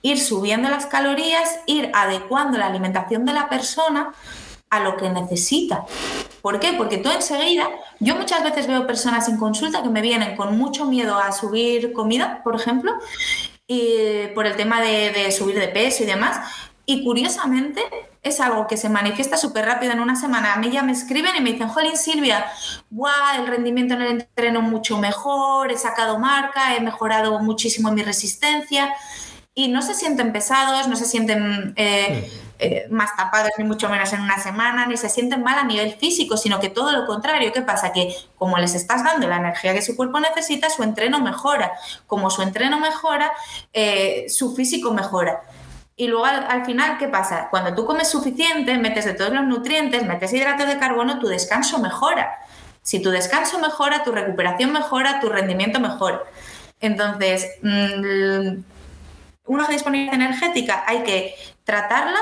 ir 0.04 0.20
subiendo 0.20 0.70
las 0.70 0.86
calorías, 0.86 1.60
ir 1.66 1.92
adecuando 1.94 2.58
la 2.58 2.68
alimentación 2.68 3.26
de 3.26 3.34
la 3.34 3.50
persona 3.50 4.14
a 4.70 4.80
lo 4.82 4.98
que 4.98 5.10
necesita. 5.10 5.86
¿Por 6.42 6.60
qué? 6.60 6.74
Porque 6.74 6.98
tú 6.98 7.10
enseguida, 7.10 7.70
yo 8.00 8.16
muchas 8.16 8.44
veces 8.44 8.68
veo 8.68 8.88
personas 8.88 9.28
en 9.30 9.38
consulta 9.38 9.84
que 9.84 9.90
me 9.90 10.02
vienen 10.02 10.36
con 10.36 10.58
mucho 10.58 10.86
miedo 10.86 11.18
a 11.18 11.32
subir 11.32 11.94
comida, 11.94 12.42
por 12.44 12.56
ejemplo, 12.56 12.94
y 13.68 14.28
por 14.34 14.46
el 14.46 14.56
tema 14.56 14.82
de, 14.82 15.32
subir 15.32 15.60
de 15.60 15.68
peso 15.68 16.04
y 16.04 16.06
demás. 16.06 16.40
Y 16.86 17.04
curiosamente 17.04 17.82
es 18.24 18.40
algo 18.40 18.66
que 18.66 18.78
se 18.78 18.88
manifiesta 18.88 19.36
súper 19.36 19.66
rápido 19.66 19.92
en 19.92 20.00
una 20.00 20.16
semana. 20.16 20.54
A 20.54 20.58
mí 20.58 20.70
ya 20.70 20.84
me 20.84 20.94
escriben 20.94 21.36
y 21.36 21.42
me 21.42 21.52
dicen, 21.52 21.68
Jolín 21.68 21.98
Silvia, 21.98 22.46
guau, 22.90 23.42
el 23.42 23.48
rendimiento 23.48 23.96
en 23.96 24.02
el 24.04 24.12
entreno 24.22 24.62
mucho 24.62 24.98
mejor, 24.98 25.72
he 25.72 25.78
sacado 25.78 26.18
marca, 26.18 26.76
he 26.76 26.80
mejorado 26.80 27.40
muchísimo 27.40 27.92
mi 27.92 28.04
resistencia. 28.04 28.94
Y 29.54 29.68
no 29.68 29.82
se 29.82 29.96
sienten 29.96 30.32
pesados, 30.32 30.88
no 30.88 30.96
se 30.96 31.06
sienten... 31.06 31.74
Eh, 31.76 32.32
eh, 32.60 32.88
más 32.90 33.16
tapados 33.16 33.52
ni 33.58 33.64
mucho 33.64 33.88
menos 33.90 34.12
en 34.14 34.22
una 34.22 34.40
semana, 34.40 34.86
ni 34.88 34.98
se 34.98 35.10
sienten 35.10 35.44
mal 35.44 35.60
a 35.60 35.64
nivel 35.64 35.94
físico, 35.94 36.38
sino 36.38 36.60
que 36.60 36.70
todo 36.70 36.92
lo 36.92 37.06
contrario. 37.06 37.52
¿Qué 37.54 37.62
pasa? 37.62 37.92
Que 37.92 38.16
como 38.36 38.58
les 38.58 38.74
estás 38.74 39.04
dando 39.04 39.28
la 39.28 39.38
energía 39.38 39.74
que 39.74 39.82
su 39.82 39.96
cuerpo 39.96 40.20
necesita, 40.20 40.70
su 40.70 40.84
entreno 40.84 41.20
mejora. 41.20 41.72
Como 42.08 42.30
su 42.30 42.42
entreno 42.42 42.80
mejora, 42.80 43.32
eh, 43.74 44.26
su 44.30 44.56
físico 44.56 44.92
mejora. 44.92 45.42
Y 45.96 46.08
luego 46.08 46.26
al, 46.26 46.66
final, 46.66 46.98
¿qué 47.00 47.08
pasa? 47.08 47.48
Cuando 47.50 47.74
tú 47.74 47.86
comes 47.86 48.08
suficiente, 48.08 48.78
metes 48.78 49.06
de 49.06 49.14
todos 49.14 49.34
los 49.34 49.44
nutrientes, 49.46 50.06
metes 50.06 50.32
hidratos 50.32 50.68
de 50.68 50.78
carbono, 50.78 51.20
tu 51.20 51.28
descanso 51.28 51.80
mejora. 51.80 52.38
Si 52.84 53.02
tu 53.02 53.10
descanso 53.10 53.60
mejora, 53.60 54.04
tu 54.04 54.12
recuperación 54.12 54.72
mejora, 54.72 55.20
tu 55.20 55.30
rendimiento 55.30 55.80
mejora. 55.80 56.22
Entonces, 56.80 57.48
mm, 57.64 58.62
una 59.46 59.68
disponibilidad 59.68 60.16
energética 60.16 60.84
hay 60.86 61.04
que 61.04 61.36
tratarla 61.64 62.20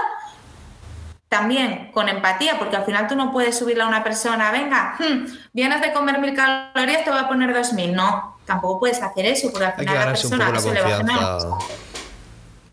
también 1.35 1.91
con 1.91 2.07
empatía, 2.07 2.57
porque 2.57 2.77
al 2.77 2.85
final 2.85 3.07
tú 3.07 3.15
no 3.15 3.31
puedes 3.31 3.57
subirle 3.57 3.83
a 3.83 3.87
una 3.87 4.03
persona, 4.03 4.51
venga, 4.51 4.95
hmm, 4.97 5.25
vienes 5.51 5.81
de 5.81 5.91
comer 5.91 6.19
mil 6.19 6.33
calorías, 6.33 7.03
te 7.03 7.11
voy 7.11 7.19
a 7.19 7.27
poner 7.27 7.53
dos 7.53 7.73
mil. 7.73 7.93
No, 7.93 8.37
tampoco 8.45 8.79
puedes 8.79 9.01
hacer 9.01 9.25
eso, 9.25 9.51
porque 9.51 9.65
al 9.65 9.73
final 9.73 9.95
la 9.95 10.05
persona 10.05 10.59
se 10.59 10.73
le 10.73 10.81
va 10.81 10.95
a 10.95 11.57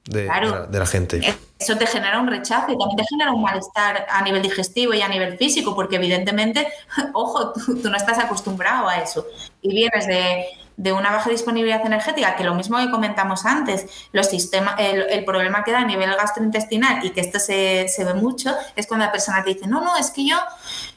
de, 0.05 0.23
de, 0.69 0.79
la, 0.79 0.87
gente. 0.87 1.21
Eso 1.59 1.77
te 1.77 1.87
genera 1.87 2.21
un 2.21 2.27
rechazo 2.27 2.73
y 2.73 2.79
también 2.79 2.97
te 2.97 3.05
genera 3.09 3.33
un 3.33 3.41
malestar 3.41 4.07
a 4.11 4.23
nivel 4.23 4.43
digestivo 4.43 4.95
y 4.95 5.01
a 5.01 5.09
nivel 5.09 5.39
físico, 5.39 5.75
porque 5.75 5.97
evidentemente, 5.97 6.69
ojo, 7.15 7.53
tú 7.53 7.89
no 7.89 7.97
estás 7.97 8.19
acostumbrado 8.19 8.89
a 8.89 8.99
eso. 8.99 9.27
Y 9.61 9.75
vienes 9.75 10.07
de, 10.07 10.47
de 10.77 10.93
una 10.93 11.11
baja 11.11 11.31
disponibilidad 11.31 11.85
energética, 11.85 12.37
que 12.37 12.45
lo 12.45 12.55
mismo 12.55 12.79
que 12.79 12.91
comentamos 12.91 13.45
antes, 13.45 13.87
los 14.12 14.29
sistemas, 14.29 14.75
el, 14.79 15.25
problema 15.25 15.64
que 15.64 15.73
da 15.73 15.81
a 15.81 15.85
nivel 15.85 16.11
gastrointestinal 16.14 17.05
y 17.05 17.11
que 17.11 17.20
esto 17.20 17.39
se, 17.39 17.87
ve 17.99 18.14
mucho, 18.14 18.55
es 18.77 18.87
cuando 18.87 19.07
la 19.07 19.12
persona 19.12 19.43
te 19.45 19.55
dice, 19.55 19.66
no, 19.66 19.81
no, 19.81 19.97
es 19.97 20.11
que 20.11 20.27
yo 20.27 20.37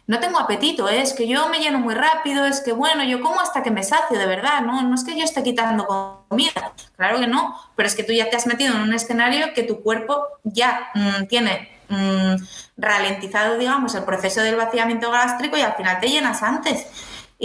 no 0.07 0.19
tengo 0.19 0.39
apetito, 0.39 0.89
¿eh? 0.89 1.01
es 1.01 1.13
que 1.13 1.28
yo 1.28 1.49
me 1.49 1.59
lleno 1.59 1.80
muy 1.80 1.93
rápido, 1.93 2.45
es 2.45 2.61
que 2.61 2.71
bueno, 2.71 3.03
yo 3.03 3.21
como 3.21 3.39
hasta 3.39 3.63
que 3.63 3.71
me 3.71 3.84
sacio, 3.84 4.17
de 4.17 4.26
verdad, 4.26 4.61
no, 4.61 4.82
no 4.82 4.95
es 4.95 5.03
que 5.03 5.17
yo 5.17 5.23
esté 5.23 5.43
quitando 5.43 6.26
comida, 6.28 6.73
claro 6.95 7.19
que 7.19 7.28
no, 7.28 7.55
pero 7.76 7.88
es 7.88 7.95
que 7.95 8.03
tú 8.03 8.13
ya 8.13 8.30
te 8.30 8.36
has 8.36 8.47
metido 8.47 8.76
en 8.76 8.82
un 8.82 8.93
escenario 8.93 9.53
que 9.53 9.63
tu 9.63 9.82
cuerpo 9.82 10.26
ya 10.43 10.89
mm, 10.93 11.26
tiene 11.26 11.69
mm, 11.89 12.36
ralentizado, 12.78 13.57
digamos, 13.57 13.95
el 13.95 14.03
proceso 14.03 14.41
del 14.41 14.55
vaciamiento 14.55 15.11
gástrico 15.11 15.57
y 15.57 15.61
al 15.61 15.73
final 15.73 15.99
te 15.99 16.07
llenas 16.07 16.43
antes 16.43 16.88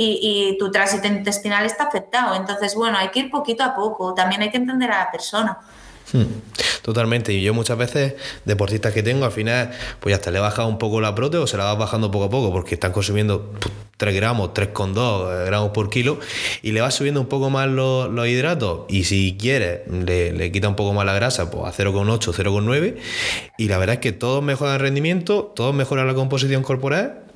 y, 0.03 0.57
tu 0.59 0.71
tránsito 0.71 1.07
intestinal 1.07 1.67
está 1.67 1.85
afectado. 1.85 2.35
Entonces, 2.35 2.75
bueno, 2.75 2.99
hay 2.99 3.09
que 3.09 3.21
ir 3.21 3.31
poquito 3.31 3.65
a 3.65 3.75
poco, 3.75 4.15
también 4.15 4.43
hay 4.43 4.51
que 4.51 4.57
entender 4.57 4.91
a 4.91 5.05
la 5.05 5.11
persona. 5.11 5.59
Hmm, 6.13 6.25
totalmente, 6.83 7.33
y 7.33 7.41
yo 7.41 7.55
muchas 7.55 7.79
veces, 7.79 8.15
deportistas 8.45 8.93
que 8.93 9.03
tengo, 9.03 9.25
al 9.25 9.31
final, 9.31 9.71
pues 10.01 10.13
hasta 10.15 10.33
le 10.33 10.39
he 10.39 10.41
bajado 10.41 10.67
un 10.67 10.79
poco 10.79 11.01
la 11.01 11.15
prote 11.15 11.37
o 11.37 11.47
se 11.47 11.57
la 11.57 11.65
vas 11.65 11.79
bajando 11.79 12.11
poco 12.11 12.25
a 12.25 12.31
poco, 12.31 12.51
porque 12.51 12.75
están 12.75 12.91
consumiendo 12.91 13.53
3 13.97 14.15
gramos, 14.17 14.51
3,2 14.53 15.47
gramos 15.47 15.71
por 15.71 15.89
kilo, 15.89 16.19
y 16.63 16.73
le 16.73 16.81
vas 16.81 16.95
subiendo 16.95 17.21
un 17.21 17.29
poco 17.29 17.49
más 17.51 17.69
los, 17.69 18.27
hidratos, 18.27 18.87
y 18.89 19.05
si 19.05 19.37
quieres, 19.39 19.83
le, 19.89 20.33
le, 20.33 20.51
quita 20.51 20.69
un 20.69 20.75
poco 20.75 20.93
más 20.93 21.07
la 21.07 21.13
grasa, 21.13 21.49
pues 21.49 21.65
a 21.65 21.83
0,8, 21.83 22.19
0,9, 22.19 22.97
y 23.57 23.69
la 23.69 23.79
verdad 23.79 23.95
es 23.95 24.01
que 24.01 24.11
todos 24.11 24.43
mejoran 24.43 24.75
el 24.75 24.81
rendimiento, 24.81 25.53
todos 25.55 25.75
mejoran 25.75 26.09
la 26.09 26.15
composición 26.15 26.65
corporal, 26.65 27.30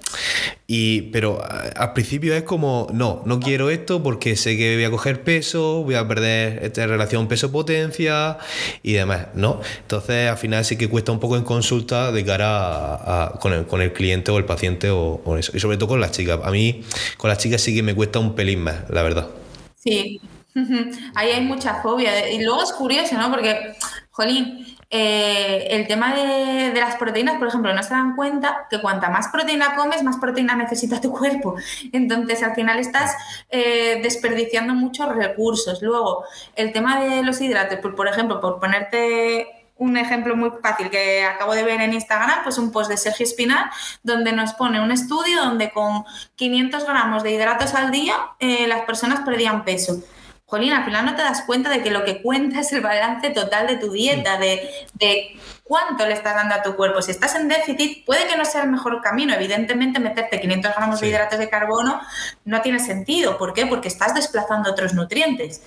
y, 0.67 1.03
pero 1.13 1.43
al 1.77 1.93
principio 1.93 2.35
es 2.35 2.43
como, 2.43 2.87
no, 2.93 3.23
no 3.27 3.39
quiero 3.39 3.69
esto 3.69 4.03
porque 4.03 4.35
sé 4.35 4.57
que 4.57 4.77
voy 4.77 4.85
a 4.85 4.91
coger 4.91 5.23
peso, 5.23 5.83
voy 5.83 5.95
a 5.95 6.09
perder 6.09 6.65
esta 6.65 6.87
relación 6.87 7.29
peso-potencia 7.29 8.39
y 8.83 8.95
demás, 8.95 9.29
¿no? 9.35 9.61
Entonces 9.83 10.31
al 10.31 10.39
final 10.39 10.65
sí 10.65 10.79
que 10.79 10.89
cuesta 10.89 11.13
un 11.13 11.21
poco 11.21 11.37
en 11.37 11.45
consulta 11.45 12.13
de 12.13 12.25
cara 12.25 12.95
a, 12.95 13.39
con, 13.41 13.53
el, 13.53 13.67
con, 13.67 13.83
el, 13.83 13.93
cliente 13.93 14.31
o 14.31 14.39
el 14.39 14.47
paciente 14.47 14.89
o, 14.91 15.37
eso. 15.37 15.53
Y 15.55 15.61
sobre 15.61 15.77
todo 15.77 15.91
con 15.91 16.01
las 16.01 16.13
chicas. 16.13 16.41
A 16.43 16.51
mí 16.51 16.83
con 17.19 17.29
las 17.29 17.39
chicas 17.39 17.61
sí 17.61 17.75
que 17.75 17.83
me 17.83 17.95
cuesta 17.95 18.19
un 18.19 18.35
pelín 18.35 18.63
más, 18.63 18.89
la 18.89 19.03
verdad. 19.03 19.29
Sí, 19.77 20.19
ahí 21.15 21.31
hay 21.31 21.43
mucha 21.43 21.83
fobia. 21.83 22.31
Y 22.31 22.43
luego 22.43 22.63
es 22.63 22.73
curioso, 22.73 23.17
¿no? 23.19 23.31
Porque, 23.31 23.75
jolín, 24.11 24.74
eh, 24.97 25.67
el 25.71 25.89
tema 25.89 26.15
de, 26.15 26.73
las 26.73 26.95
proteínas, 26.95 27.39
por 27.39 27.49
ejemplo, 27.49 27.75
no 27.75 27.83
se 27.83 27.91
dan 27.91 28.15
cuenta 28.15 28.69
que 28.71 28.81
cuanta 28.81 29.11
más 29.11 29.27
proteína 29.27 29.75
comes, 29.75 30.05
más 30.05 30.19
proteína 30.19 30.55
necesita 30.55 31.01
tu 31.01 31.11
cuerpo. 31.11 31.57
Entonces, 31.93 32.45
al 32.45 32.55
final 32.55 32.79
estás 32.79 33.13
eh, 33.51 33.99
desperdiciando 34.05 34.73
muchos 34.73 35.13
recursos. 35.13 35.83
Luego, 35.83 36.23
el 36.55 36.73
tema 36.73 37.01
de 37.01 37.25
los 37.25 37.41
hidratos, 37.41 37.81
por, 37.81 38.07
ejemplo, 38.07 38.41
por 38.41 38.61
ponerte 38.61 39.49
un 39.79 39.97
ejemplo 39.97 40.37
muy 40.37 40.53
fácil 40.63 40.91
que 40.91 41.25
acabo 41.25 41.57
de 41.57 41.65
ver 41.65 41.81
en 41.81 41.93
Instagram, 41.93 42.45
pues 42.45 42.57
un 42.59 42.71
post 42.71 42.89
de 42.89 42.97
Sergio 42.97 43.27
Espinal, 43.27 43.69
donde 44.05 44.31
nos 44.31 44.53
pone 44.55 44.81
un 44.81 44.93
estudio 44.93 45.43
donde 45.43 45.73
con 45.73 46.05
500 46.37 46.87
gramos 46.87 47.25
de 47.25 47.33
hidratos 47.33 47.75
al 47.75 47.91
día 47.91 48.15
eh, 48.39 48.69
las 48.69 48.83
personas 48.83 49.23
perdían 49.25 49.65
peso. 49.65 50.05
Jolín, 50.47 50.73
al 50.75 50.85
final 50.85 51.07
no 51.07 51.17
te 51.17 51.23
das 51.23 51.43
cuenta 51.43 51.71
de 51.71 51.83
que 51.83 51.91
lo 51.91 52.05
que 52.05 52.21
cuenta 52.21 52.61
es 52.61 52.73
el 52.73 52.83
balance 52.83 53.31
total 53.31 53.67
de 53.67 53.77
tu 53.77 53.91
dieta, 53.91 54.39
de, 54.39 55.37
cuánto 55.63 56.07
le 56.07 56.13
estás 56.13 56.35
dando 56.35 56.55
a 56.55 56.63
tu 56.63 56.77
cuerpo. 56.77 57.01
Si 57.01 57.11
estás 57.11 57.35
en 57.35 57.49
déficit, 57.49 58.05
puede 58.05 58.27
que 58.27 58.37
no 58.37 58.45
sea 58.45 58.63
el 58.63 58.71
mejor 58.71 59.01
camino. 59.01 59.33
Evidentemente, 59.33 59.99
meterte 60.01 60.41
500 60.41 60.75
gramos 60.77 61.01
de 61.01 61.09
hidratos 61.09 61.39
de 61.39 61.49
carbono 61.49 61.99
no 62.45 62.61
tiene 62.61 62.79
sentido. 62.79 63.39
¿Por 63.39 63.55
qué? 63.55 63.65
Porque 63.65 63.89
estás 63.89 64.15
desplazando 64.15 64.71
otros 64.71 64.93
nutrientes. 64.93 65.63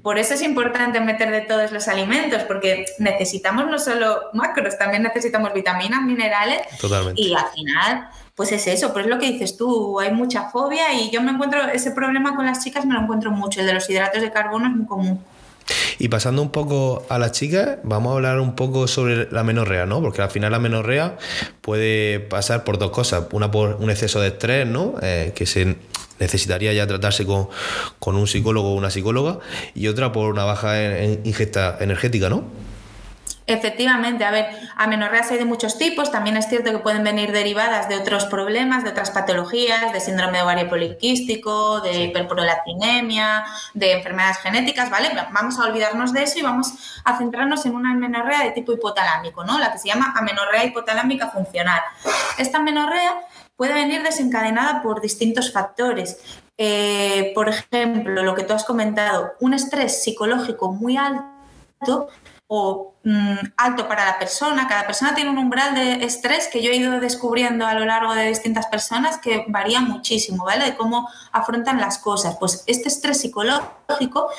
Por 0.00 0.18
eso 0.18 0.34
es 0.34 0.42
importante 0.42 1.00
meter 1.00 1.32
de 1.32 1.40
todos 1.40 1.72
los 1.72 1.88
alimentos, 1.88 2.44
porque 2.44 2.86
necesitamos 3.00 3.66
no 3.66 3.80
solo 3.80 4.30
macros, 4.32 4.78
también 4.78 5.02
necesitamos 5.02 5.52
vitaminas, 5.52 6.02
minerales. 6.02 6.60
Totalmente. 6.80 7.20
Y 7.20 7.34
al 7.34 7.46
final 7.48 8.08
pues 8.40 8.52
es 8.52 8.66
eso, 8.68 8.94
pues 8.94 9.04
es 9.04 9.10
lo 9.10 9.18
que 9.18 9.30
dices 9.30 9.58
tú, 9.58 10.00
hay 10.00 10.12
mucha 10.12 10.48
fobia 10.48 10.94
y 10.98 11.10
yo 11.10 11.20
me 11.20 11.30
encuentro, 11.30 11.60
ese 11.68 11.90
problema 11.90 12.34
con 12.34 12.46
las 12.46 12.64
chicas 12.64 12.86
me 12.86 12.94
lo 12.94 13.00
encuentro 13.00 13.30
mucho, 13.30 13.60
el 13.60 13.66
de 13.66 13.74
los 13.74 13.90
hidratos 13.90 14.22
de 14.22 14.30
carbono 14.30 14.66
es 14.66 14.72
muy 14.74 14.86
común. 14.86 15.22
Y 15.98 16.08
pasando 16.08 16.40
un 16.40 16.48
poco 16.48 17.04
a 17.10 17.18
las 17.18 17.32
chicas, 17.32 17.76
vamos 17.82 18.12
a 18.12 18.14
hablar 18.14 18.40
un 18.40 18.54
poco 18.54 18.88
sobre 18.88 19.30
la 19.30 19.44
menorrea, 19.44 19.84
¿no? 19.84 20.00
Porque 20.00 20.22
al 20.22 20.30
final 20.30 20.52
la 20.52 20.58
menorrea 20.58 21.18
puede 21.60 22.18
pasar 22.18 22.64
por 22.64 22.78
dos 22.78 22.92
cosas. 22.92 23.26
Una 23.32 23.50
por 23.50 23.74
un 23.74 23.90
exceso 23.90 24.22
de 24.22 24.28
estrés, 24.28 24.66
¿no? 24.66 24.94
Eh, 25.02 25.32
que 25.34 25.44
se 25.44 25.76
necesitaría 26.18 26.72
ya 26.72 26.86
tratarse 26.86 27.26
con, 27.26 27.48
con, 27.98 28.16
un 28.16 28.26
psicólogo 28.26 28.70
o 28.70 28.74
una 28.74 28.90
psicóloga. 28.90 29.40
Y 29.74 29.88
otra 29.88 30.12
por 30.12 30.32
una 30.32 30.44
baja 30.44 30.80
en 30.82 31.20
ingesta 31.24 31.76
energética, 31.78 32.30
¿no? 32.30 32.44
Efectivamente, 33.50 34.24
a 34.24 34.30
ver, 34.30 34.46
amenorreas 34.76 35.32
hay 35.32 35.38
de 35.38 35.44
muchos 35.44 35.76
tipos, 35.76 36.12
también 36.12 36.36
es 36.36 36.48
cierto 36.48 36.70
que 36.70 36.78
pueden 36.78 37.02
venir 37.02 37.32
derivadas 37.32 37.88
de 37.88 37.96
otros 37.96 38.26
problemas, 38.26 38.84
de 38.84 38.90
otras 38.90 39.10
patologías, 39.10 39.92
de 39.92 39.98
síndrome 39.98 40.38
de 40.38 40.44
ovario 40.44 40.68
poliquístico, 40.68 41.80
de 41.80 42.04
hiperprolactinemia, 42.04 43.44
de 43.74 43.94
enfermedades 43.94 44.38
genéticas, 44.38 44.88
¿vale? 44.88 45.10
Vamos 45.32 45.58
a 45.58 45.64
olvidarnos 45.64 46.12
de 46.12 46.22
eso 46.22 46.38
y 46.38 46.42
vamos 46.42 47.02
a 47.04 47.18
centrarnos 47.18 47.66
en 47.66 47.74
una 47.74 47.90
amenorrea 47.90 48.44
de 48.44 48.52
tipo 48.52 48.72
hipotalámico, 48.72 49.42
¿no? 49.42 49.58
La 49.58 49.72
que 49.72 49.78
se 49.78 49.88
llama 49.88 50.14
amenorrea 50.16 50.64
hipotalámica 50.64 51.28
funcional. 51.30 51.80
Esta 52.38 52.58
amenorrea 52.58 53.22
puede 53.56 53.74
venir 53.74 54.04
desencadenada 54.04 54.80
por 54.80 55.00
distintos 55.00 55.52
factores. 55.52 56.20
Eh, 56.56 57.32
por 57.34 57.48
ejemplo, 57.48 58.22
lo 58.22 58.36
que 58.36 58.44
tú 58.44 58.52
has 58.52 58.62
comentado, 58.62 59.32
un 59.40 59.54
estrés 59.54 60.04
psicológico 60.04 60.72
muy 60.72 60.96
alto 60.96 62.10
o 62.52 62.96
mm, 63.04 63.52
alto 63.58 63.86
para 63.86 64.04
la 64.04 64.18
persona. 64.18 64.66
Cada 64.66 64.84
persona 64.84 65.14
tiene 65.14 65.30
un 65.30 65.38
umbral 65.38 65.72
de 65.72 66.04
estrés 66.04 66.48
que 66.52 66.60
yo 66.60 66.72
he 66.72 66.76
ido 66.76 66.98
descubriendo 66.98 67.64
a 67.64 67.74
lo 67.74 67.84
largo 67.84 68.12
de 68.12 68.26
distintas 68.26 68.66
personas 68.66 69.18
que 69.18 69.44
varía 69.46 69.80
muchísimo, 69.80 70.44
¿vale? 70.44 70.64
De 70.64 70.76
cómo 70.76 71.08
afrontan 71.30 71.78
las 71.78 71.98
cosas. 71.98 72.36
Pues 72.40 72.64
este 72.66 72.88
estrés 72.88 73.20
psicológico 73.20 74.30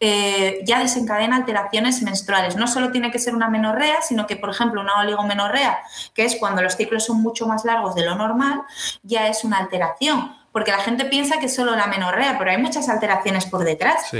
eh, 0.00 0.58
ya 0.64 0.80
desencadena 0.80 1.36
alteraciones 1.36 2.02
menstruales. 2.02 2.56
No 2.56 2.66
solo 2.66 2.90
tiene 2.90 3.12
que 3.12 3.20
ser 3.20 3.36
una 3.36 3.48
menorrea, 3.48 4.02
sino 4.02 4.26
que, 4.26 4.34
por 4.34 4.50
ejemplo, 4.50 4.80
una 4.80 4.98
oligomenorrea, 4.98 5.78
que 6.12 6.24
es 6.24 6.34
cuando 6.34 6.62
los 6.62 6.74
ciclos 6.74 7.04
son 7.04 7.22
mucho 7.22 7.46
más 7.46 7.64
largos 7.64 7.94
de 7.94 8.04
lo 8.04 8.16
normal, 8.16 8.62
ya 9.04 9.28
es 9.28 9.44
una 9.44 9.58
alteración 9.58 10.39
porque 10.52 10.72
la 10.72 10.78
gente 10.78 11.04
piensa 11.04 11.38
que 11.38 11.46
es 11.46 11.54
solo 11.54 11.76
la 11.76 11.86
menorrea, 11.86 12.36
pero 12.38 12.50
hay 12.50 12.58
muchas 12.58 12.88
alteraciones 12.88 13.46
por 13.46 13.64
detrás. 13.64 14.10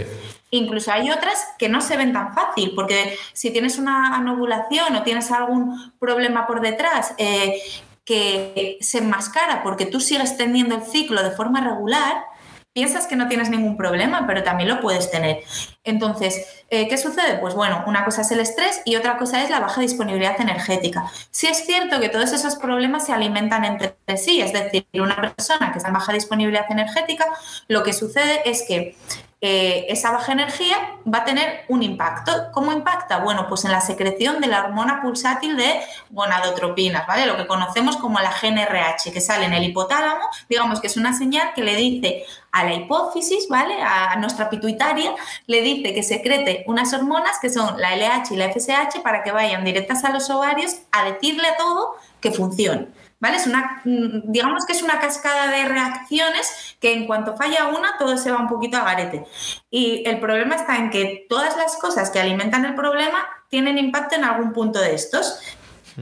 Incluso 0.51 0.93
hay 0.93 1.11
otras 1.11 1.49
que 1.59 1.69
no 1.69 1.81
se 1.81 1.97
ven 1.97 2.13
tan 2.13 2.35
fácil, 2.35 2.73
porque 2.75 3.17
si 3.33 3.51
tienes 3.51 3.79
una 3.79 4.15
anovulación 4.15 4.95
o 4.95 5.03
tienes 5.03 5.31
algún 5.31 5.93
problema 5.99 6.47
por 6.47 6.61
detrás 6.61 7.15
eh, 7.19 7.61
que 8.05 8.79
se 8.81 8.99
enmascara 8.99 9.63
porque 9.63 9.87
tú 9.87 10.01
sigues 10.01 10.37
teniendo 10.37 10.77
el 10.77 10.83
ciclo 10.83 11.23
de 11.23 11.31
forma 11.31 11.61
regular, 11.61 12.25
piensas 12.73 13.07
que 13.07 13.17
no 13.17 13.29
tienes 13.29 13.51
ningún 13.51 13.77
problema, 13.77 14.27
pero 14.27 14.43
también 14.43 14.69
lo 14.69 14.81
puedes 14.81 15.11
tener. 15.11 15.43
Entonces, 15.83 16.65
eh, 16.71 16.89
¿qué 16.89 16.97
sucede? 16.97 17.39
Pues 17.39 17.55
bueno, 17.55 17.83
una 17.87 18.05
cosa 18.05 18.23
es 18.23 18.31
el 18.31 18.41
estrés 18.41 18.83
y 18.85 18.97
otra 18.97 19.19
cosa 19.19 19.43
es 19.43 19.51
la 19.51 19.61
baja 19.61 19.81
disponibilidad 19.81 20.41
energética. 20.41 21.11
Sí 21.31 21.47
es 21.49 21.67
cierto 21.67 22.01
que 22.01 22.09
todos 22.09 22.33
esos 22.33 22.57
problemas 22.57 23.07
se 23.07 23.13
alimentan 23.13 23.65
entre 23.65 23.95
sí, 24.17 24.41
es 24.41 24.53
decir, 24.53 24.87
una 24.95 25.17
persona 25.17 25.73
que 25.73 25.79
está 25.79 25.89
en 25.89 25.95
baja 25.95 26.13
disponibilidad 26.13 26.71
energética, 26.71 27.27
lo 27.69 27.83
que 27.83 27.93
sucede 27.93 28.49
es 28.49 28.65
que 28.67 28.97
eh, 29.43 29.87
esa 29.89 30.11
baja 30.11 30.33
energía 30.33 30.77
va 31.13 31.19
a 31.19 31.25
tener 31.25 31.65
un 31.69 31.83
impacto. 31.83 32.51
¿Cómo 32.53 32.73
impacta? 32.73 33.19
Bueno, 33.19 33.47
pues 33.49 33.65
en 33.65 33.73
la 33.73 33.81
secreción 33.81 34.41
de 34.41 34.49
la 34.49 34.65
hormona 34.65 35.01
pulsátil 35.01 35.57
de 35.57 35.81
gonadotropinas, 36.11 37.07
¿vale? 37.07 37.25
Lo 37.25 37.39
que 37.39 37.47
conocemos 37.47 37.97
como 37.97 38.21
la 38.21 38.33
GNRH, 38.33 39.11
que 39.13 39.21
sale 39.21 39.47
en 39.47 39.55
el 39.55 39.65
hipotálamo, 39.65 40.25
digamos 40.49 40.81
que 40.81 40.89
es 40.89 40.97
una 40.99 41.17
señal 41.17 41.55
que 41.55 41.65
le 41.65 41.75
dice 41.75 42.25
a 42.53 42.65
la 42.65 42.75
hipófisis, 42.75 43.49
¿vale? 43.49 43.81
A 43.83 44.15
nuestra 44.17 44.51
pituitaria, 44.51 45.15
le 45.47 45.63
dice 45.63 45.95
que 45.95 46.03
secrete 46.03 46.65
unas 46.67 46.93
hormonas 46.93 47.39
que 47.41 47.49
son 47.49 47.81
la 47.81 47.97
LH 47.97 48.35
y 48.35 48.37
la 48.37 48.51
FSH 48.51 49.01
para 49.03 49.23
que 49.23 49.33
vayan 49.33 49.65
directas 49.65 50.05
a 50.05 50.11
los 50.11 50.29
ovarios 50.29 50.81
a 50.93 51.05
decirle 51.05 51.49
a 51.49 51.57
todo 51.57 51.95
que 52.21 52.31
funcione. 52.31 52.89
¿Vale? 53.21 53.37
Es 53.37 53.47
una, 53.47 53.83
mm, 53.85 54.33
digamos 54.33 54.65
que 54.65 54.73
es 54.73 54.83
una 54.83 54.99
cascada 54.99 55.51
de 55.51 55.67
reacciones 55.67 56.77
que 56.81 56.95
en 56.95 57.07
cuanto 57.07 57.37
falla 57.37 57.69
una, 57.69 57.99
todo 57.99 58.17
se 58.17 58.33
va 58.33 58.39
un 58.39 58.49
poquito 58.49 58.79
a 58.79 58.85
garete. 58.85 59.27
Y 59.71 60.03
el 60.09 60.19
problema 60.21 60.57
está 60.57 60.77
en 60.77 60.91
que 60.91 61.27
todas 61.29 61.57
las 61.59 61.77
cosas 61.77 62.11
que 62.11 62.19
alimentan 62.19 62.65
el 62.65 62.75
problema 62.75 63.29
tienen 63.51 63.77
impacto 63.77 64.17
en 64.17 64.25
algún 64.25 64.53
punto 64.53 64.81
de 64.81 64.95
estos. 64.95 65.39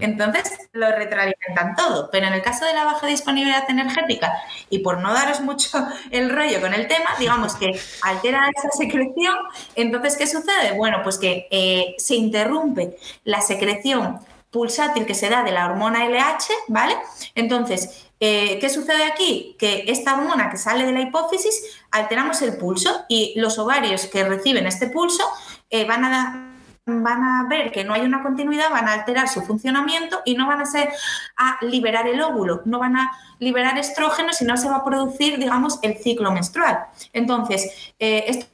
Entonces 0.01 0.59
lo 0.73 0.91
retroalimentan 0.93 1.75
todo. 1.77 2.09
Pero 2.13 2.27
en 2.27 2.35
el 2.35 2.43
caso 2.43 2.65
de 2.65 2.75
la 2.75 2.85
baja 2.85 3.07
disponibilidad 3.07 3.69
energética, 3.69 4.33
y 4.71 4.81
por 4.81 4.99
no 4.99 5.13
daros 5.13 5.41
mucho 5.41 5.69
el 6.11 6.31
rollo 6.31 6.61
con 6.61 6.75
el 6.75 6.87
tema, 6.87 7.11
digamos 7.19 7.57
que 7.57 7.79
altera 8.03 8.49
esa 8.57 8.71
secreción, 8.71 9.37
entonces 9.75 10.17
¿qué 10.17 10.27
sucede? 10.27 10.73
Bueno, 10.77 11.01
pues 11.03 11.19
que 11.19 11.49
eh, 11.51 11.95
se 11.99 12.15
interrumpe 12.15 12.97
la 13.25 13.41
secreción 13.41 14.21
pulsátil 14.51 15.07
que 15.07 15.15
se 15.15 15.29
da 15.29 15.43
de 15.43 15.53
la 15.53 15.67
hormona 15.67 16.07
LH, 16.07 16.53
¿vale? 16.69 16.97
Entonces, 17.35 18.09
eh, 18.21 18.59
¿qué 18.61 18.69
sucede 18.69 19.05
aquí? 19.05 19.57
Que 19.59 19.85
esta 19.89 20.15
hormona 20.15 20.51
que 20.51 20.57
sale 20.57 20.87
de 20.87 20.93
la 20.93 21.01
hipófisis, 21.01 21.81
alteramos 21.91 22.43
el 22.43 22.57
pulso 22.57 23.05
y 23.09 23.35
los 23.37 23.59
ovarios 23.59 24.07
que 24.07 24.25
reciben 24.25 24.67
este 24.67 24.89
pulso 24.89 25.25
eh, 25.71 25.85
van 25.85 26.05
a 26.05 26.45
van 26.91 27.23
a 27.23 27.47
ver 27.49 27.71
que 27.71 27.85
no 27.85 27.95
hay 27.95 28.03
una 28.03 28.23
continuidad, 28.23 28.71
van 28.71 28.89
a 28.89 28.95
alterar 28.95 29.29
su 29.29 29.43
funcionamiento 29.43 30.23
y 30.25 30.35
no 30.35 30.47
van 30.47 30.63
a 30.63 30.67
ser 30.67 30.89
a 31.37 31.59
liberar 31.61 32.09
el 32.09 32.21
óvulo, 32.21 32.63
no 32.65 32.79
van 32.79 32.97
a 32.97 33.13
liberar 33.39 33.79
estrógenos 33.79 34.41
y 34.41 34.45
no 34.45 34.57
se 34.57 34.69
va 34.69 34.77
a 34.77 34.85
producir, 34.85 35.39
digamos, 35.39 35.79
el 35.83 35.99
ciclo 35.99 36.33
menstrual. 36.33 36.87
Entonces, 37.13 37.93
eh, 37.99 38.25
esto 38.27 38.49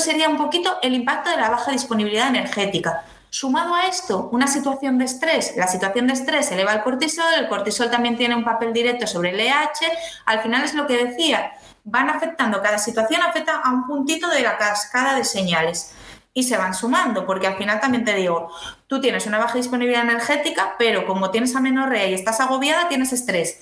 sería 0.00 0.28
un 0.28 0.36
poquito 0.36 0.76
el 0.82 0.94
impacto 0.94 1.30
de 1.30 1.38
la 1.38 1.50
baja 1.50 1.72
disponibilidad 1.72 2.28
energética. 2.28 3.04
Sumado 3.30 3.74
a 3.74 3.86
esto, 3.86 4.28
una 4.32 4.46
situación 4.46 4.98
de 4.98 5.04
estrés, 5.04 5.54
la 5.56 5.68
situación 5.68 6.06
de 6.06 6.14
estrés 6.14 6.50
eleva 6.50 6.72
el 6.72 6.82
cortisol, 6.82 7.32
el 7.38 7.48
cortisol 7.48 7.90
también 7.90 8.16
tiene 8.16 8.34
un 8.34 8.44
papel 8.44 8.72
directo 8.72 9.06
sobre 9.06 9.30
el 9.30 9.36
LH, 9.36 9.86
al 10.24 10.40
final 10.40 10.64
es 10.64 10.74
lo 10.74 10.86
que 10.86 11.04
decía, 11.04 11.52
van 11.84 12.08
afectando, 12.08 12.62
cada 12.62 12.78
situación 12.78 13.20
afecta 13.22 13.60
a 13.62 13.70
un 13.70 13.86
puntito 13.86 14.28
de 14.28 14.40
la 14.40 14.56
cascada 14.56 15.14
de 15.14 15.24
señales 15.24 15.92
y 16.32 16.44
se 16.44 16.56
van 16.56 16.72
sumando, 16.72 17.26
porque 17.26 17.48
al 17.48 17.56
final 17.56 17.80
también 17.80 18.04
te 18.04 18.14
digo, 18.14 18.50
tú 18.86 19.00
tienes 19.00 19.26
una 19.26 19.38
baja 19.38 19.58
disponibilidad 19.58 20.04
energética, 20.04 20.76
pero 20.78 21.06
como 21.06 21.30
tienes 21.30 21.54
amenorrea 21.56 22.06
y 22.06 22.14
estás 22.14 22.40
agobiada, 22.40 22.88
tienes 22.88 23.12
estrés. 23.12 23.60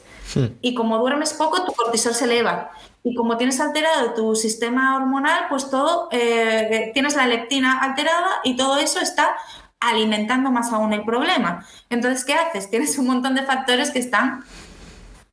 Y 0.60 0.74
como 0.74 0.98
duermes 0.98 1.32
poco, 1.32 1.64
tu 1.64 1.72
cortisol 1.72 2.14
se 2.14 2.24
eleva. 2.24 2.72
Y 3.08 3.14
como 3.14 3.36
tienes 3.36 3.60
alterado 3.60 4.14
tu 4.14 4.34
sistema 4.34 4.96
hormonal, 4.96 5.44
pues 5.48 5.70
todo, 5.70 6.08
eh, 6.10 6.90
tienes 6.92 7.14
la 7.14 7.28
leptina 7.28 7.78
alterada 7.78 8.40
y 8.42 8.56
todo 8.56 8.78
eso 8.78 8.98
está 8.98 9.36
alimentando 9.78 10.50
más 10.50 10.72
aún 10.72 10.92
el 10.92 11.04
problema. 11.04 11.64
Entonces, 11.88 12.24
¿qué 12.24 12.34
haces? 12.34 12.68
Tienes 12.70 12.98
un 12.98 13.06
montón 13.06 13.36
de 13.36 13.44
factores 13.44 13.92
que 13.92 14.00
están 14.00 14.44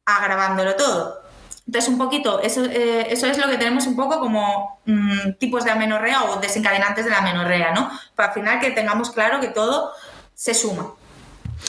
agravándolo 0.06 0.76
todo. 0.76 1.24
Entonces, 1.66 1.90
un 1.90 1.98
poquito, 1.98 2.42
eso, 2.42 2.64
eh, 2.66 3.12
eso 3.12 3.26
es 3.26 3.40
lo 3.40 3.48
que 3.48 3.58
tenemos 3.58 3.88
un 3.88 3.96
poco 3.96 4.20
como 4.20 4.80
mm, 4.86 5.32
tipos 5.40 5.66
de 5.66 5.72
amenorrea 5.72 6.26
o 6.26 6.40
desencadenantes 6.40 7.06
de 7.06 7.10
la 7.10 7.18
amenorrea, 7.18 7.72
¿no? 7.72 7.90
Para 8.14 8.30
al 8.30 8.36
final 8.36 8.60
que 8.60 8.70
tengamos 8.70 9.10
claro 9.10 9.40
que 9.40 9.48
todo 9.48 9.94
se 10.36 10.54
suma. 10.54 10.92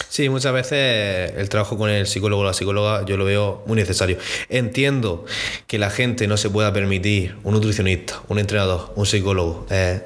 Sí, 0.09 0.29
muchas 0.29 0.53
veces 0.53 1.33
el 1.37 1.49
trabajo 1.49 1.77
con 1.77 1.91
el 1.91 2.07
psicólogo 2.07 2.43
o 2.43 2.45
la 2.45 2.53
psicóloga 2.53 3.05
yo 3.05 3.17
lo 3.17 3.25
veo 3.25 3.63
muy 3.67 3.77
necesario. 3.77 4.19
Entiendo 4.49 5.25
que 5.67 5.79
la 5.79 5.91
gente 5.91 6.27
no 6.27 6.37
se 6.37 6.51
pueda 6.51 6.73
permitir 6.73 7.37
un 7.43 7.55
nutricionista, 7.55 8.21
un 8.29 8.39
entrenador, 8.39 8.93
un 8.97 9.07
psicólogo. 9.07 9.67
Eh, 9.71 10.01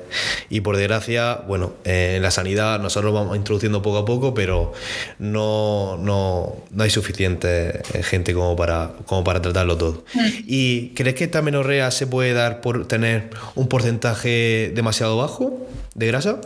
y 0.51 0.61
por 0.61 0.77
desgracia, 0.77 1.43
bueno, 1.47 1.75
eh, 1.85 2.15
en 2.17 2.23
la 2.23 2.31
sanidad 2.31 2.81
nosotros 2.81 3.13
lo 3.13 3.19
vamos 3.19 3.37
introduciendo 3.37 3.83
poco 3.83 3.99
a 3.99 4.05
poco, 4.05 4.35
pero 4.35 4.73
no, 5.19 5.99
no, 5.99 6.57
no 6.71 6.83
hay 6.83 6.91
suficiente 6.91 7.83
eh, 7.93 8.03
gente 8.03 8.35
como 8.35 8.57
para, 8.57 8.93
como 9.07 9.25
para 9.25 9.43
tratarlo 9.43 9.77
todo. 9.77 10.05
Mm. 10.15 10.27
¿Y 10.47 10.89
crees 10.95 11.17
que 11.17 11.25
esta 11.25 11.43
menorrea 11.43 11.91
se 11.91 12.07
puede 12.07 12.33
dar 12.33 12.61
por 12.61 12.89
tener 12.89 13.31
un 13.55 13.69
porcentaje 13.69 14.73
demasiado 14.75 15.17
bajo 15.17 15.67
de 15.95 16.07
grasa? 16.07 16.41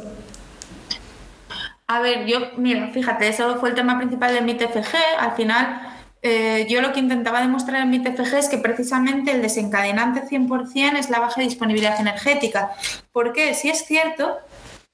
A 1.92 2.00
ver, 2.00 2.24
yo, 2.24 2.38
mira, 2.56 2.88
fíjate, 2.88 3.28
eso 3.28 3.60
fue 3.60 3.68
el 3.68 3.74
tema 3.74 3.98
principal 3.98 4.32
de 4.32 4.40
mi 4.40 4.54
TFG. 4.54 4.96
Al 5.18 5.32
final, 5.32 5.94
eh, 6.22 6.66
yo 6.66 6.80
lo 6.80 6.94
que 6.94 7.00
intentaba 7.00 7.42
demostrar 7.42 7.82
en 7.82 7.90
mi 7.90 8.02
TFG 8.02 8.34
es 8.34 8.48
que 8.48 8.56
precisamente 8.56 9.30
el 9.32 9.42
desencadenante 9.42 10.22
100% 10.22 10.96
es 10.96 11.10
la 11.10 11.20
baja 11.20 11.42
disponibilidad 11.42 12.00
energética. 12.00 12.70
Porque 13.12 13.52
si 13.52 13.68
es 13.68 13.84
cierto, 13.84 14.38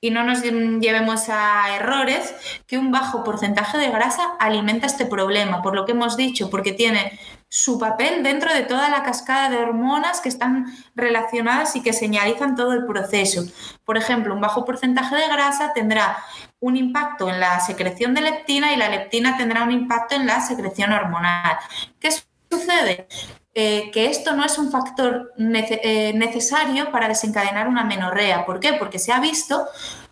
y 0.01 0.11
no 0.11 0.24
nos 0.24 0.42
llevemos 0.42 1.28
a 1.28 1.76
errores, 1.76 2.34
que 2.66 2.78
un 2.78 2.90
bajo 2.90 3.22
porcentaje 3.22 3.78
de 3.78 3.90
grasa 3.90 4.34
alimenta 4.40 4.86
este 4.86 5.07
problema, 5.07 5.62
por 5.62 5.76
lo 5.76 5.86
que 5.86 5.92
hemos 5.92 6.16
dicho, 6.16 6.51
porque 6.51 6.72
tiene 6.72 7.16
su 7.49 7.78
papel 7.78 8.22
dentro 8.22 8.53
de 8.53 8.62
toda 8.62 8.90
la 8.90 9.03
cascada 9.03 9.49
de 9.49 9.59
hormonas 9.59 10.20
que 10.20 10.28
están 10.28 10.66
relacionadas 10.94 11.76
y 11.76 11.82
que 11.82 11.92
señalizan 11.92 12.55
todo 12.55 12.72
el 12.72 12.84
proceso. 12.84 13.44
Por 13.84 13.96
ejemplo, 13.96 14.34
un 14.34 14.40
bajo 14.40 14.64
porcentaje 14.64 15.16
de 15.16 15.28
grasa 15.28 15.72
tendrá 15.72 16.18
un 16.61 16.76
impacto 16.76 17.28
en 17.28 17.40
la 17.40 17.61
secreción 17.61 18.14
de 18.14 18.20
leptina 18.20 18.72
y 18.72 18.76
la 18.76 18.90
leptina 18.90 19.36
tendrá 19.36 19.62
un 19.62 19.72
impacto 19.72 20.14
en 20.14 20.26
la 20.26 20.40
secreción 20.40 20.92
hormonal. 20.92 21.57
¿Qué 21.99 22.11
sucede? 22.51 23.09
Eh, 23.55 23.90
que 23.92 24.07
esto 24.07 24.36
no 24.36 24.44
es 24.44 24.59
un 24.59 24.70
factor 24.70 25.32
eh, 25.36 26.12
necesario 26.14 26.92
para 26.92 27.09
desencadenar 27.09 27.66
una 27.66 27.82
menorrea. 27.82 28.44
¿Por 28.44 28.61
qué? 28.61 28.74
Porque 28.74 28.99
se 28.99 29.12
ha 29.12 29.20
visto 29.20 29.66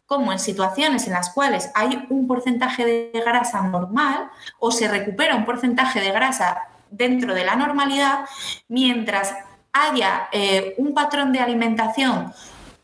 como 0.06 0.32
en 0.32 0.38
situaciones 0.38 1.06
en 1.06 1.12
las 1.12 1.30
cuales 1.30 1.70
hay 1.74 2.06
un 2.10 2.26
porcentaje 2.26 2.84
de 2.84 3.22
grasa 3.24 3.62
normal 3.62 4.30
o 4.58 4.70
se 4.70 4.88
recupera 4.88 5.36
un 5.36 5.44
porcentaje 5.44 6.00
de 6.00 6.12
grasa 6.12 6.62
dentro 6.96 7.34
de 7.34 7.44
la 7.44 7.56
normalidad, 7.56 8.20
mientras 8.68 9.34
haya 9.76 10.28
eh, 10.32 10.74
un 10.78 10.94
patrón 10.94 11.32
de 11.32 11.40
alimentación 11.40 12.32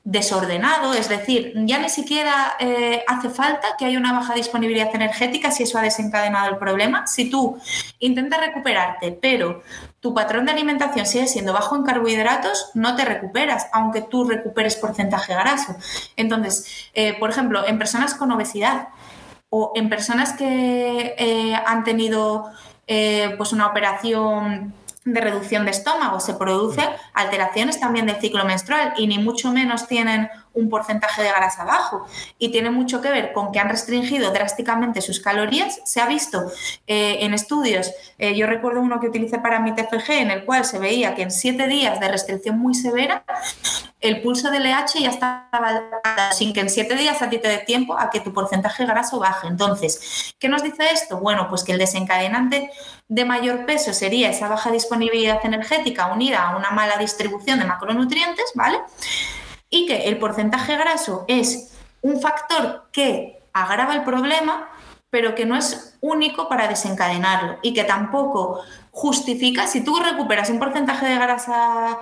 desordenado, 0.05 0.95
es 0.95 1.09
decir, 1.09 1.53
ya 1.55 1.79
ni 1.79 1.89
siquiera 1.89 2.57
eh, 2.59 3.05
hace 3.07 3.31
falta 3.31 3.77
que 3.79 3.85
haya 3.85 3.99
una 3.99 4.13
baja 4.13 4.35
disponibilidad 4.35 4.93
energética 4.93 5.53
si 5.53 5.63
eso 5.63 5.79
ha 5.79 5.83
desencadenado 5.83 6.51
el 6.51 6.57
problema. 6.57 7.07
Si 7.07 7.31
tú 7.31 7.57
intentas 8.01 8.41
recuperarte, 8.41 9.13
pero 9.13 9.63
tu 10.01 10.13
patrón 10.13 10.45
de 10.45 10.53
alimentación 10.53 11.07
sigue 11.07 11.29
siendo 11.29 11.53
bajo 11.53 11.77
en 11.77 11.85
carbohidratos, 11.85 12.71
no 12.75 12.97
te 12.97 13.05
recuperas, 13.05 13.69
aunque 13.73 14.03
tú 14.03 14.25
recuperes 14.25 14.75
porcentaje 14.75 15.35
graso. 15.35 15.77
Entonces, 16.17 16.91
eh, 16.95 17.17
por 17.21 17.31
ejemplo, 17.31 17.65
en 17.65 17.79
personas 17.79 18.15
con 18.15 18.33
obesidad 18.33 18.89
o 19.51 19.71
en 19.77 19.89
personas 19.89 20.33
que 20.33 21.15
han 21.65 21.85
tenido 21.85 22.51
pues 23.37 23.53
una 23.53 23.67
operación 23.67 24.75
de 25.05 25.21
reducción 25.21 25.65
de 25.65 25.73
estómago, 25.73 26.21
se 26.21 26.35
producen 26.35 26.89
alteraciones 27.15 27.81
también 27.81 28.07
del 28.07 28.21
ciclo 28.21 28.45
menstrual 28.45 28.95
y 28.97 29.07
ni 29.07 29.19
mucho 29.19 29.51
menos 29.51 29.89
tienen 29.89 30.29
un 30.55 30.69
porcentaje 30.69 31.23
de 31.23 31.29
grasa 31.31 31.65
bajo 31.65 32.07
y 32.39 32.51
tiene 32.51 32.71
mucho 32.71 33.01
que 33.01 33.11
ver 33.11 33.33
con 33.33 33.53
que 33.53 33.59
han 33.59 33.69
restringido 33.69 34.31
drásticamente 34.31 35.01
sus 35.01 35.21
calorías. 35.21 35.81
Se 35.85 36.01
ha 36.01 36.07
visto 36.07 36.51
eh, 36.87 37.19
en 37.21 37.35
estudios, 37.35 37.93
eh, 38.19 38.37
yo 38.37 38.47
recuerdo 38.47 38.81
uno 38.81 39.01
que 39.01 39.09
utilicé 39.09 39.39
para 39.39 39.61
mi 39.61 39.75
TFG 39.75 40.11
en 40.11 40.31
el 40.31 40.45
cual 40.45 40.65
se 40.65 40.79
veía 40.79 41.15
que 41.15 41.23
en 41.23 41.31
siete 41.31 41.67
días 41.67 42.01
de 42.01 42.09
restricción 42.09 42.59
muy 42.59 42.75
severa 42.75 43.25
el 44.03 44.21
pulso 44.21 44.51
del 44.51 44.65
LH 44.65 45.01
ya 45.01 45.11
estaba 45.11 45.49
sin 46.33 46.53
que 46.53 46.61
en 46.61 46.69
siete 46.69 46.97
días 46.97 47.23
a 47.23 47.31
ti 47.31 47.39
te 47.39 47.49
dé 47.49 47.59
tiempo 47.59 47.97
a 47.97 48.11
que 48.11 48.21
tu 48.21 48.33
porcentaje 48.33 48.85
graso 48.85 49.21
baje. 49.21 49.47
Entonces, 49.47 50.35
¿qué 50.41 50.49
nos 50.49 50.63
dice 50.63 50.91
esto? 50.91 51.19
Bueno, 51.19 51.49
pues 51.49 51.63
que 51.63 51.73
el 51.73 51.79
desencadenante 51.79 52.71
de 53.09 53.25
mayor 53.25 53.65
peso 53.65 53.93
sería 53.93 54.29
esa 54.31 54.49
baja 54.49 54.73
disponibilidad 54.73 55.39
energética 55.45 56.13
unida 56.13 56.49
a 56.49 56.57
una 56.57 56.73
mala 56.73 56.97
distribución 56.97 57.61
de 57.61 57.65
macronutrientes, 57.65 58.51
¿vale? 58.55 58.79
Y 59.73 59.87
que 59.87 60.09
el 60.09 60.19
porcentaje 60.19 60.77
graso 60.77 61.25
es 61.27 61.73
un 62.03 62.21
factor 62.21 62.85
que 62.93 63.41
agrava 63.53 63.95
el 63.95 64.05
problema, 64.05 64.69
pero 65.09 65.35
que 65.35 65.47
no 65.47 65.57
es 65.57 65.97
único 66.01 66.49
para 66.49 66.69
desencadenarlo 66.69 67.59
y 67.63 67.73
que 67.73 67.85
tampoco 67.85 68.61
justifica, 68.91 69.67
si 69.67 69.83
tú 69.83 69.99
recuperas 69.99 70.51
un 70.51 70.59
porcentaje 70.59 71.07
de 71.07 71.17
grasa 71.17 71.99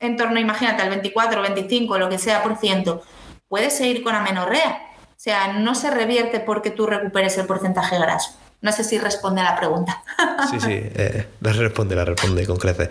en 0.00 0.16
torno, 0.16 0.40
imagínate, 0.40 0.82
al 0.82 0.88
24, 0.88 1.42
25, 1.42 1.98
lo 1.98 2.08
que 2.08 2.18
sea 2.18 2.42
por 2.42 2.56
ciento, 2.56 3.02
puedes 3.48 3.76
seguir 3.76 4.02
con 4.02 4.14
amenorrea. 4.14 4.82
O 5.10 5.22
sea, 5.22 5.52
no 5.52 5.74
se 5.74 5.90
revierte 5.90 6.40
porque 6.40 6.70
tú 6.70 6.86
recuperes 6.86 7.36
el 7.36 7.46
porcentaje 7.46 7.98
graso. 7.98 8.32
No 8.62 8.72
sé 8.72 8.84
si 8.84 8.98
responde 8.98 9.40
a 9.40 9.44
la 9.44 9.56
pregunta. 9.56 10.02
Sí, 10.50 10.58
sí, 10.58 10.72
eh, 10.72 11.26
la 11.42 11.52
responde, 11.52 11.94
la 11.94 12.04
responde 12.04 12.46
con 12.46 12.56
creces. 12.56 12.88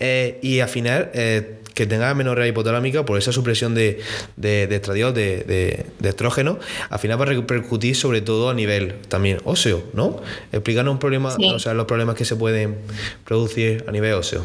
Eh, 0.00 0.40
y 0.42 0.58
al 0.58 0.68
final, 0.68 1.10
eh, 1.14 1.60
que 1.74 1.86
tenga 1.86 2.10
amenorrea 2.10 2.48
hipotalámica 2.48 3.04
por 3.04 3.18
esa 3.18 3.30
supresión 3.30 3.72
de, 3.74 4.02
de, 4.36 4.66
de 4.66 4.76
estradiol, 4.76 5.14
de, 5.14 5.86
de, 6.00 6.08
estrógeno, 6.08 6.58
al 6.90 6.98
final 6.98 7.20
va 7.20 7.22
a 7.22 7.28
repercutir 7.28 7.94
sobre 7.94 8.20
todo 8.20 8.50
a 8.50 8.54
nivel 8.54 9.00
también 9.02 9.40
óseo, 9.44 9.84
¿no? 9.92 10.20
Explícanos 10.50 10.90
un 10.90 10.98
problema, 10.98 11.36
o 11.54 11.58
sea, 11.60 11.72
los 11.72 11.86
problemas 11.86 12.16
que 12.16 12.24
se 12.24 12.34
pueden 12.34 12.78
producir 13.24 13.84
a 13.86 13.92
nivel 13.92 14.14
óseo. 14.14 14.42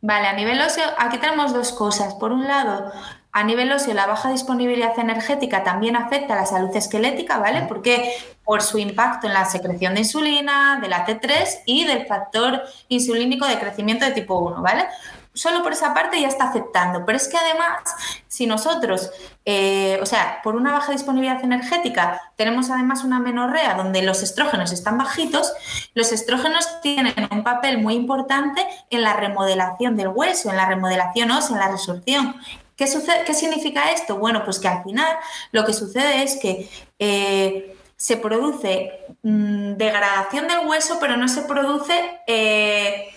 Vale, 0.00 0.26
a 0.26 0.32
nivel 0.32 0.60
óseo, 0.60 0.84
aquí 0.98 1.18
tenemos 1.18 1.54
dos 1.54 1.70
cosas. 1.70 2.14
Por 2.14 2.32
un 2.32 2.48
lado, 2.48 2.90
a 3.32 3.44
nivel 3.44 3.72
óseo, 3.72 3.94
la 3.94 4.06
baja 4.06 4.30
disponibilidad 4.30 4.98
energética 4.98 5.64
también 5.64 5.96
afecta 5.96 6.34
a 6.34 6.36
la 6.36 6.46
salud 6.46 6.74
esquelética, 6.76 7.38
¿vale? 7.38 7.62
Porque 7.66 8.14
por 8.44 8.62
su 8.62 8.78
impacto 8.78 9.26
en 9.26 9.32
la 9.32 9.46
secreción 9.46 9.94
de 9.94 10.00
insulina, 10.00 10.78
de 10.80 10.88
la 10.88 11.06
T3 11.06 11.62
y 11.64 11.84
del 11.84 12.06
factor 12.06 12.62
insulínico 12.88 13.46
de 13.46 13.58
crecimiento 13.58 14.04
de 14.04 14.12
tipo 14.12 14.38
1, 14.38 14.60
¿vale? 14.60 14.86
solo 15.34 15.62
por 15.62 15.72
esa 15.72 15.94
parte 15.94 16.20
ya 16.20 16.28
está 16.28 16.48
aceptando. 16.48 17.04
Pero 17.04 17.16
es 17.16 17.28
que 17.28 17.36
además, 17.36 17.80
si 18.28 18.46
nosotros, 18.46 19.10
eh, 19.44 19.98
o 20.02 20.06
sea, 20.06 20.40
por 20.42 20.56
una 20.56 20.72
baja 20.72 20.92
disponibilidad 20.92 21.42
energética, 21.42 22.20
tenemos 22.36 22.70
además 22.70 23.04
una 23.04 23.18
menorrea 23.18 23.74
donde 23.74 24.02
los 24.02 24.22
estrógenos 24.22 24.72
están 24.72 24.98
bajitos, 24.98 25.52
los 25.94 26.12
estrógenos 26.12 26.80
tienen 26.80 27.14
un 27.30 27.44
papel 27.44 27.78
muy 27.78 27.94
importante 27.94 28.66
en 28.90 29.02
la 29.02 29.14
remodelación 29.14 29.96
del 29.96 30.08
hueso, 30.08 30.50
en 30.50 30.56
la 30.56 30.66
remodelación 30.66 31.30
ósea, 31.30 31.56
en 31.56 31.60
la 31.60 31.68
resorción. 31.68 32.36
¿Qué, 32.76 32.86
sucede, 32.86 33.24
¿Qué 33.24 33.34
significa 33.34 33.90
esto? 33.92 34.16
Bueno, 34.16 34.44
pues 34.44 34.58
que 34.58 34.68
al 34.68 34.82
final 34.82 35.16
lo 35.52 35.64
que 35.64 35.72
sucede 35.72 36.22
es 36.22 36.36
que 36.36 36.68
eh, 36.98 37.76
se 37.96 38.16
produce 38.16 38.92
mm, 39.22 39.74
degradación 39.74 40.48
del 40.48 40.66
hueso, 40.66 40.98
pero 41.00 41.16
no 41.16 41.28
se 41.28 41.42
produce... 41.42 42.20
Eh, 42.26 43.08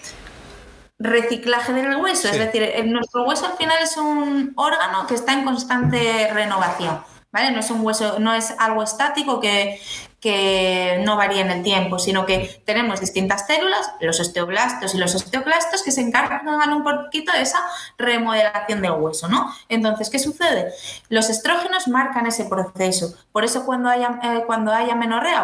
reciclaje 0.99 1.73
del 1.73 1.95
hueso. 1.97 2.29
Es 2.29 2.37
decir, 2.37 2.85
nuestro 2.85 3.25
hueso 3.25 3.45
al 3.45 3.57
final 3.57 3.77
es 3.81 3.97
un 3.97 4.53
órgano 4.55 5.05
que 5.07 5.15
está 5.15 5.33
en 5.33 5.43
constante 5.43 6.29
renovación. 6.33 7.01
¿Vale? 7.31 7.51
No 7.51 7.59
es 7.59 7.69
un 7.69 7.81
hueso, 7.81 8.17
no 8.19 8.33
es 8.33 8.55
algo 8.59 8.81
estático 8.81 9.41
que, 9.41 9.81
que 10.19 11.01
no 11.05 11.17
varía 11.17 11.41
en 11.41 11.51
el 11.51 11.63
tiempo, 11.63 11.99
sino 11.99 12.25
que 12.25 12.61
tenemos 12.65 12.99
distintas 12.99 13.45
células, 13.45 13.91
los 13.99 14.19
osteoblastos 14.19 14.95
y 14.95 14.97
los 14.97 15.13
osteoclastos, 15.13 15.83
que 15.83 15.91
se 15.91 16.01
encargan 16.01 16.73
un 16.73 16.83
poquito 16.83 17.31
de 17.31 17.41
esa 17.41 17.59
remodelación 17.97 18.81
del 18.81 18.91
hueso, 18.91 19.27
¿no? 19.27 19.53
Entonces, 19.69 20.09
¿qué 20.09 20.19
sucede? 20.19 20.73
Los 21.09 21.29
estrógenos 21.29 21.87
marcan 21.87 22.25
ese 22.25 22.45
proceso. 22.45 23.15
Por 23.31 23.45
eso 23.45 23.65
cuando 23.65 23.89
haya, 23.89 24.19
eh, 24.23 24.43
cuando 24.47 24.71
haya 24.71 24.95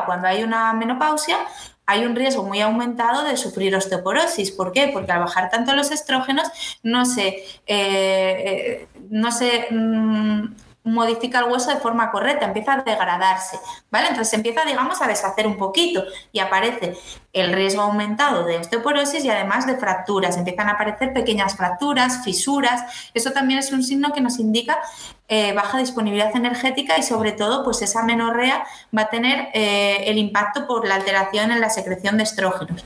cuando 0.06 0.28
hay 0.28 0.44
una 0.44 0.74
menopausia, 0.74 1.38
hay 1.86 2.06
un 2.06 2.16
riesgo 2.16 2.44
muy 2.44 2.62
aumentado 2.62 3.24
de 3.24 3.38
sufrir 3.38 3.76
osteoporosis. 3.76 4.52
¿Por 4.52 4.72
qué? 4.72 4.90
Porque 4.94 5.12
al 5.12 5.20
bajar 5.20 5.50
tanto 5.50 5.76
los 5.76 5.92
estrógenos 5.92 6.48
no 6.84 7.06
se, 7.06 7.28
eh, 7.28 7.48
eh, 7.68 8.88
no 9.10 9.32
se 9.32 9.68
mm, 9.70 10.56
modifica 10.84 11.40
el 11.40 11.52
hueso 11.52 11.70
de 11.70 11.78
forma 11.78 12.12
correcta, 12.12 12.46
empieza 12.46 12.74
a 12.74 12.82
degradarse, 12.82 13.60
¿vale? 13.92 14.08
Entonces 14.08 14.34
empieza, 14.34 14.66
digamos, 14.66 15.02
a 15.02 15.08
deshacer 15.08 15.46
un 15.46 15.58
poquito 15.58 16.04
y 16.32 16.40
aparece 16.40 16.98
el 17.34 17.54
riesgo 17.54 17.84
aumentado 17.84 18.44
de 18.46 18.58
osteoporosis 18.58 19.24
y 19.24 19.30
además 19.30 19.68
de 19.68 19.78
fracturas. 19.78 20.38
Empiezan 20.38 20.70
a 20.70 20.74
aparecer 20.74 21.14
pequeñas 21.14 21.56
fracturas, 21.56 22.24
fisuras. 22.24 22.84
Eso 23.14 23.32
también 23.32 23.60
es 23.60 23.72
un 23.72 23.84
signo 23.84 24.12
que 24.12 24.22
nos 24.22 24.40
indica 24.40 24.80
eh, 25.28 25.54
baja 25.54 25.78
disponibilidad 25.78 26.36
energética 26.36 26.98
y 26.98 27.04
sobre 27.04 27.32
todo, 27.32 27.64
pues 27.64 27.82
esa 27.82 28.04
menorrea 28.04 28.66
va 28.96 29.04
a 29.04 29.10
tener 29.10 29.50
eh, 29.54 30.04
el 30.08 30.18
impacto 30.18 30.68
por 30.68 30.88
la 30.88 30.96
alteración 30.96 31.52
en 31.52 31.62
la 31.62 31.70
secreción 31.70 32.18
de 32.18 32.24
estrógenos. 32.24 32.84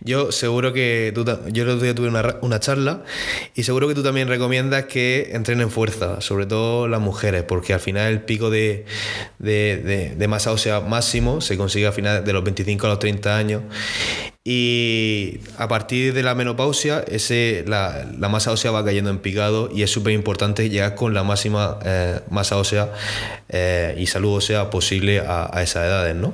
Yo 0.00 0.32
seguro 0.32 0.72
que 0.72 1.12
tú, 1.14 1.24
yo 1.52 1.64
el 1.64 1.94
tuve 1.94 2.08
una, 2.08 2.60
charla 2.60 3.02
y 3.54 3.62
seguro 3.62 3.88
que 3.88 3.94
tú 3.94 4.02
también 4.02 4.28
recomiendas 4.28 4.84
que 4.86 5.30
entrenen 5.32 5.70
fuerza, 5.70 6.20
sobre 6.20 6.46
todo 6.46 6.88
las 6.88 7.00
mujeres, 7.00 7.44
porque 7.44 7.72
al 7.72 7.80
final 7.80 8.12
el 8.12 8.22
pico 8.22 8.50
de, 8.50 8.84
masa 10.28 10.52
ósea 10.52 10.80
máximo 10.80 11.40
se 11.40 11.56
consigue 11.56 11.86
al 11.86 11.92
final 11.92 12.24
de 12.24 12.32
los 12.32 12.44
25 12.44 12.86
a 12.86 12.90
los 12.90 12.98
30 12.98 13.36
años 13.36 13.62
y 14.44 15.38
a 15.56 15.68
partir 15.68 16.14
de 16.14 16.24
la 16.24 16.34
menopausia 16.34 17.04
ese, 17.06 17.64
la, 17.68 18.08
masa 18.28 18.50
ósea 18.50 18.72
va 18.72 18.84
cayendo 18.84 19.10
en 19.10 19.18
picado 19.18 19.70
y 19.72 19.84
es 19.84 19.90
súper 19.90 20.14
importante 20.14 20.68
llegar 20.68 20.96
con 20.96 21.14
la 21.14 21.22
máxima 21.22 21.78
eh, 21.84 22.20
masa 22.28 22.56
ósea 22.56 22.92
eh, 23.48 23.94
y 23.98 24.06
salud 24.08 24.36
ósea 24.38 24.68
posible 24.68 25.20
a, 25.20 25.48
a 25.52 25.62
esas 25.62 25.84
edades, 25.84 26.16
¿no? 26.16 26.32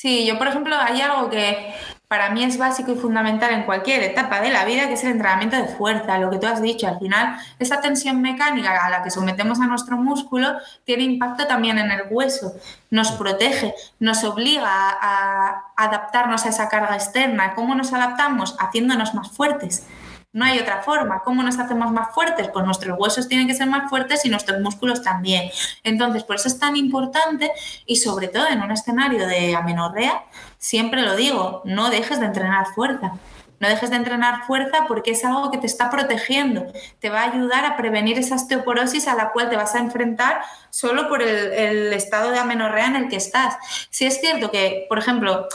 Sí, 0.00 0.24
yo 0.24 0.38
por 0.38 0.48
ejemplo 0.48 0.74
hay 0.74 0.98
algo 1.02 1.28
que 1.28 1.74
para 2.08 2.30
mí 2.30 2.42
es 2.42 2.56
básico 2.56 2.90
y 2.90 2.94
fundamental 2.94 3.52
en 3.52 3.64
cualquier 3.64 4.02
etapa 4.02 4.40
de 4.40 4.48
la 4.48 4.64
vida, 4.64 4.88
que 4.88 4.94
es 4.94 5.04
el 5.04 5.10
entrenamiento 5.10 5.56
de 5.56 5.66
fuerza, 5.66 6.16
lo 6.16 6.30
que 6.30 6.38
tú 6.38 6.46
has 6.46 6.62
dicho. 6.62 6.88
Al 6.88 6.98
final, 6.98 7.36
esa 7.58 7.82
tensión 7.82 8.22
mecánica 8.22 8.82
a 8.82 8.88
la 8.88 9.02
que 9.02 9.10
sometemos 9.10 9.60
a 9.60 9.66
nuestro 9.66 9.98
músculo 9.98 10.54
tiene 10.84 11.02
impacto 11.02 11.46
también 11.46 11.76
en 11.76 11.90
el 11.90 12.04
hueso, 12.08 12.54
nos 12.88 13.12
protege, 13.12 13.74
nos 13.98 14.24
obliga 14.24 14.70
a, 14.70 15.64
adaptarnos 15.76 16.46
a 16.46 16.48
esa 16.48 16.70
carga 16.70 16.94
externa. 16.94 17.54
¿Cómo 17.54 17.74
nos 17.74 17.92
adaptamos? 17.92 18.56
Haciéndonos 18.58 19.12
más 19.12 19.30
fuertes. 19.30 19.86
No 20.32 20.44
hay 20.44 20.60
otra 20.60 20.82
forma. 20.82 21.22
¿Cómo 21.24 21.42
nos 21.42 21.58
hacemos 21.58 21.90
más 21.90 22.14
fuertes? 22.14 22.48
Pues 22.52 22.64
nuestros 22.64 22.96
huesos 22.98 23.26
tienen 23.26 23.48
que 23.48 23.54
ser 23.54 23.66
más 23.66 23.90
fuertes 23.90 24.24
y 24.24 24.28
nuestros 24.28 24.60
músculos 24.60 25.02
también. 25.02 25.50
Entonces, 25.82 26.22
por 26.22 26.36
eso 26.36 26.46
es 26.46 26.58
tan 26.58 26.76
importante 26.76 27.50
y 27.84 27.96
sobre 27.96 28.28
todo 28.28 28.46
en 28.46 28.62
un 28.62 28.70
escenario 28.70 29.26
de 29.26 29.56
amenorrea, 29.56 30.22
siempre 30.56 31.02
lo 31.02 31.16
digo, 31.16 31.62
no 31.64 31.90
dejes 31.90 32.20
de 32.20 32.26
entrenar 32.26 32.66
fuerza. 32.74 33.14
No 33.58 33.68
dejes 33.68 33.90
de 33.90 33.96
entrenar 33.96 34.46
fuerza 34.46 34.86
porque 34.88 35.10
es 35.10 35.22
algo 35.22 35.50
que 35.50 35.58
te 35.58 35.66
está 35.66 35.90
protegiendo. 35.90 36.64
Te 36.98 37.10
va 37.10 37.22
a 37.22 37.30
ayudar 37.30 37.66
a 37.66 37.76
prevenir 37.76 38.18
esa 38.18 38.36
osteoporosis 38.36 39.06
a 39.06 39.14
la 39.16 39.32
cual 39.32 39.50
te 39.50 39.56
vas 39.56 39.74
a 39.74 39.80
enfrentar 39.80 40.40
solo 40.70 41.08
por 41.10 41.22
el, 41.22 41.52
el 41.52 41.92
estado 41.92 42.30
de 42.30 42.38
amenorrea 42.38 42.86
en 42.86 42.96
el 42.96 43.08
que 43.08 43.16
estás. 43.16 43.56
Si 43.90 44.06
es 44.06 44.18
cierto 44.18 44.50
que, 44.50 44.86
por 44.88 44.98
ejemplo, 44.98 45.46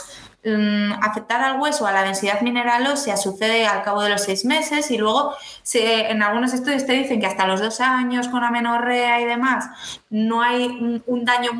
Mm, 0.48 0.92
afectar 1.02 1.42
al 1.42 1.60
hueso, 1.60 1.88
a 1.88 1.92
la 1.92 2.04
densidad 2.04 2.40
mineral 2.40 2.86
ósea, 2.86 3.16
sucede 3.16 3.66
al 3.66 3.82
cabo 3.82 4.02
de 4.02 4.10
los 4.10 4.22
seis 4.22 4.44
meses 4.44 4.92
y 4.92 4.96
luego 4.96 5.34
se, 5.64 6.08
en 6.08 6.22
algunos 6.22 6.52
estudios 6.54 6.86
te 6.86 6.92
dicen 6.92 7.18
que 7.18 7.26
hasta 7.26 7.48
los 7.48 7.60
dos 7.60 7.80
años 7.80 8.28
con 8.28 8.44
amenorrea 8.44 9.20
y 9.20 9.24
demás 9.24 9.68
no 10.08 10.42
hay 10.42 11.02
un, 11.04 11.24
daño 11.24 11.50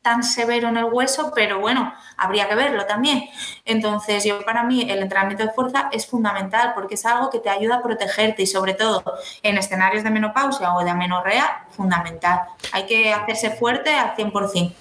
tan 0.00 0.22
severo 0.24 0.68
en 0.68 0.78
el 0.78 0.84
hueso, 0.84 1.32
pero 1.34 1.60
bueno, 1.60 1.92
habría 2.16 2.48
que 2.48 2.54
verlo 2.54 2.86
también. 2.86 3.24
Entonces, 3.66 4.24
yo 4.24 4.42
para 4.46 4.62
mí 4.62 4.90
el 4.90 5.02
entrenamiento 5.02 5.44
de 5.44 5.52
fuerza 5.52 5.90
es 5.92 6.06
fundamental 6.06 6.72
porque 6.74 6.94
es 6.94 7.04
algo 7.04 7.28
que 7.28 7.40
te 7.40 7.50
ayuda 7.50 7.76
a 7.76 7.82
protegerte 7.82 8.40
y 8.40 8.46
sobre 8.46 8.72
todo 8.72 9.04
en 9.42 9.58
escenarios 9.58 10.02
de 10.02 10.08
menopausia 10.08 10.74
o 10.74 10.82
de 10.82 10.88
amenorrea, 10.88 11.66
fundamental. 11.72 12.40
Hay 12.72 12.86
que 12.86 13.12
hacerse 13.12 13.50
fuerte 13.50 13.94
al 13.94 14.16
100%. 14.16 14.72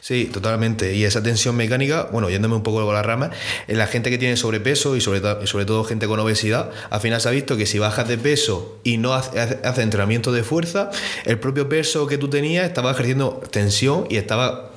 Sí, 0.00 0.26
totalmente. 0.32 0.94
Y 0.94 1.04
esa 1.04 1.22
tensión 1.22 1.56
mecánica, 1.56 2.08
bueno, 2.12 2.30
yéndome 2.30 2.54
un 2.54 2.62
poco 2.62 2.88
a 2.88 2.94
la 2.94 3.02
rama, 3.02 3.30
en 3.68 3.78
la 3.78 3.86
gente 3.86 4.10
que 4.10 4.18
tiene 4.18 4.36
sobrepeso 4.36 4.96
y 4.96 5.00
sobre, 5.00 5.46
sobre 5.46 5.64
todo 5.64 5.84
gente 5.84 6.06
con 6.06 6.18
obesidad, 6.20 6.70
al 6.90 7.00
final 7.00 7.20
se 7.20 7.28
ha 7.28 7.32
visto 7.32 7.56
que 7.56 7.66
si 7.66 7.78
bajas 7.78 8.08
de 8.08 8.18
peso 8.18 8.78
y 8.84 8.98
no 8.98 9.14
haces 9.14 9.58
hace 9.64 9.82
entrenamiento 9.82 10.32
de 10.32 10.42
fuerza, 10.42 10.90
el 11.24 11.38
propio 11.38 11.68
peso 11.68 12.06
que 12.06 12.18
tú 12.18 12.28
tenías 12.28 12.66
estaba 12.66 12.90
ejerciendo 12.90 13.42
tensión 13.50 14.06
y 14.08 14.16
estaba, 14.16 14.70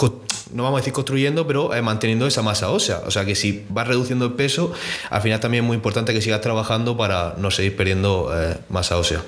no 0.53 0.63
vamos 0.63 0.77
a 0.77 0.81
decir 0.81 0.93
construyendo, 0.93 1.47
pero 1.47 1.73
eh, 1.73 1.81
manteniendo 1.81 2.27
esa 2.27 2.41
masa 2.41 2.69
ósea. 2.69 3.01
O 3.05 3.11
sea 3.11 3.25
que 3.25 3.35
si 3.35 3.65
vas 3.69 3.87
reduciendo 3.87 4.25
el 4.25 4.33
peso, 4.33 4.73
al 5.09 5.21
final 5.21 5.39
también 5.39 5.63
es 5.63 5.67
muy 5.67 5.75
importante 5.75 6.13
que 6.13 6.21
sigas 6.21 6.41
trabajando 6.41 6.97
para 6.97 7.35
no 7.37 7.51
seguir 7.51 7.75
perdiendo 7.75 8.31
eh, 8.33 8.57
masa 8.69 8.97
ósea. 8.97 9.21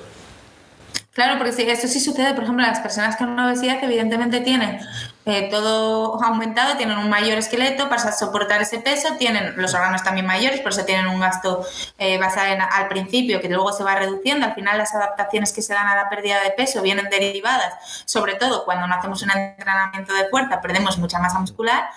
Claro, 1.14 1.38
porque 1.38 1.52
sí, 1.52 1.64
eso 1.64 1.90
sí 1.90 2.00
sucede, 2.00 2.34
por 2.34 2.44
ejemplo, 2.46 2.66
las 2.66 2.80
personas 2.80 3.18
con 3.18 3.38
obesidad 3.38 3.84
evidentemente 3.84 4.40
tienen 4.40 4.80
eh, 5.24 5.50
todo 5.52 6.22
aumentado, 6.24 6.78
tienen 6.78 6.98
un 6.98 7.08
mayor 7.08 7.38
esqueleto 7.38 7.90
para 7.90 8.12
soportar 8.12 8.62
ese 8.64 8.80
peso, 8.80 9.10
tienen 9.20 9.54
los 9.56 9.72
órganos 9.76 10.04
también 10.04 10.26
mayores, 10.26 10.62
por 10.62 10.72
eso 10.72 10.84
tienen 10.84 11.08
un 11.08 11.20
gasto 11.20 11.64
eh, 12.00 12.18
basado 12.18 12.48
en, 12.48 12.60
al 12.60 12.88
principio 12.88 13.40
que 13.40 13.48
luego 13.48 13.72
se 13.72 13.84
va 13.84 13.96
reduciendo. 13.96 14.48
Al 14.48 14.56
final 14.56 14.80
las 14.80 14.96
adaptaciones 14.96 15.54
que 15.54 15.62
se 15.62 15.76
dan 15.76 15.88
a 15.88 15.96
la 15.96 16.10
pérdida 16.10 16.42
de 16.44 16.50
peso 16.52 16.82
vienen 16.82 17.08
derivadas, 17.12 18.04
sobre 18.06 18.34
todo 18.34 18.66
cuando 18.66 18.88
no 18.88 18.96
hacemos 18.96 19.22
un 19.22 19.30
entrenamiento 19.30 20.12
de 20.12 20.28
fuerza, 20.30 20.60
perdemos 20.60 20.98
mucha 20.98 21.20
masa 21.20 21.38
muscular, 21.38 21.90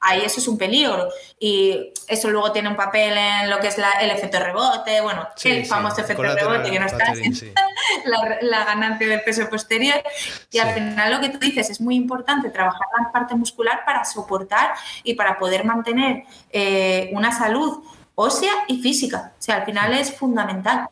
ahí 0.00 0.22
eso 0.24 0.40
es 0.40 0.48
un 0.48 0.56
peligro. 0.56 1.10
Y 1.38 1.92
eso 2.08 2.30
luego 2.30 2.50
tiene 2.50 2.70
un 2.70 2.76
papel 2.76 3.16
en 3.16 3.50
lo 3.50 3.60
que 3.60 3.68
es 3.68 3.76
el 3.76 4.10
efecto 4.10 4.40
rebote, 4.40 5.02
bueno, 5.02 5.28
el 5.44 5.66
famoso 5.66 6.00
efecto 6.00 6.22
rebote 6.22 6.70
que 6.70 6.80
no 6.80 6.86
está 6.86 7.12
la, 8.06 8.38
la, 8.40 8.64
ganancia 8.64 9.06
del 9.06 9.22
peso 9.22 9.50
posterior. 9.50 10.02
Y 10.50 10.58
al 10.58 10.72
final 10.72 11.10
lo 11.10 11.20
que 11.20 11.28
tú 11.28 11.38
dices 11.38 11.68
es 11.68 11.80
muy 11.80 11.94
importante 11.94 12.48
trabajar 12.48 12.69
trabajar 12.78 13.02
la 13.06 13.12
parte 13.12 13.34
muscular 13.34 13.80
para 13.84 14.04
soportar 14.04 14.72
y 15.02 15.14
para 15.14 15.38
poder 15.38 15.64
mantener 15.64 16.24
eh, 16.50 17.10
una 17.12 17.32
salud 17.32 17.82
ósea 18.14 18.52
y 18.68 18.80
física. 18.82 19.32
O 19.38 19.42
sea, 19.42 19.56
al 19.56 19.64
final 19.64 19.92
es 19.94 20.14
fundamental. 20.14 20.88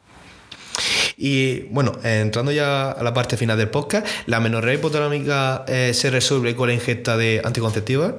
Y 1.16 1.62
bueno, 1.70 1.92
entrando 2.04 2.52
ya 2.52 2.92
a 2.92 3.02
la 3.02 3.12
parte 3.12 3.36
final 3.36 3.58
del 3.58 3.68
podcast, 3.68 4.06
¿la 4.26 4.40
menorrea 4.40 4.74
hipotalámica 4.74 5.64
eh, 5.66 5.92
se 5.92 6.10
resuelve 6.10 6.54
con 6.54 6.68
la 6.68 6.74
ingesta 6.74 7.16
de 7.16 7.42
anticonceptiva? 7.44 8.14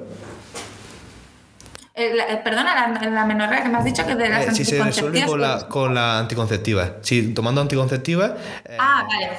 Eh, 1.94 2.40
perdona, 2.44 2.88
la, 3.10 3.24
menorrea 3.26 3.62
que 3.62 3.68
me 3.68 3.78
has 3.78 3.84
dicho 3.84 4.06
que 4.06 4.14
de 4.14 4.28
las 4.28 4.56
Si 4.56 4.64
se 4.64 4.82
resuelve 4.82 5.26
con 5.26 5.40
la, 5.40 5.66
con 5.68 5.94
la 5.94 6.18
anticonceptiva. 6.18 6.96
Si 7.02 7.34
tomando 7.34 7.60
anticonceptiva. 7.60 8.36
ah, 8.78 9.06
vale. 9.06 9.30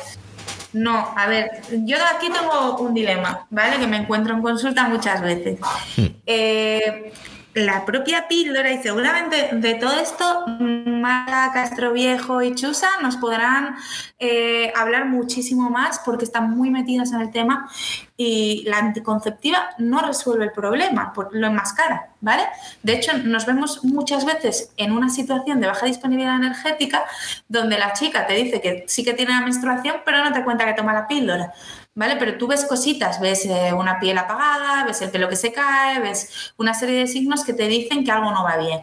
No, 0.73 1.13
a 1.17 1.27
ver, 1.27 1.61
yo 1.85 1.97
aquí 2.15 2.29
tengo 2.29 2.77
un 2.77 2.93
dilema, 2.93 3.45
¿vale? 3.49 3.77
Que 3.77 3.87
me 3.87 3.97
encuentro 3.97 4.33
en 4.33 4.41
consulta 4.41 4.87
muchas 4.87 5.21
veces. 5.21 5.59
Hmm. 5.97 6.05
Eh, 6.25 7.11
la 7.53 7.85
propia 7.85 8.27
píldora 8.27 8.71
y 8.71 8.81
seguramente 8.81 9.49
de 9.53 9.75
todo 9.75 9.99
esto 9.99 10.45
Mara, 10.47 11.51
Castro 11.53 11.91
Viejo 11.91 12.41
y 12.41 12.55
Chusa 12.55 12.87
nos 13.01 13.17
podrán 13.17 13.75
eh, 14.19 14.71
hablar 14.75 15.05
muchísimo 15.05 15.69
más 15.69 15.99
porque 16.05 16.23
están 16.23 16.51
muy 16.51 16.69
metidas 16.69 17.11
en 17.11 17.21
el 17.21 17.31
tema 17.31 17.69
y 18.15 18.63
la 18.67 18.77
anticonceptiva 18.77 19.71
no 19.79 19.99
resuelve 19.99 20.45
el 20.45 20.51
problema, 20.51 21.11
lo 21.31 21.47
enmascara, 21.47 22.11
¿vale? 22.21 22.43
De 22.83 22.93
hecho, 22.93 23.17
nos 23.17 23.45
vemos 23.47 23.83
muchas 23.83 24.25
veces 24.25 24.71
en 24.77 24.91
una 24.91 25.09
situación 25.09 25.59
de 25.59 25.67
baja 25.67 25.87
disponibilidad 25.87 26.35
energética 26.35 27.03
donde 27.49 27.79
la 27.79 27.93
chica 27.93 28.27
te 28.27 28.33
dice 28.35 28.61
que 28.61 28.85
sí 28.87 29.03
que 29.03 29.13
tiene 29.13 29.33
la 29.33 29.41
menstruación 29.41 29.97
pero 30.05 30.23
no 30.23 30.31
te 30.31 30.43
cuenta 30.43 30.65
que 30.65 30.73
toma 30.73 30.93
la 30.93 31.07
píldora. 31.07 31.51
¿Vale? 31.95 32.15
Pero 32.17 32.37
tú 32.37 32.47
ves 32.47 32.65
cositas, 32.65 33.19
ves 33.19 33.45
eh, 33.45 33.73
una 33.73 33.99
piel 33.99 34.17
apagada, 34.17 34.85
ves 34.85 35.01
el 35.01 35.11
pelo 35.11 35.29
que 35.29 35.35
se 35.35 35.51
cae, 35.51 35.99
ves 35.99 36.53
una 36.57 36.73
serie 36.73 36.99
de 36.99 37.07
signos 37.07 37.43
que 37.43 37.53
te 37.53 37.67
dicen 37.67 38.03
que 38.03 38.11
algo 38.11 38.31
no 38.31 38.43
va 38.43 38.57
bien. 38.57 38.81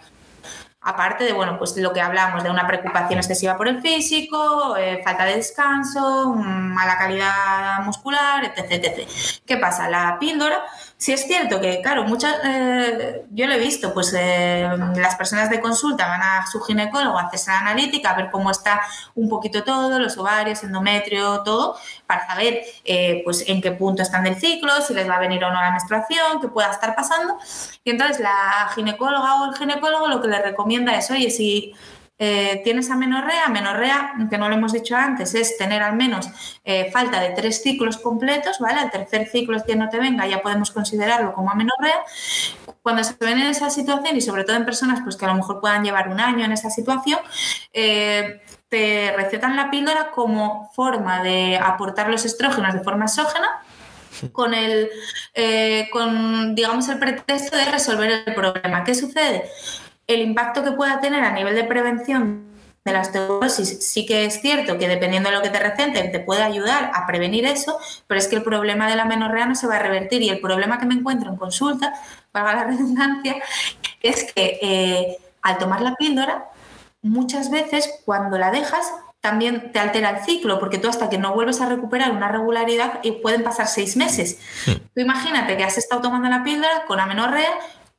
Aparte 0.80 1.24
de, 1.24 1.32
bueno, 1.32 1.58
pues 1.58 1.76
lo 1.76 1.92
que 1.92 2.00
hablamos 2.00 2.44
de 2.44 2.50
una 2.50 2.66
preocupación 2.66 3.18
excesiva 3.18 3.56
por 3.56 3.68
el 3.68 3.82
físico, 3.82 4.76
eh, 4.76 5.02
falta 5.04 5.24
de 5.24 5.36
descanso, 5.36 6.34
mala 6.36 6.96
calidad 6.96 7.80
muscular, 7.84 8.44
etc, 8.44 8.70
etc. 8.70 9.08
¿Qué 9.44 9.56
pasa? 9.56 9.88
La 9.90 10.18
píldora 10.18 10.64
Sí 11.00 11.12
es 11.12 11.28
cierto 11.28 11.60
que, 11.60 11.80
claro, 11.80 12.02
muchas, 12.02 12.34
eh, 12.44 13.24
yo 13.30 13.46
lo 13.46 13.52
he 13.52 13.58
visto, 13.60 13.94
pues 13.94 14.12
eh, 14.18 14.68
las 14.96 15.14
personas 15.14 15.48
de 15.48 15.60
consulta 15.60 16.08
van 16.08 16.20
a 16.20 16.44
su 16.50 16.60
ginecólogo 16.60 17.16
a 17.16 17.22
hacerse 17.22 17.52
la 17.52 17.60
analítica, 17.60 18.10
a 18.10 18.16
ver 18.16 18.30
cómo 18.32 18.50
está 18.50 18.80
un 19.14 19.28
poquito 19.28 19.62
todo, 19.62 20.00
los 20.00 20.18
ovarios, 20.18 20.64
endometrio, 20.64 21.44
todo, 21.44 21.76
para 22.04 22.26
saber 22.26 22.64
eh, 22.84 23.22
pues 23.24 23.48
en 23.48 23.62
qué 23.62 23.70
punto 23.70 24.02
están 24.02 24.24
del 24.24 24.40
ciclo, 24.40 24.72
si 24.82 24.92
les 24.92 25.08
va 25.08 25.14
a 25.14 25.20
venir 25.20 25.44
o 25.44 25.52
no 25.52 25.60
la 25.60 25.70
menstruación, 25.70 26.40
qué 26.40 26.48
pueda 26.48 26.72
estar 26.72 26.96
pasando. 26.96 27.38
Y 27.84 27.90
entonces 27.90 28.18
la 28.18 28.68
ginecóloga 28.74 29.40
o 29.40 29.52
el 29.52 29.56
ginecólogo 29.56 30.08
lo 30.08 30.20
que 30.20 30.26
le 30.26 30.42
recomienda 30.42 30.96
es, 30.96 31.08
oye, 31.12 31.30
si 31.30 31.74
eh, 32.20 32.62
tienes 32.64 32.90
amenorrea, 32.90 33.44
amenorrea, 33.46 34.14
que 34.28 34.38
no 34.38 34.48
lo 34.48 34.56
hemos 34.56 34.72
dicho 34.72 34.96
antes, 34.96 35.36
es 35.36 35.56
tener 35.56 35.82
al 35.82 35.94
menos 35.94 36.28
eh, 36.64 36.90
falta 36.90 37.20
de 37.20 37.30
tres 37.30 37.62
ciclos 37.62 37.98
completos, 37.98 38.58
¿vale? 38.58 38.82
El 38.82 38.90
tercer 38.90 39.28
ciclo 39.28 39.56
es 39.56 39.62
que 39.62 39.76
no 39.76 39.88
te 39.88 40.00
venga, 40.00 40.26
ya 40.26 40.42
podemos 40.42 40.72
considerarlo 40.72 41.32
como 41.32 41.52
amenorrea. 41.52 42.02
Cuando 42.82 43.04
se 43.04 43.14
ven 43.20 43.38
en 43.38 43.46
esa 43.46 43.70
situación 43.70 44.16
y 44.16 44.20
sobre 44.20 44.42
todo 44.42 44.56
en 44.56 44.64
personas 44.64 45.00
pues, 45.04 45.16
que 45.16 45.26
a 45.26 45.28
lo 45.28 45.34
mejor 45.34 45.60
puedan 45.60 45.84
llevar 45.84 46.08
un 46.08 46.18
año 46.18 46.44
en 46.44 46.50
esa 46.50 46.70
situación, 46.70 47.20
eh, 47.72 48.42
te 48.68 49.14
recetan 49.16 49.54
la 49.54 49.70
píldora 49.70 50.10
como 50.10 50.70
forma 50.74 51.22
de 51.22 51.56
aportar 51.56 52.10
los 52.10 52.24
estrógenos 52.24 52.74
de 52.74 52.80
forma 52.80 53.04
exógena 53.04 53.62
con 54.32 54.52
el, 54.52 54.90
con, 55.92 56.56
digamos, 56.56 56.88
el 56.88 56.98
pretexto 56.98 57.56
de 57.56 57.66
resolver 57.66 58.24
el 58.26 58.34
problema. 58.34 58.82
¿Qué 58.82 58.94
sucede? 58.96 59.44
El 60.08 60.22
impacto 60.22 60.64
que 60.64 60.72
pueda 60.72 61.00
tener 61.00 61.22
a 61.22 61.32
nivel 61.32 61.54
de 61.54 61.64
prevención 61.64 62.48
de 62.84 62.92
la 62.92 63.02
osteoporosis 63.02 63.84
sí 63.84 64.06
que 64.06 64.24
es 64.24 64.40
cierto 64.40 64.78
que 64.78 64.88
dependiendo 64.88 65.28
de 65.28 65.36
lo 65.36 65.42
que 65.42 65.50
te 65.50 65.58
recenten 65.58 66.10
te 66.10 66.20
puede 66.20 66.42
ayudar 66.42 66.90
a 66.94 67.06
prevenir 67.06 67.44
eso, 67.44 67.78
pero 68.06 68.18
es 68.18 68.26
que 68.26 68.36
el 68.36 68.42
problema 68.42 68.88
de 68.88 68.96
la 68.96 69.04
menorrea 69.04 69.46
no 69.46 69.54
se 69.54 69.66
va 69.66 69.76
a 69.76 69.82
revertir 69.82 70.22
y 70.22 70.30
el 70.30 70.40
problema 70.40 70.78
que 70.78 70.86
me 70.86 70.94
encuentro 70.94 71.30
en 71.30 71.36
consulta, 71.36 71.92
para 72.32 72.54
la 72.54 72.64
redundancia, 72.70 73.36
es 74.02 74.32
que 74.32 74.58
eh, 74.62 75.18
al 75.42 75.58
tomar 75.58 75.82
la 75.82 75.94
píldora, 75.94 76.46
muchas 77.02 77.50
veces 77.50 78.00
cuando 78.04 78.38
la 78.38 78.50
dejas 78.50 78.90
también 79.20 79.72
te 79.72 79.80
altera 79.80 80.10
el 80.10 80.24
ciclo, 80.24 80.60
porque 80.60 80.78
tú 80.78 80.88
hasta 80.88 81.10
que 81.10 81.18
no 81.18 81.34
vuelves 81.34 81.60
a 81.60 81.68
recuperar 81.68 82.12
una 82.12 82.28
regularidad 82.28 83.00
y 83.02 83.12
pueden 83.12 83.42
pasar 83.42 83.66
seis 83.66 83.96
meses. 83.96 84.38
Hmm. 84.64 84.72
Tú 84.94 85.00
imagínate 85.00 85.56
que 85.56 85.64
has 85.64 85.76
estado 85.76 86.00
tomando 86.00 86.28
la 86.28 86.44
píldora 86.44 86.84
con 86.86 87.00
amenorrea, 87.00 87.50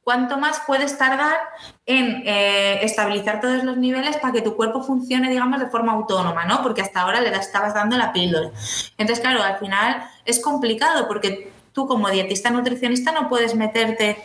cuánto 0.09 0.39
más 0.39 0.63
puedes 0.65 0.97
tardar 0.97 1.37
en 1.85 2.23
eh, 2.25 2.83
estabilizar 2.83 3.39
todos 3.41 3.63
los 3.63 3.77
niveles 3.77 4.17
para 4.17 4.33
que 4.33 4.41
tu 4.41 4.55
cuerpo 4.55 4.81
funcione, 4.81 5.29
digamos, 5.29 5.59
de 5.59 5.67
forma 5.67 5.91
autónoma, 5.91 6.45
¿no? 6.45 6.63
Porque 6.63 6.81
hasta 6.81 7.01
ahora 7.01 7.21
le 7.21 7.29
estabas 7.29 7.75
dando 7.75 7.95
la 7.95 8.11
píldora. 8.11 8.49
Entonces, 8.97 9.19
claro, 9.19 9.43
al 9.43 9.59
final 9.59 10.03
es 10.25 10.39
complicado 10.39 11.07
porque 11.07 11.51
tú 11.73 11.85
como 11.85 12.09
dietista 12.09 12.49
nutricionista 12.49 13.11
no 13.11 13.29
puedes 13.29 13.53
meterte 13.53 14.17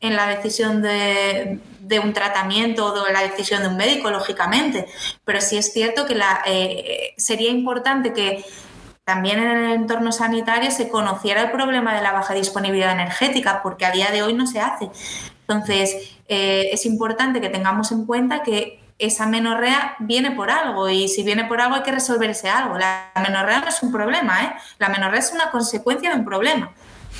en 0.00 0.16
la 0.16 0.26
decisión 0.26 0.82
de, 0.82 1.60
un 2.02 2.12
tratamiento 2.12 2.86
o 2.86 3.04
de 3.04 3.12
la 3.12 3.22
decisión 3.22 3.62
de 3.62 3.68
un 3.68 3.76
médico, 3.76 4.10
lógicamente, 4.10 4.88
pero 5.24 5.40
sí 5.40 5.56
es 5.56 5.72
cierto 5.72 6.04
que 6.04 6.20
eh, 6.46 7.14
sería 7.16 7.50
importante 7.50 8.12
que 8.12 8.44
también 9.08 9.38
en 9.38 9.48
el 9.48 9.72
entorno 9.72 10.12
sanitario 10.12 10.70
se 10.70 10.90
conociera 10.90 11.40
el 11.40 11.50
problema 11.50 11.94
de 11.94 12.02
la 12.02 12.12
baja 12.12 12.34
disponibilidad 12.34 12.92
energética, 12.92 13.62
porque 13.62 13.86
a 13.86 13.90
día 13.90 14.10
de 14.10 14.22
hoy 14.22 14.34
no 14.34 14.46
se 14.46 14.60
hace. 14.60 14.90
Entonces, 15.40 16.12
eh, 16.28 16.68
es 16.72 16.84
importante 16.84 17.40
que 17.40 17.48
tengamos 17.48 17.90
en 17.90 18.04
cuenta 18.04 18.42
que 18.42 18.82
esa 18.98 19.24
menorrea 19.24 19.96
viene 20.00 20.32
por 20.32 20.50
algo 20.50 20.90
y 20.90 21.08
si 21.08 21.22
viene 21.22 21.46
por 21.46 21.58
algo 21.58 21.76
hay 21.76 21.84
que 21.84 21.92
resolver 21.92 22.28
ese 22.28 22.50
algo. 22.50 22.76
La 22.76 23.10
menorrea 23.14 23.60
no 23.60 23.68
es 23.68 23.82
un 23.82 23.90
problema, 23.90 24.44
¿eh? 24.44 24.52
la 24.78 24.90
menorrea 24.90 25.20
es 25.20 25.32
una 25.32 25.50
consecuencia 25.50 26.10
de 26.10 26.16
un 26.16 26.26
problema. 26.26 26.70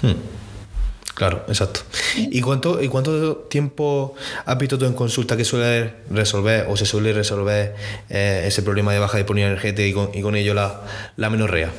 Hmm. 0.02 0.12
Claro, 1.18 1.42
exacto. 1.48 1.80
¿Y 2.14 2.40
cuánto, 2.40 2.80
¿Y 2.80 2.86
cuánto 2.86 3.38
tiempo 3.48 4.14
has 4.46 4.56
visto 4.56 4.78
tú 4.78 4.84
en 4.84 4.92
consulta 4.92 5.36
que 5.36 5.44
suele 5.44 5.94
resolver 6.10 6.66
o 6.68 6.76
se 6.76 6.86
suele 6.86 7.12
resolver 7.12 7.74
eh, 8.08 8.44
ese 8.46 8.62
problema 8.62 8.92
de 8.92 9.00
baja 9.00 9.16
disponibilidad 9.16 9.50
energética 9.50 9.88
y 9.88 9.92
con, 9.92 10.16
y 10.16 10.22
con 10.22 10.36
ello 10.36 10.54
la, 10.54 10.80
la 11.16 11.28
menorrea? 11.28 11.72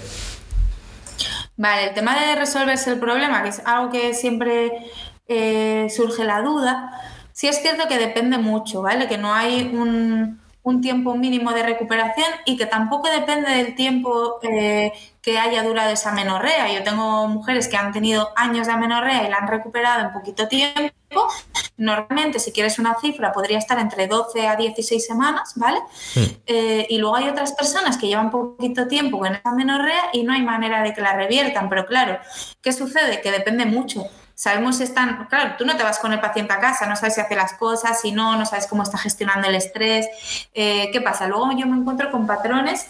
Vale, 1.56 1.88
el 1.88 1.94
tema 1.94 2.20
de 2.20 2.36
resolverse 2.36 2.92
el 2.92 3.00
problema, 3.00 3.42
que 3.42 3.50
es 3.50 3.62
algo 3.64 3.90
que 3.94 4.14
siempre 4.14 4.74
eh, 5.30 5.88
surge 5.90 6.26
la 6.26 6.42
duda, 6.42 6.92
sí 7.32 7.48
es 7.48 7.62
cierto 7.62 7.88
que 7.88 7.98
depende 7.98 8.40
mucho, 8.40 8.82
¿vale? 8.82 9.08
Que 9.08 9.18
no 9.18 9.34
hay 9.34 9.72
un, 9.74 10.42
un 10.64 10.82
tiempo 10.82 11.16
mínimo 11.16 11.54
de 11.54 11.64
recuperación 11.64 12.28
y 12.46 12.58
que 12.58 12.66
tampoco 12.66 13.10
depende 13.10 13.52
del 13.52 13.74
tiempo 13.74 14.42
eh, 14.44 14.92
que 15.30 15.38
haya 15.38 15.62
durado 15.62 15.92
esa 15.92 16.12
menorrea. 16.12 16.74
Yo 16.74 16.84
tengo 16.84 17.28
mujeres 17.28 17.68
que 17.68 17.78
han 17.78 17.92
tenido 17.92 18.32
años 18.36 18.66
de 18.66 18.74
amenorrea 18.74 19.28
y 19.28 19.30
la 19.30 19.38
han 19.38 19.48
recuperado 19.48 20.08
en 20.08 20.12
poquito 20.12 20.48
tiempo. 20.48 20.92
Normalmente, 21.78 22.40
si 22.40 22.52
quieres 22.52 22.80
una 22.80 22.96
cifra, 23.00 23.32
podría 23.32 23.60
estar 23.60 23.78
entre 23.78 24.08
12 24.08 24.48
a 24.48 24.56
16 24.56 25.06
semanas, 25.06 25.54
¿vale? 25.56 25.82
Hmm. 26.16 26.24
Eh, 26.48 26.88
y 26.90 26.98
luego 26.98 27.16
hay 27.16 27.30
otras 27.30 27.54
personas 27.54 27.98
que 27.98 28.08
llevan 28.08 28.32
poquito 28.32 28.88
tiempo 28.88 29.20
con 29.20 29.36
esa 29.36 29.52
menorrea 29.52 30.10
y 30.14 30.24
no 30.24 30.34
hay 30.34 30.42
manera 30.42 30.82
de 30.82 30.96
que 30.96 31.02
la 31.02 31.14
reviertan. 31.14 31.70
Pero 31.70 31.86
claro, 31.86 32.18
¿qué 32.62 32.74
sucede? 32.74 33.22
Que 33.22 33.32
depende 33.32 33.66
mucho 33.66 34.06
sabemos 34.34 34.78
si 34.78 34.84
están, 34.84 35.26
claro, 35.26 35.56
tú 35.58 35.66
no 35.66 35.76
te 35.76 35.84
vas 35.84 36.00
con 36.00 36.14
el 36.14 36.22
paciente 36.22 36.54
a 36.54 36.62
casa, 36.62 36.86
no 36.88 36.96
sabes 36.96 37.16
si 37.16 37.20
hace 37.20 37.36
las 37.36 37.56
cosas, 37.56 38.00
si 38.00 38.14
no, 38.14 38.38
no 38.38 38.46
sabes 38.46 38.68
cómo 38.68 38.84
está 38.84 38.98
gestionando 38.98 39.50
el 39.50 39.56
estrés. 39.56 40.08
Eh, 40.54 40.90
¿Qué 40.94 41.02
pasa? 41.02 41.28
Luego 41.28 41.52
yo 41.58 41.68
me 41.68 41.76
encuentro 41.76 42.10
con 42.10 42.26
patrones 42.26 42.88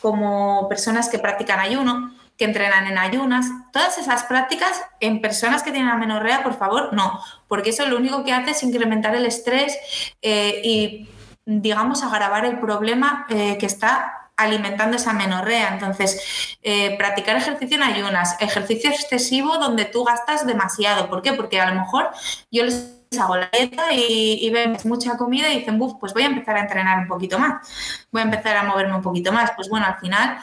como 0.00 0.68
personas 0.68 1.08
que 1.08 1.18
practican 1.18 1.60
ayuno, 1.60 2.14
que 2.36 2.46
entrenan 2.46 2.86
en 2.86 2.96
ayunas. 2.96 3.46
Todas 3.72 3.98
esas 3.98 4.24
prácticas 4.24 4.82
en 5.00 5.20
personas 5.20 5.62
que 5.62 5.72
tienen 5.72 5.90
amenorrea, 5.90 6.42
por 6.42 6.56
favor, 6.56 6.92
no, 6.92 7.20
porque 7.48 7.70
eso 7.70 7.86
lo 7.86 7.98
único 7.98 8.24
que 8.24 8.32
hace 8.32 8.52
es 8.52 8.62
incrementar 8.62 9.14
el 9.14 9.26
estrés 9.26 9.76
eh, 10.22 10.62
y, 10.64 11.08
digamos, 11.44 12.02
agravar 12.02 12.46
el 12.46 12.58
problema 12.58 13.26
eh, 13.28 13.58
que 13.58 13.66
está 13.66 14.30
alimentando 14.38 14.96
esa 14.96 15.12
menorrea. 15.12 15.68
Entonces, 15.74 16.56
eh, 16.62 16.96
practicar 16.96 17.36
ejercicio 17.36 17.76
en 17.76 17.82
ayunas, 17.82 18.40
ejercicio 18.40 18.90
excesivo 18.90 19.58
donde 19.58 19.84
tú 19.84 20.04
gastas 20.04 20.46
demasiado. 20.46 21.10
¿Por 21.10 21.20
qué? 21.20 21.34
Porque 21.34 21.60
a 21.60 21.68
lo 21.68 21.78
mejor 21.78 22.10
yo 22.50 22.64
les 22.64 22.99
hago 23.18 23.36
la 23.36 23.50
dieta 23.52 23.92
y, 23.92 24.46
y 24.46 24.88
mucha 24.88 25.16
comida 25.16 25.52
y 25.52 25.60
dicen, 25.60 25.78
Buf, 25.78 25.94
pues 25.98 26.12
voy 26.14 26.22
a 26.22 26.26
empezar 26.26 26.56
a 26.56 26.60
entrenar 26.60 26.98
un 27.00 27.08
poquito 27.08 27.38
más, 27.38 27.68
voy 28.12 28.22
a 28.22 28.24
empezar 28.24 28.56
a 28.56 28.62
moverme 28.62 28.94
un 28.94 29.02
poquito 29.02 29.32
más. 29.32 29.50
Pues 29.56 29.68
bueno, 29.68 29.86
al 29.86 29.96
final 29.96 30.38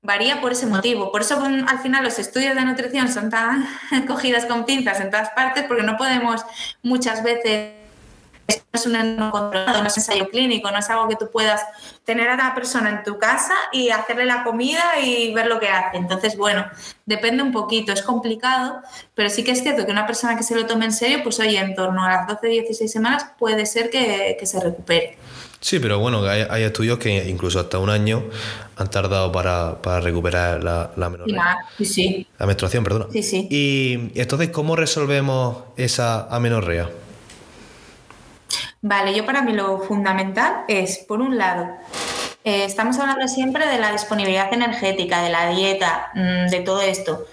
varía 0.00 0.40
por 0.40 0.52
ese 0.52 0.66
motivo. 0.66 1.12
Por 1.12 1.20
eso 1.20 1.42
al 1.42 1.78
final 1.80 2.04
los 2.04 2.18
estudios 2.18 2.54
de 2.54 2.64
nutrición 2.64 3.08
son 3.08 3.28
tan 3.30 3.66
cogidas 4.06 4.46
con 4.46 4.64
pinzas 4.64 5.00
en 5.00 5.10
todas 5.10 5.30
partes 5.30 5.64
porque 5.64 5.82
no 5.82 5.96
podemos 5.96 6.44
muchas 6.82 7.22
veces 7.22 7.83
esto 8.46 8.88
no 8.88 8.98
es 8.98 9.04
un 9.06 9.30
controlado, 9.30 9.82
no 9.82 9.88
es 9.88 9.96
ensayo 9.96 10.28
clínico, 10.28 10.70
no 10.70 10.78
es 10.78 10.90
algo 10.90 11.08
que 11.08 11.16
tú 11.16 11.30
puedas 11.30 11.62
tener 12.04 12.28
a 12.28 12.36
la 12.36 12.54
persona 12.54 12.90
en 12.90 13.02
tu 13.02 13.18
casa 13.18 13.54
y 13.72 13.90
hacerle 13.90 14.26
la 14.26 14.44
comida 14.44 14.82
y 15.02 15.32
ver 15.32 15.46
lo 15.46 15.58
que 15.60 15.68
hace. 15.68 15.96
Entonces, 15.96 16.36
bueno, 16.36 16.66
depende 17.06 17.42
un 17.42 17.52
poquito, 17.52 17.92
es 17.92 18.02
complicado, 18.02 18.82
pero 19.14 19.30
sí 19.30 19.44
que 19.44 19.52
es 19.52 19.62
cierto 19.62 19.86
que 19.86 19.92
una 19.92 20.06
persona 20.06 20.36
que 20.36 20.42
se 20.42 20.54
lo 20.54 20.66
tome 20.66 20.84
en 20.84 20.92
serio, 20.92 21.20
pues 21.22 21.40
oye, 21.40 21.58
en 21.58 21.74
torno 21.74 22.04
a 22.04 22.10
las 22.10 22.28
12-16 22.28 22.86
semanas 22.88 23.26
puede 23.38 23.66
ser 23.66 23.90
que, 23.90 24.38
se 24.44 24.60
recupere. 24.60 25.16
Sí, 25.60 25.78
pero 25.78 25.98
bueno, 25.98 26.22
hay, 26.24 26.62
estudios 26.62 26.98
que 26.98 27.26
incluso 27.26 27.58
hasta 27.58 27.78
un 27.78 27.88
año 27.88 28.24
han 28.76 28.90
tardado 28.90 29.32
para, 29.32 30.00
recuperar 30.00 30.62
la, 30.62 30.90
la 30.96 31.56
Sí, 31.78 31.84
sí. 31.86 32.26
La 32.38 32.44
menstruación, 32.44 32.84
perdón. 32.84 33.08
Sí, 33.10 33.22
sí. 33.22 33.48
Y 33.50 34.10
entonces, 34.20 34.50
¿cómo 34.50 34.76
resolvemos 34.76 35.56
esa 35.78 36.28
amenorrea? 36.28 36.90
Vale, 38.86 39.14
yo 39.14 39.24
para 39.24 39.40
mí 39.40 39.54
lo 39.54 39.78
fundamental 39.78 40.66
es, 40.68 40.98
por 40.98 41.22
un 41.22 41.38
lado, 41.38 41.74
eh, 42.44 42.66
estamos 42.66 42.98
hablando 42.98 43.26
siempre 43.28 43.66
de 43.66 43.78
la 43.78 43.92
disponibilidad 43.92 44.52
energética, 44.52 45.22
de 45.22 45.30
la 45.30 45.48
dieta, 45.48 46.10
mm, 46.12 46.50
de 46.50 46.60
todo 46.60 46.82
esto. 46.82 47.24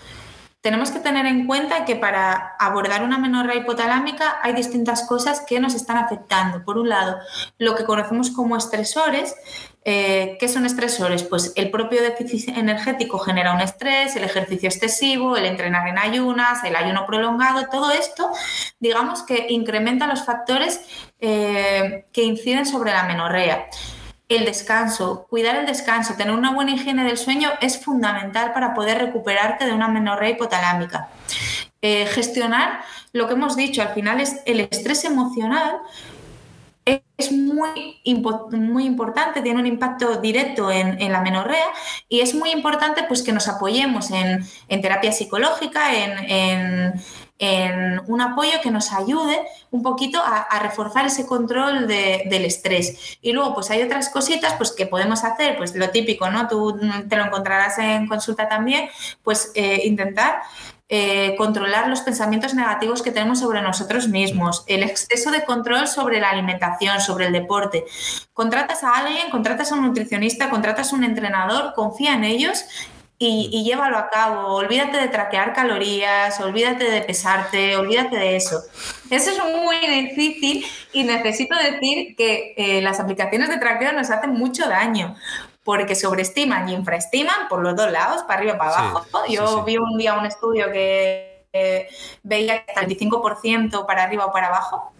Tenemos 0.62 0.92
que 0.92 1.02
tener 1.02 1.26
en 1.26 1.48
cuenta 1.48 1.84
que 1.84 1.98
para 1.98 2.56
abordar 2.58 3.04
una 3.04 3.18
menorrea 3.18 3.58
hipotalámica 3.58 4.40
hay 4.42 4.54
distintas 4.54 5.04
cosas 5.04 5.42
que 5.42 5.60
nos 5.60 5.76
están 5.76 5.98
afectando. 5.98 6.64
Por 6.64 6.78
un 6.78 6.88
lado, 6.88 7.18
lo 7.58 7.76
que 7.76 7.84
conocemos 7.84 8.30
como 8.30 8.56
estresores, 8.56 9.36
eh, 9.84 10.38
¿Qué 10.40 10.48
son 10.48 10.66
estresores? 10.68 11.24
Pues 11.24 11.54
el 11.56 11.72
propio 11.72 12.04
déficit 12.04 12.56
energético 12.56 13.18
genera 13.18 13.54
un 13.54 13.62
estrés, 13.62 14.16
el 14.16 14.24
ejercicio 14.24 14.70
excesivo, 14.70 15.36
el 15.36 15.46
entrenar 15.46 15.88
en 15.88 15.98
ayunas, 15.98 16.64
el 16.64 16.76
ayuno 16.76 17.08
prolongado, 17.08 17.66
todo 17.72 17.92
esto, 17.92 18.30
digamos 18.80 19.24
que 19.24 19.48
incrementa 19.50 20.06
los 20.06 20.24
factores 20.24 20.82
eh, 21.20 22.06
que 22.14 22.24
inciden 22.24 22.68
sobre 22.68 22.92
la 22.92 23.04
menorrea. 23.04 23.68
El 24.30 24.46
descanso, 24.46 25.26
cuidar 25.30 25.56
el 25.56 25.66
descanso, 25.66 26.14
tener 26.14 26.34
una 26.34 26.54
buena 26.54 26.72
higiene 26.72 27.04
del 27.04 27.18
sueño 27.18 27.50
es 27.60 27.84
fundamental 27.84 28.54
para 28.54 28.76
poder 28.76 29.00
recuperarte 29.00 29.66
de 29.66 29.74
una 29.74 29.88
menorrea 29.88 30.30
hipotalámica. 30.30 31.10
Eh, 31.82 32.06
gestionar 32.06 32.82
lo 33.12 33.28
que 33.28 33.34
hemos 33.34 33.56
dicho, 33.56 33.82
al 33.82 33.96
final 33.96 34.22
es 34.22 34.42
el 34.46 34.60
estrés 34.60 35.04
emocional 35.04 35.80
es 37.18 37.32
muy, 37.32 38.02
muy 38.52 38.86
importante, 38.86 39.42
tiene 39.42 39.60
un 39.60 39.68
impacto 39.68 40.18
directo 40.18 40.72
en, 40.72 41.12
la 41.12 41.22
menorrea 41.22 41.68
y 42.10 42.22
es 42.22 42.34
muy 42.34 42.52
importante 42.52 43.04
pues, 43.08 43.22
que 43.22 43.32
nos 43.32 43.48
apoyemos 43.48 44.10
en, 44.12 44.82
terapia 44.82 45.12
psicológica, 45.12 45.94
en, 45.96 47.02
un 48.08 48.22
apoyo 48.22 48.62
que 48.62 48.70
nos 48.70 48.94
ayude 48.94 49.42
un 49.72 49.82
poquito 49.82 50.22
a, 50.24 50.60
reforzar 50.60 51.06
ese 51.08 51.26
control 51.26 51.88
del 51.88 52.46
estrés. 52.46 53.18
Y 53.22 53.32
luego, 53.32 53.56
pues 53.56 53.72
hay 53.72 53.82
otras 53.82 54.10
cositas 54.10 54.54
pues, 54.54 54.72
que 54.72 54.86
podemos 54.86 55.24
hacer, 55.24 55.58
pues 55.58 55.76
lo 55.76 55.90
típico, 55.90 56.30
¿no? 56.30 56.48
Tú 56.48 56.80
te 57.10 57.16
lo 57.16 57.26
encontrarás 57.26 57.80
en 57.80 58.08
consulta 58.08 58.48
también, 58.48 58.90
pues 59.24 59.52
eh, 59.56 59.82
intentar 59.86 60.42
eh, 60.94 61.36
controlar 61.38 61.88
los 61.88 62.02
pensamientos 62.02 62.54
negativos 62.54 63.02
que 63.02 63.12
tenemos 63.12 63.40
sobre 63.40 63.62
nosotros 63.62 64.10
mismos, 64.10 64.66
el 64.68 64.84
exceso 64.84 65.32
de 65.32 65.46
control 65.46 65.88
sobre 65.88 66.20
la 66.20 66.30
alimentación, 66.30 67.00
sobre 67.00 67.28
el 67.28 67.32
deporte. 67.32 67.86
Contratas 68.34 68.84
a 68.84 68.98
alguien, 68.98 69.30
contratas 69.32 69.72
a 69.72 69.76
un 69.76 69.88
nutricionista, 69.88 70.50
contratas 70.50 70.92
a 70.92 70.98
un 70.98 71.06
entrenador, 71.06 71.72
confía 71.76 72.14
en 72.14 72.26
ellos 72.26 72.66
y, 73.18 73.64
llévalo 73.64 73.98
a 73.98 74.10
cabo. 74.10 74.56
Olvídate 74.56 74.98
de 74.98 75.08
traquear 75.08 75.54
calorías, 75.54 76.38
olvídate 76.42 76.84
de 76.92 77.02
pesarte, 77.04 77.78
olvídate 77.78 78.18
de 78.18 78.36
eso. 78.36 78.62
Eso 79.10 79.32
es 79.32 79.40
muy 79.64 79.78
difícil 79.78 80.66
y 80.92 81.06
necesito 81.06 81.56
decir 81.56 82.18
que 82.18 82.54
eh, 82.58 82.82
las 82.82 83.00
aplicaciones 83.00 83.48
de 83.48 83.60
traqueo 83.60 83.94
nos 83.94 84.10
hacen 84.10 84.32
mucho 84.32 84.68
daño 84.68 85.16
porque 85.64 85.96
sobreestiman 85.96 86.70
y 86.70 86.74
infraestiman 86.74 87.48
por 87.50 87.62
los 87.62 87.76
dos 87.76 87.92
lados, 87.92 88.24
para 88.24 88.40
arriba 88.40 88.56
y 88.56 88.58
para 88.58 88.72
abajo. 88.72 89.06
Yo 89.30 89.64
vi 89.64 89.78
un 89.78 89.98
día 89.98 90.16
un 90.16 90.26
estudio 90.26 90.72
que 90.72 91.48
veía 92.24 92.64
que 92.64 92.72
hasta 92.72 92.82
el 92.82 92.98
25% 92.98 93.86
para 93.86 94.04
arriba 94.04 94.26
o 94.26 94.32
para 94.32 94.48
abajo, 94.48 94.94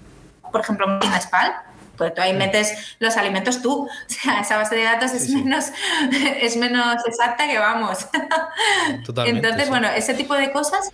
por 0.52 0.62
ejemplo, 0.62 0.86
en 1.02 1.14
espal, 1.14 1.56
pues 1.98 2.14
tú 2.14 2.22
ahí 2.22 2.34
metes 2.34 2.96
los 3.00 3.16
alimentos 3.18 3.62
tú. 3.62 3.88
O 4.08 4.10
sea, 4.10 4.42
esa 4.42 4.58
base 4.58 4.76
de 4.76 4.84
datos 4.84 5.12
es, 5.14 5.30
Menos, 5.30 5.72
es 6.12 6.58
menos 6.58 7.06
exacta 7.06 7.48
que 7.48 7.58
vamos. 7.58 8.08
Entonces, 9.26 9.70
bueno, 9.70 9.88
ese 9.88 10.14
tipo 10.14 10.34
de 10.36 10.52
cosas 10.52 10.90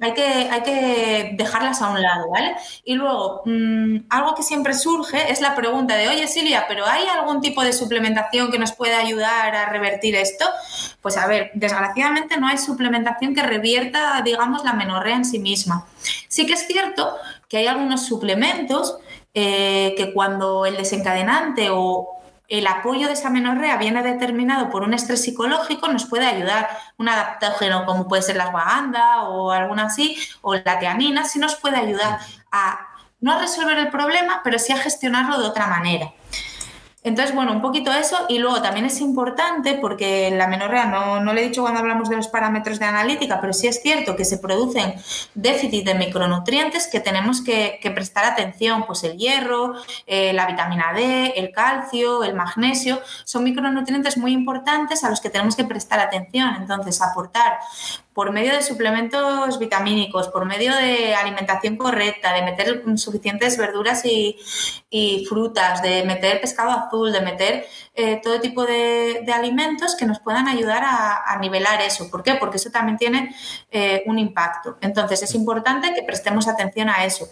hay 0.00 0.14
que, 0.14 0.22
hay 0.22 0.62
que 0.62 1.34
dejarlas 1.36 1.80
a 1.82 1.90
un 1.90 2.02
lado, 2.02 2.28
¿vale? 2.30 2.56
Y 2.84 2.94
luego, 2.94 3.42
mm, 3.44 4.06
algo 4.08 4.34
que 4.34 4.42
siempre 4.42 4.74
surge 4.74 5.30
es 5.30 5.40
la 5.40 5.54
pregunta 5.54 5.96
de, 5.96 6.08
oye 6.08 6.26
Silvia, 6.26 6.64
¿pero 6.68 6.86
hay 6.86 7.06
algún 7.06 7.40
tipo 7.40 7.62
de 7.62 7.72
suplementación 7.72 8.50
que 8.50 8.58
nos 8.58 8.72
pueda 8.72 8.98
ayudar 8.98 9.54
a 9.54 9.66
revertir 9.70 10.16
esto? 10.16 10.44
Pues 11.00 11.16
a 11.16 11.26
ver, 11.26 11.50
desgraciadamente 11.54 12.36
no 12.38 12.48
hay 12.48 12.58
suplementación 12.58 13.34
que 13.34 13.42
revierta, 13.42 14.20
digamos, 14.22 14.64
la 14.64 14.72
menorrea 14.72 15.16
en 15.16 15.24
sí 15.24 15.38
misma. 15.38 15.86
Sí 16.28 16.46
que 16.46 16.54
es 16.54 16.66
cierto 16.66 17.16
que 17.48 17.58
hay 17.58 17.66
algunos 17.66 18.06
suplementos 18.06 18.98
eh, 19.34 19.94
que 19.96 20.12
cuando 20.12 20.66
el 20.66 20.76
desencadenante 20.76 21.68
o 21.70 22.19
el 22.50 22.66
apoyo 22.66 23.06
de 23.06 23.12
esa 23.12 23.30
menorrea 23.30 23.76
viene 23.76 24.02
determinado 24.02 24.70
por 24.70 24.82
un 24.82 24.92
estrés 24.92 25.22
psicológico, 25.22 25.88
nos 25.88 26.04
puede 26.06 26.26
ayudar. 26.26 26.68
Un 26.98 27.08
adaptógeno 27.08 27.86
como 27.86 28.08
puede 28.08 28.22
ser 28.22 28.36
la 28.36 28.44
ashwagandha 28.44 29.22
o 29.22 29.52
alguna 29.52 29.84
así, 29.84 30.18
o 30.42 30.56
la 30.56 30.78
teanina, 30.80 31.24
sí 31.24 31.38
nos 31.38 31.54
puede 31.54 31.76
ayudar 31.76 32.18
a 32.50 32.88
no 33.20 33.34
a 33.34 33.38
resolver 33.38 33.78
el 33.78 33.90
problema, 33.90 34.40
pero 34.42 34.58
sí 34.58 34.72
a 34.72 34.78
gestionarlo 34.78 35.38
de 35.38 35.46
otra 35.46 35.68
manera. 35.68 36.12
Entonces, 37.02 37.34
bueno, 37.34 37.52
un 37.52 37.62
poquito 37.62 37.90
eso 37.92 38.26
y 38.28 38.38
luego 38.38 38.60
también 38.60 38.84
es 38.84 39.00
importante 39.00 39.78
porque 39.80 40.30
la 40.32 40.46
menorrea, 40.48 40.84
no, 40.84 41.18
no 41.20 41.32
le 41.32 41.40
he 41.40 41.48
dicho 41.48 41.62
cuando 41.62 41.80
hablamos 41.80 42.10
de 42.10 42.16
los 42.16 42.28
parámetros 42.28 42.78
de 42.78 42.84
analítica, 42.84 43.40
pero 43.40 43.54
sí 43.54 43.66
es 43.68 43.80
cierto 43.80 44.16
que 44.16 44.26
se 44.26 44.36
producen 44.36 44.94
déficit 45.34 45.86
de 45.86 45.94
micronutrientes 45.94 46.88
que 46.88 47.00
tenemos 47.00 47.40
que, 47.42 47.80
prestar 47.94 48.24
atención, 48.24 48.84
pues 48.86 49.02
el 49.04 49.16
hierro, 49.16 49.74
eh, 50.06 50.34
la 50.34 50.46
vitamina 50.46 50.92
D, 50.92 51.32
el 51.36 51.52
calcio, 51.52 52.22
el 52.22 52.34
magnesio, 52.34 53.00
son 53.24 53.44
micronutrientes 53.44 54.18
muy 54.18 54.32
importantes 54.32 55.02
a 55.02 55.08
los 55.08 55.22
que 55.22 55.30
tenemos 55.30 55.56
que 55.56 55.64
prestar 55.64 56.00
atención. 56.00 56.54
Entonces, 56.56 57.00
aportar 57.00 57.58
por 58.14 58.32
medio 58.32 58.52
de 58.52 58.62
suplementos 58.62 59.58
vitamínicos, 59.58 60.28
por 60.28 60.44
medio 60.44 60.74
de 60.74 61.14
alimentación 61.14 61.76
correcta, 61.76 62.32
de 62.32 62.42
meter 62.42 62.82
suficientes 62.96 63.56
verduras 63.56 64.02
y, 64.04 64.36
frutas, 65.28 65.80
de 65.82 66.04
meter 66.04 66.40
pescado 66.40 66.70
azul, 66.70 67.12
de 67.12 67.20
meter 67.20 67.66
eh, 67.94 68.20
todo 68.22 68.40
tipo 68.40 68.66
de, 68.66 69.24
alimentos 69.32 69.94
que 69.94 70.06
nos 70.06 70.18
puedan 70.18 70.48
ayudar 70.48 70.82
a, 70.84 71.38
nivelar 71.40 71.80
eso. 71.80 72.10
¿Por 72.10 72.22
qué? 72.22 72.34
Porque 72.34 72.56
eso 72.56 72.70
también 72.70 72.98
tiene 72.98 73.34
eh, 73.70 74.02
un 74.06 74.18
impacto. 74.18 74.76
Entonces 74.80 75.22
es 75.22 75.34
importante 75.34 75.94
que 75.94 76.02
prestemos 76.02 76.48
atención 76.48 76.88
a 76.88 77.04
eso. 77.04 77.28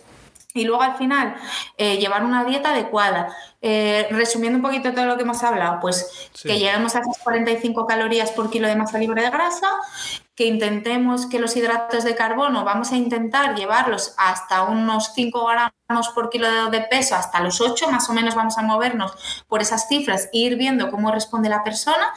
Y 0.55 0.65
luego 0.65 0.83
al 0.83 0.97
final, 0.97 1.37
eh, 1.77 1.99
llevar 1.99 2.25
una 2.25 2.45
dieta 2.45 2.71
adecuada. 2.71 3.35
Resumiendo 3.61 4.57
un 4.59 4.63
poquito 4.63 4.93
todo 4.93 5.07
lo 5.07 5.17
que 5.17 5.23
hemos 5.23 5.43
hablado, 5.43 5.81
pues 5.81 6.31
que 6.43 6.59
lleguemos 6.59 6.95
a 6.95 7.01
esas 7.01 7.19
45 7.19 7.87
calorías 7.87 8.31
por 8.31 8.51
kilo 8.51 8.69
de 8.69 8.77
masa 8.77 8.99
libre 8.99 9.23
de 9.23 9.31
grasa, 9.31 9.69
que 10.39 10.47
intentemos 10.47 11.27
que 11.27 11.41
los 11.41 11.57
hidratos 11.57 12.05
de 12.05 12.15
carbono, 12.15 12.65
vamos 12.65 12.93
a 12.93 12.97
intentar 12.97 13.57
llevarlos 13.57 14.15
hasta 14.17 14.63
unos 14.63 15.13
5 15.13 15.45
gramos 15.45 16.09
por 16.15 16.31
kilo 16.31 16.71
de 16.71 16.81
peso, 16.83 17.17
hasta 17.17 17.41
los 17.41 17.61
8 17.61 17.91
más 17.91 18.09
o 18.09 18.13
menos 18.13 18.37
vamos 18.37 18.57
a 18.57 18.63
movernos 18.63 19.45
por 19.49 19.63
esas 19.63 19.89
cifras 19.89 20.29
e 20.33 20.39
ir 20.39 20.57
viendo 20.57 20.93
cómo 20.93 21.11
responde 21.11 21.49
la 21.49 21.65
persona. 21.65 22.15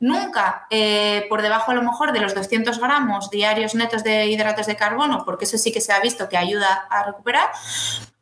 Nunca 0.00 0.66
eh, 0.68 1.24
por 1.30 1.40
debajo 1.40 1.70
a 1.70 1.74
lo 1.74 1.82
mejor 1.82 2.12
de 2.12 2.20
los 2.20 2.34
200 2.34 2.78
gramos 2.78 3.30
diarios 3.30 3.74
netos 3.74 4.04
de 4.04 4.26
hidratos 4.26 4.66
de 4.66 4.76
carbono, 4.76 5.24
porque 5.24 5.46
eso 5.46 5.56
sí 5.56 5.72
que 5.72 5.80
se 5.80 5.94
ha 5.94 6.00
visto 6.00 6.28
que 6.28 6.36
ayuda 6.36 6.86
a 6.90 7.04
recuperar. 7.04 7.48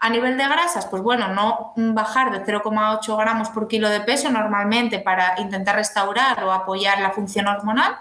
A 0.02 0.08
nivel 0.08 0.38
de 0.38 0.44
grasas, 0.44 0.86
pues 0.86 1.02
bueno, 1.02 1.28
no 1.28 1.74
bajar 1.76 2.32
de 2.32 2.42
0,8 2.42 3.18
gramos 3.18 3.50
por 3.50 3.68
kilo 3.68 3.90
de 3.90 4.00
peso 4.00 4.30
normalmente 4.30 4.98
para 4.98 5.38
intentar 5.38 5.76
restaurar 5.76 6.42
o 6.42 6.52
apoyar 6.52 7.02
la 7.02 7.10
función 7.10 7.46
hormonal. 7.46 7.98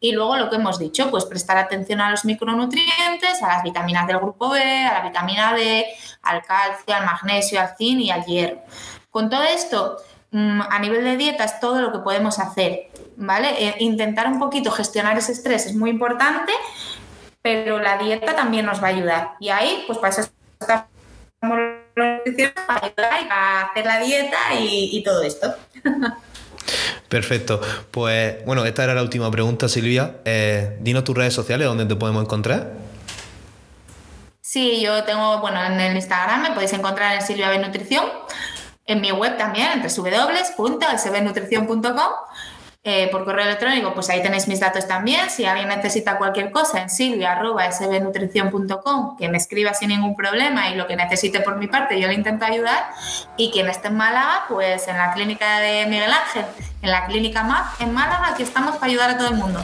Y 0.00 0.10
luego 0.10 0.36
lo 0.36 0.50
que 0.50 0.56
hemos 0.56 0.80
dicho, 0.80 1.08
pues 1.08 1.24
prestar 1.24 1.56
atención 1.56 2.00
a 2.00 2.10
los 2.10 2.24
micronutrientes, 2.24 3.40
a 3.44 3.46
las 3.46 3.62
vitaminas 3.62 4.08
del 4.08 4.18
grupo 4.18 4.50
B, 4.50 4.60
a 4.60 4.94
la 4.94 5.02
vitamina 5.02 5.54
D, 5.54 5.86
al 6.22 6.42
calcio, 6.42 6.96
al 6.96 7.06
magnesio, 7.06 7.60
al 7.60 7.76
zinc 7.76 8.00
y 8.00 8.10
al 8.10 8.24
hierro. 8.24 8.62
Con 9.12 9.30
todo 9.30 9.44
esto, 9.44 9.98
mm, 10.32 10.62
a 10.68 10.78
nivel 10.80 11.04
de 11.04 11.16
dieta 11.16 11.44
es 11.44 11.60
todo 11.60 11.80
lo 11.80 11.92
que 11.92 12.00
podemos 12.00 12.40
hacer, 12.40 12.90
¿vale? 13.16 13.50
E 13.56 13.84
intentar 13.84 14.26
un 14.26 14.40
poquito 14.40 14.72
gestionar 14.72 15.16
ese 15.16 15.30
estrés 15.30 15.66
es 15.66 15.76
muy 15.76 15.90
importante, 15.90 16.52
pero 17.40 17.78
la 17.78 17.98
dieta 17.98 18.34
también 18.34 18.66
nos 18.66 18.82
va 18.82 18.88
a 18.88 18.90
ayudar. 18.90 19.34
Y 19.38 19.50
ahí, 19.50 19.84
pues 19.86 19.98
para 19.98 20.12
eso 20.12 20.28
estamos 20.58 20.95
para 21.40 22.22
hacer 23.62 23.84
la 23.84 24.00
dieta 24.00 24.38
y, 24.58 25.02
todo 25.02 25.22
esto. 25.22 25.54
Perfecto. 27.08 27.60
Pues 27.90 28.44
bueno, 28.44 28.64
esta 28.64 28.84
era 28.84 28.94
la 28.94 29.02
última 29.02 29.28
pregunta, 29.30 29.68
Silvia. 29.68 30.16
Eh, 30.24 30.78
dinos 30.80 31.04
tus 31.04 31.16
redes 31.16 31.34
sociales, 31.34 31.66
donde 31.66 31.84
te 31.86 31.96
podemos 31.96 32.24
encontrar. 32.24 32.72
Sí, 34.40 34.80
yo 34.80 35.04
tengo, 35.04 35.40
bueno, 35.40 35.62
en 35.64 35.78
el 35.80 35.96
Instagram 35.96 36.42
me 36.42 36.50
podéis 36.52 36.72
encontrar 36.72 37.14
en 37.14 37.22
Silvia 37.22 37.50
B 37.50 37.58
Nutrición, 37.58 38.06
en 38.86 39.00
mi 39.00 39.12
web 39.12 39.36
también, 39.36 39.68
en 39.72 39.82
www.sbnutrición.com 39.82 42.12
eh, 42.88 43.08
por 43.10 43.24
correo 43.24 43.44
electrónico, 43.44 43.92
pues 43.94 44.08
ahí 44.10 44.22
tenéis 44.22 44.46
mis 44.46 44.60
datos 44.60 44.86
también. 44.86 45.28
Si 45.28 45.44
alguien 45.44 45.66
necesita 45.66 46.18
cualquier 46.18 46.52
cosa 46.52 46.82
en 46.82 46.88
silvia.sbnutrición.com, 46.88 49.16
que 49.16 49.28
me 49.28 49.38
escriba 49.38 49.74
sin 49.74 49.88
ningún 49.88 50.14
problema 50.14 50.70
y 50.70 50.76
lo 50.76 50.86
que 50.86 50.94
necesite 50.94 51.40
por 51.40 51.56
mi 51.56 51.66
parte, 51.66 52.00
yo 52.00 52.06
le 52.06 52.14
intento 52.14 52.44
ayudar. 52.44 52.84
Y 53.36 53.50
quien 53.50 53.68
esté 53.68 53.88
en 53.88 53.96
Málaga, 53.96 54.44
pues 54.48 54.86
en 54.86 54.98
la 54.98 55.12
clínica 55.12 55.58
de 55.58 55.86
Miguel 55.86 56.12
Ángel, 56.12 56.44
en 56.80 56.92
la 56.92 57.06
clínica 57.06 57.42
MAP 57.42 57.80
en 57.80 57.92
Málaga, 57.92 58.28
aquí 58.28 58.44
estamos 58.44 58.76
para 58.76 58.86
ayudar 58.86 59.10
a 59.10 59.18
todo 59.18 59.30
el 59.30 59.34
mundo. 59.34 59.60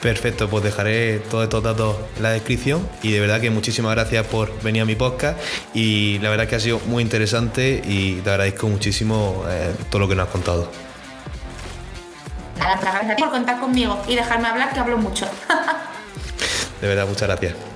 Perfecto, 0.00 0.48
pues 0.48 0.62
dejaré 0.62 1.18
todos 1.18 1.42
estos 1.42 1.64
datos 1.64 1.96
en 2.16 2.22
la 2.22 2.30
descripción 2.30 2.88
y 3.02 3.10
de 3.10 3.18
verdad 3.18 3.40
que 3.40 3.50
muchísimas 3.50 3.96
gracias 3.96 4.24
por 4.28 4.62
venir 4.62 4.82
a 4.82 4.84
mi 4.84 4.94
podcast 4.94 5.36
y 5.74 6.20
la 6.20 6.30
verdad 6.30 6.46
que 6.46 6.54
ha 6.54 6.60
sido 6.60 6.78
muy 6.86 7.02
interesante 7.02 7.82
y 7.84 8.20
te 8.20 8.30
agradezco 8.30 8.68
muchísimo 8.68 9.44
eh, 9.48 9.74
todo 9.90 9.98
lo 9.98 10.08
que 10.08 10.14
nos 10.14 10.28
has 10.28 10.32
contado. 10.32 10.91
Nada, 12.58 12.78
gracias 12.80 13.20
por 13.20 13.30
contar 13.30 13.60
conmigo 13.60 14.00
y 14.06 14.16
dejarme 14.16 14.48
hablar, 14.48 14.72
que 14.72 14.80
hablo 14.80 14.98
mucho. 14.98 15.26
De 16.80 16.88
verdad, 16.88 17.06
muchas 17.06 17.28
gracias. 17.28 17.71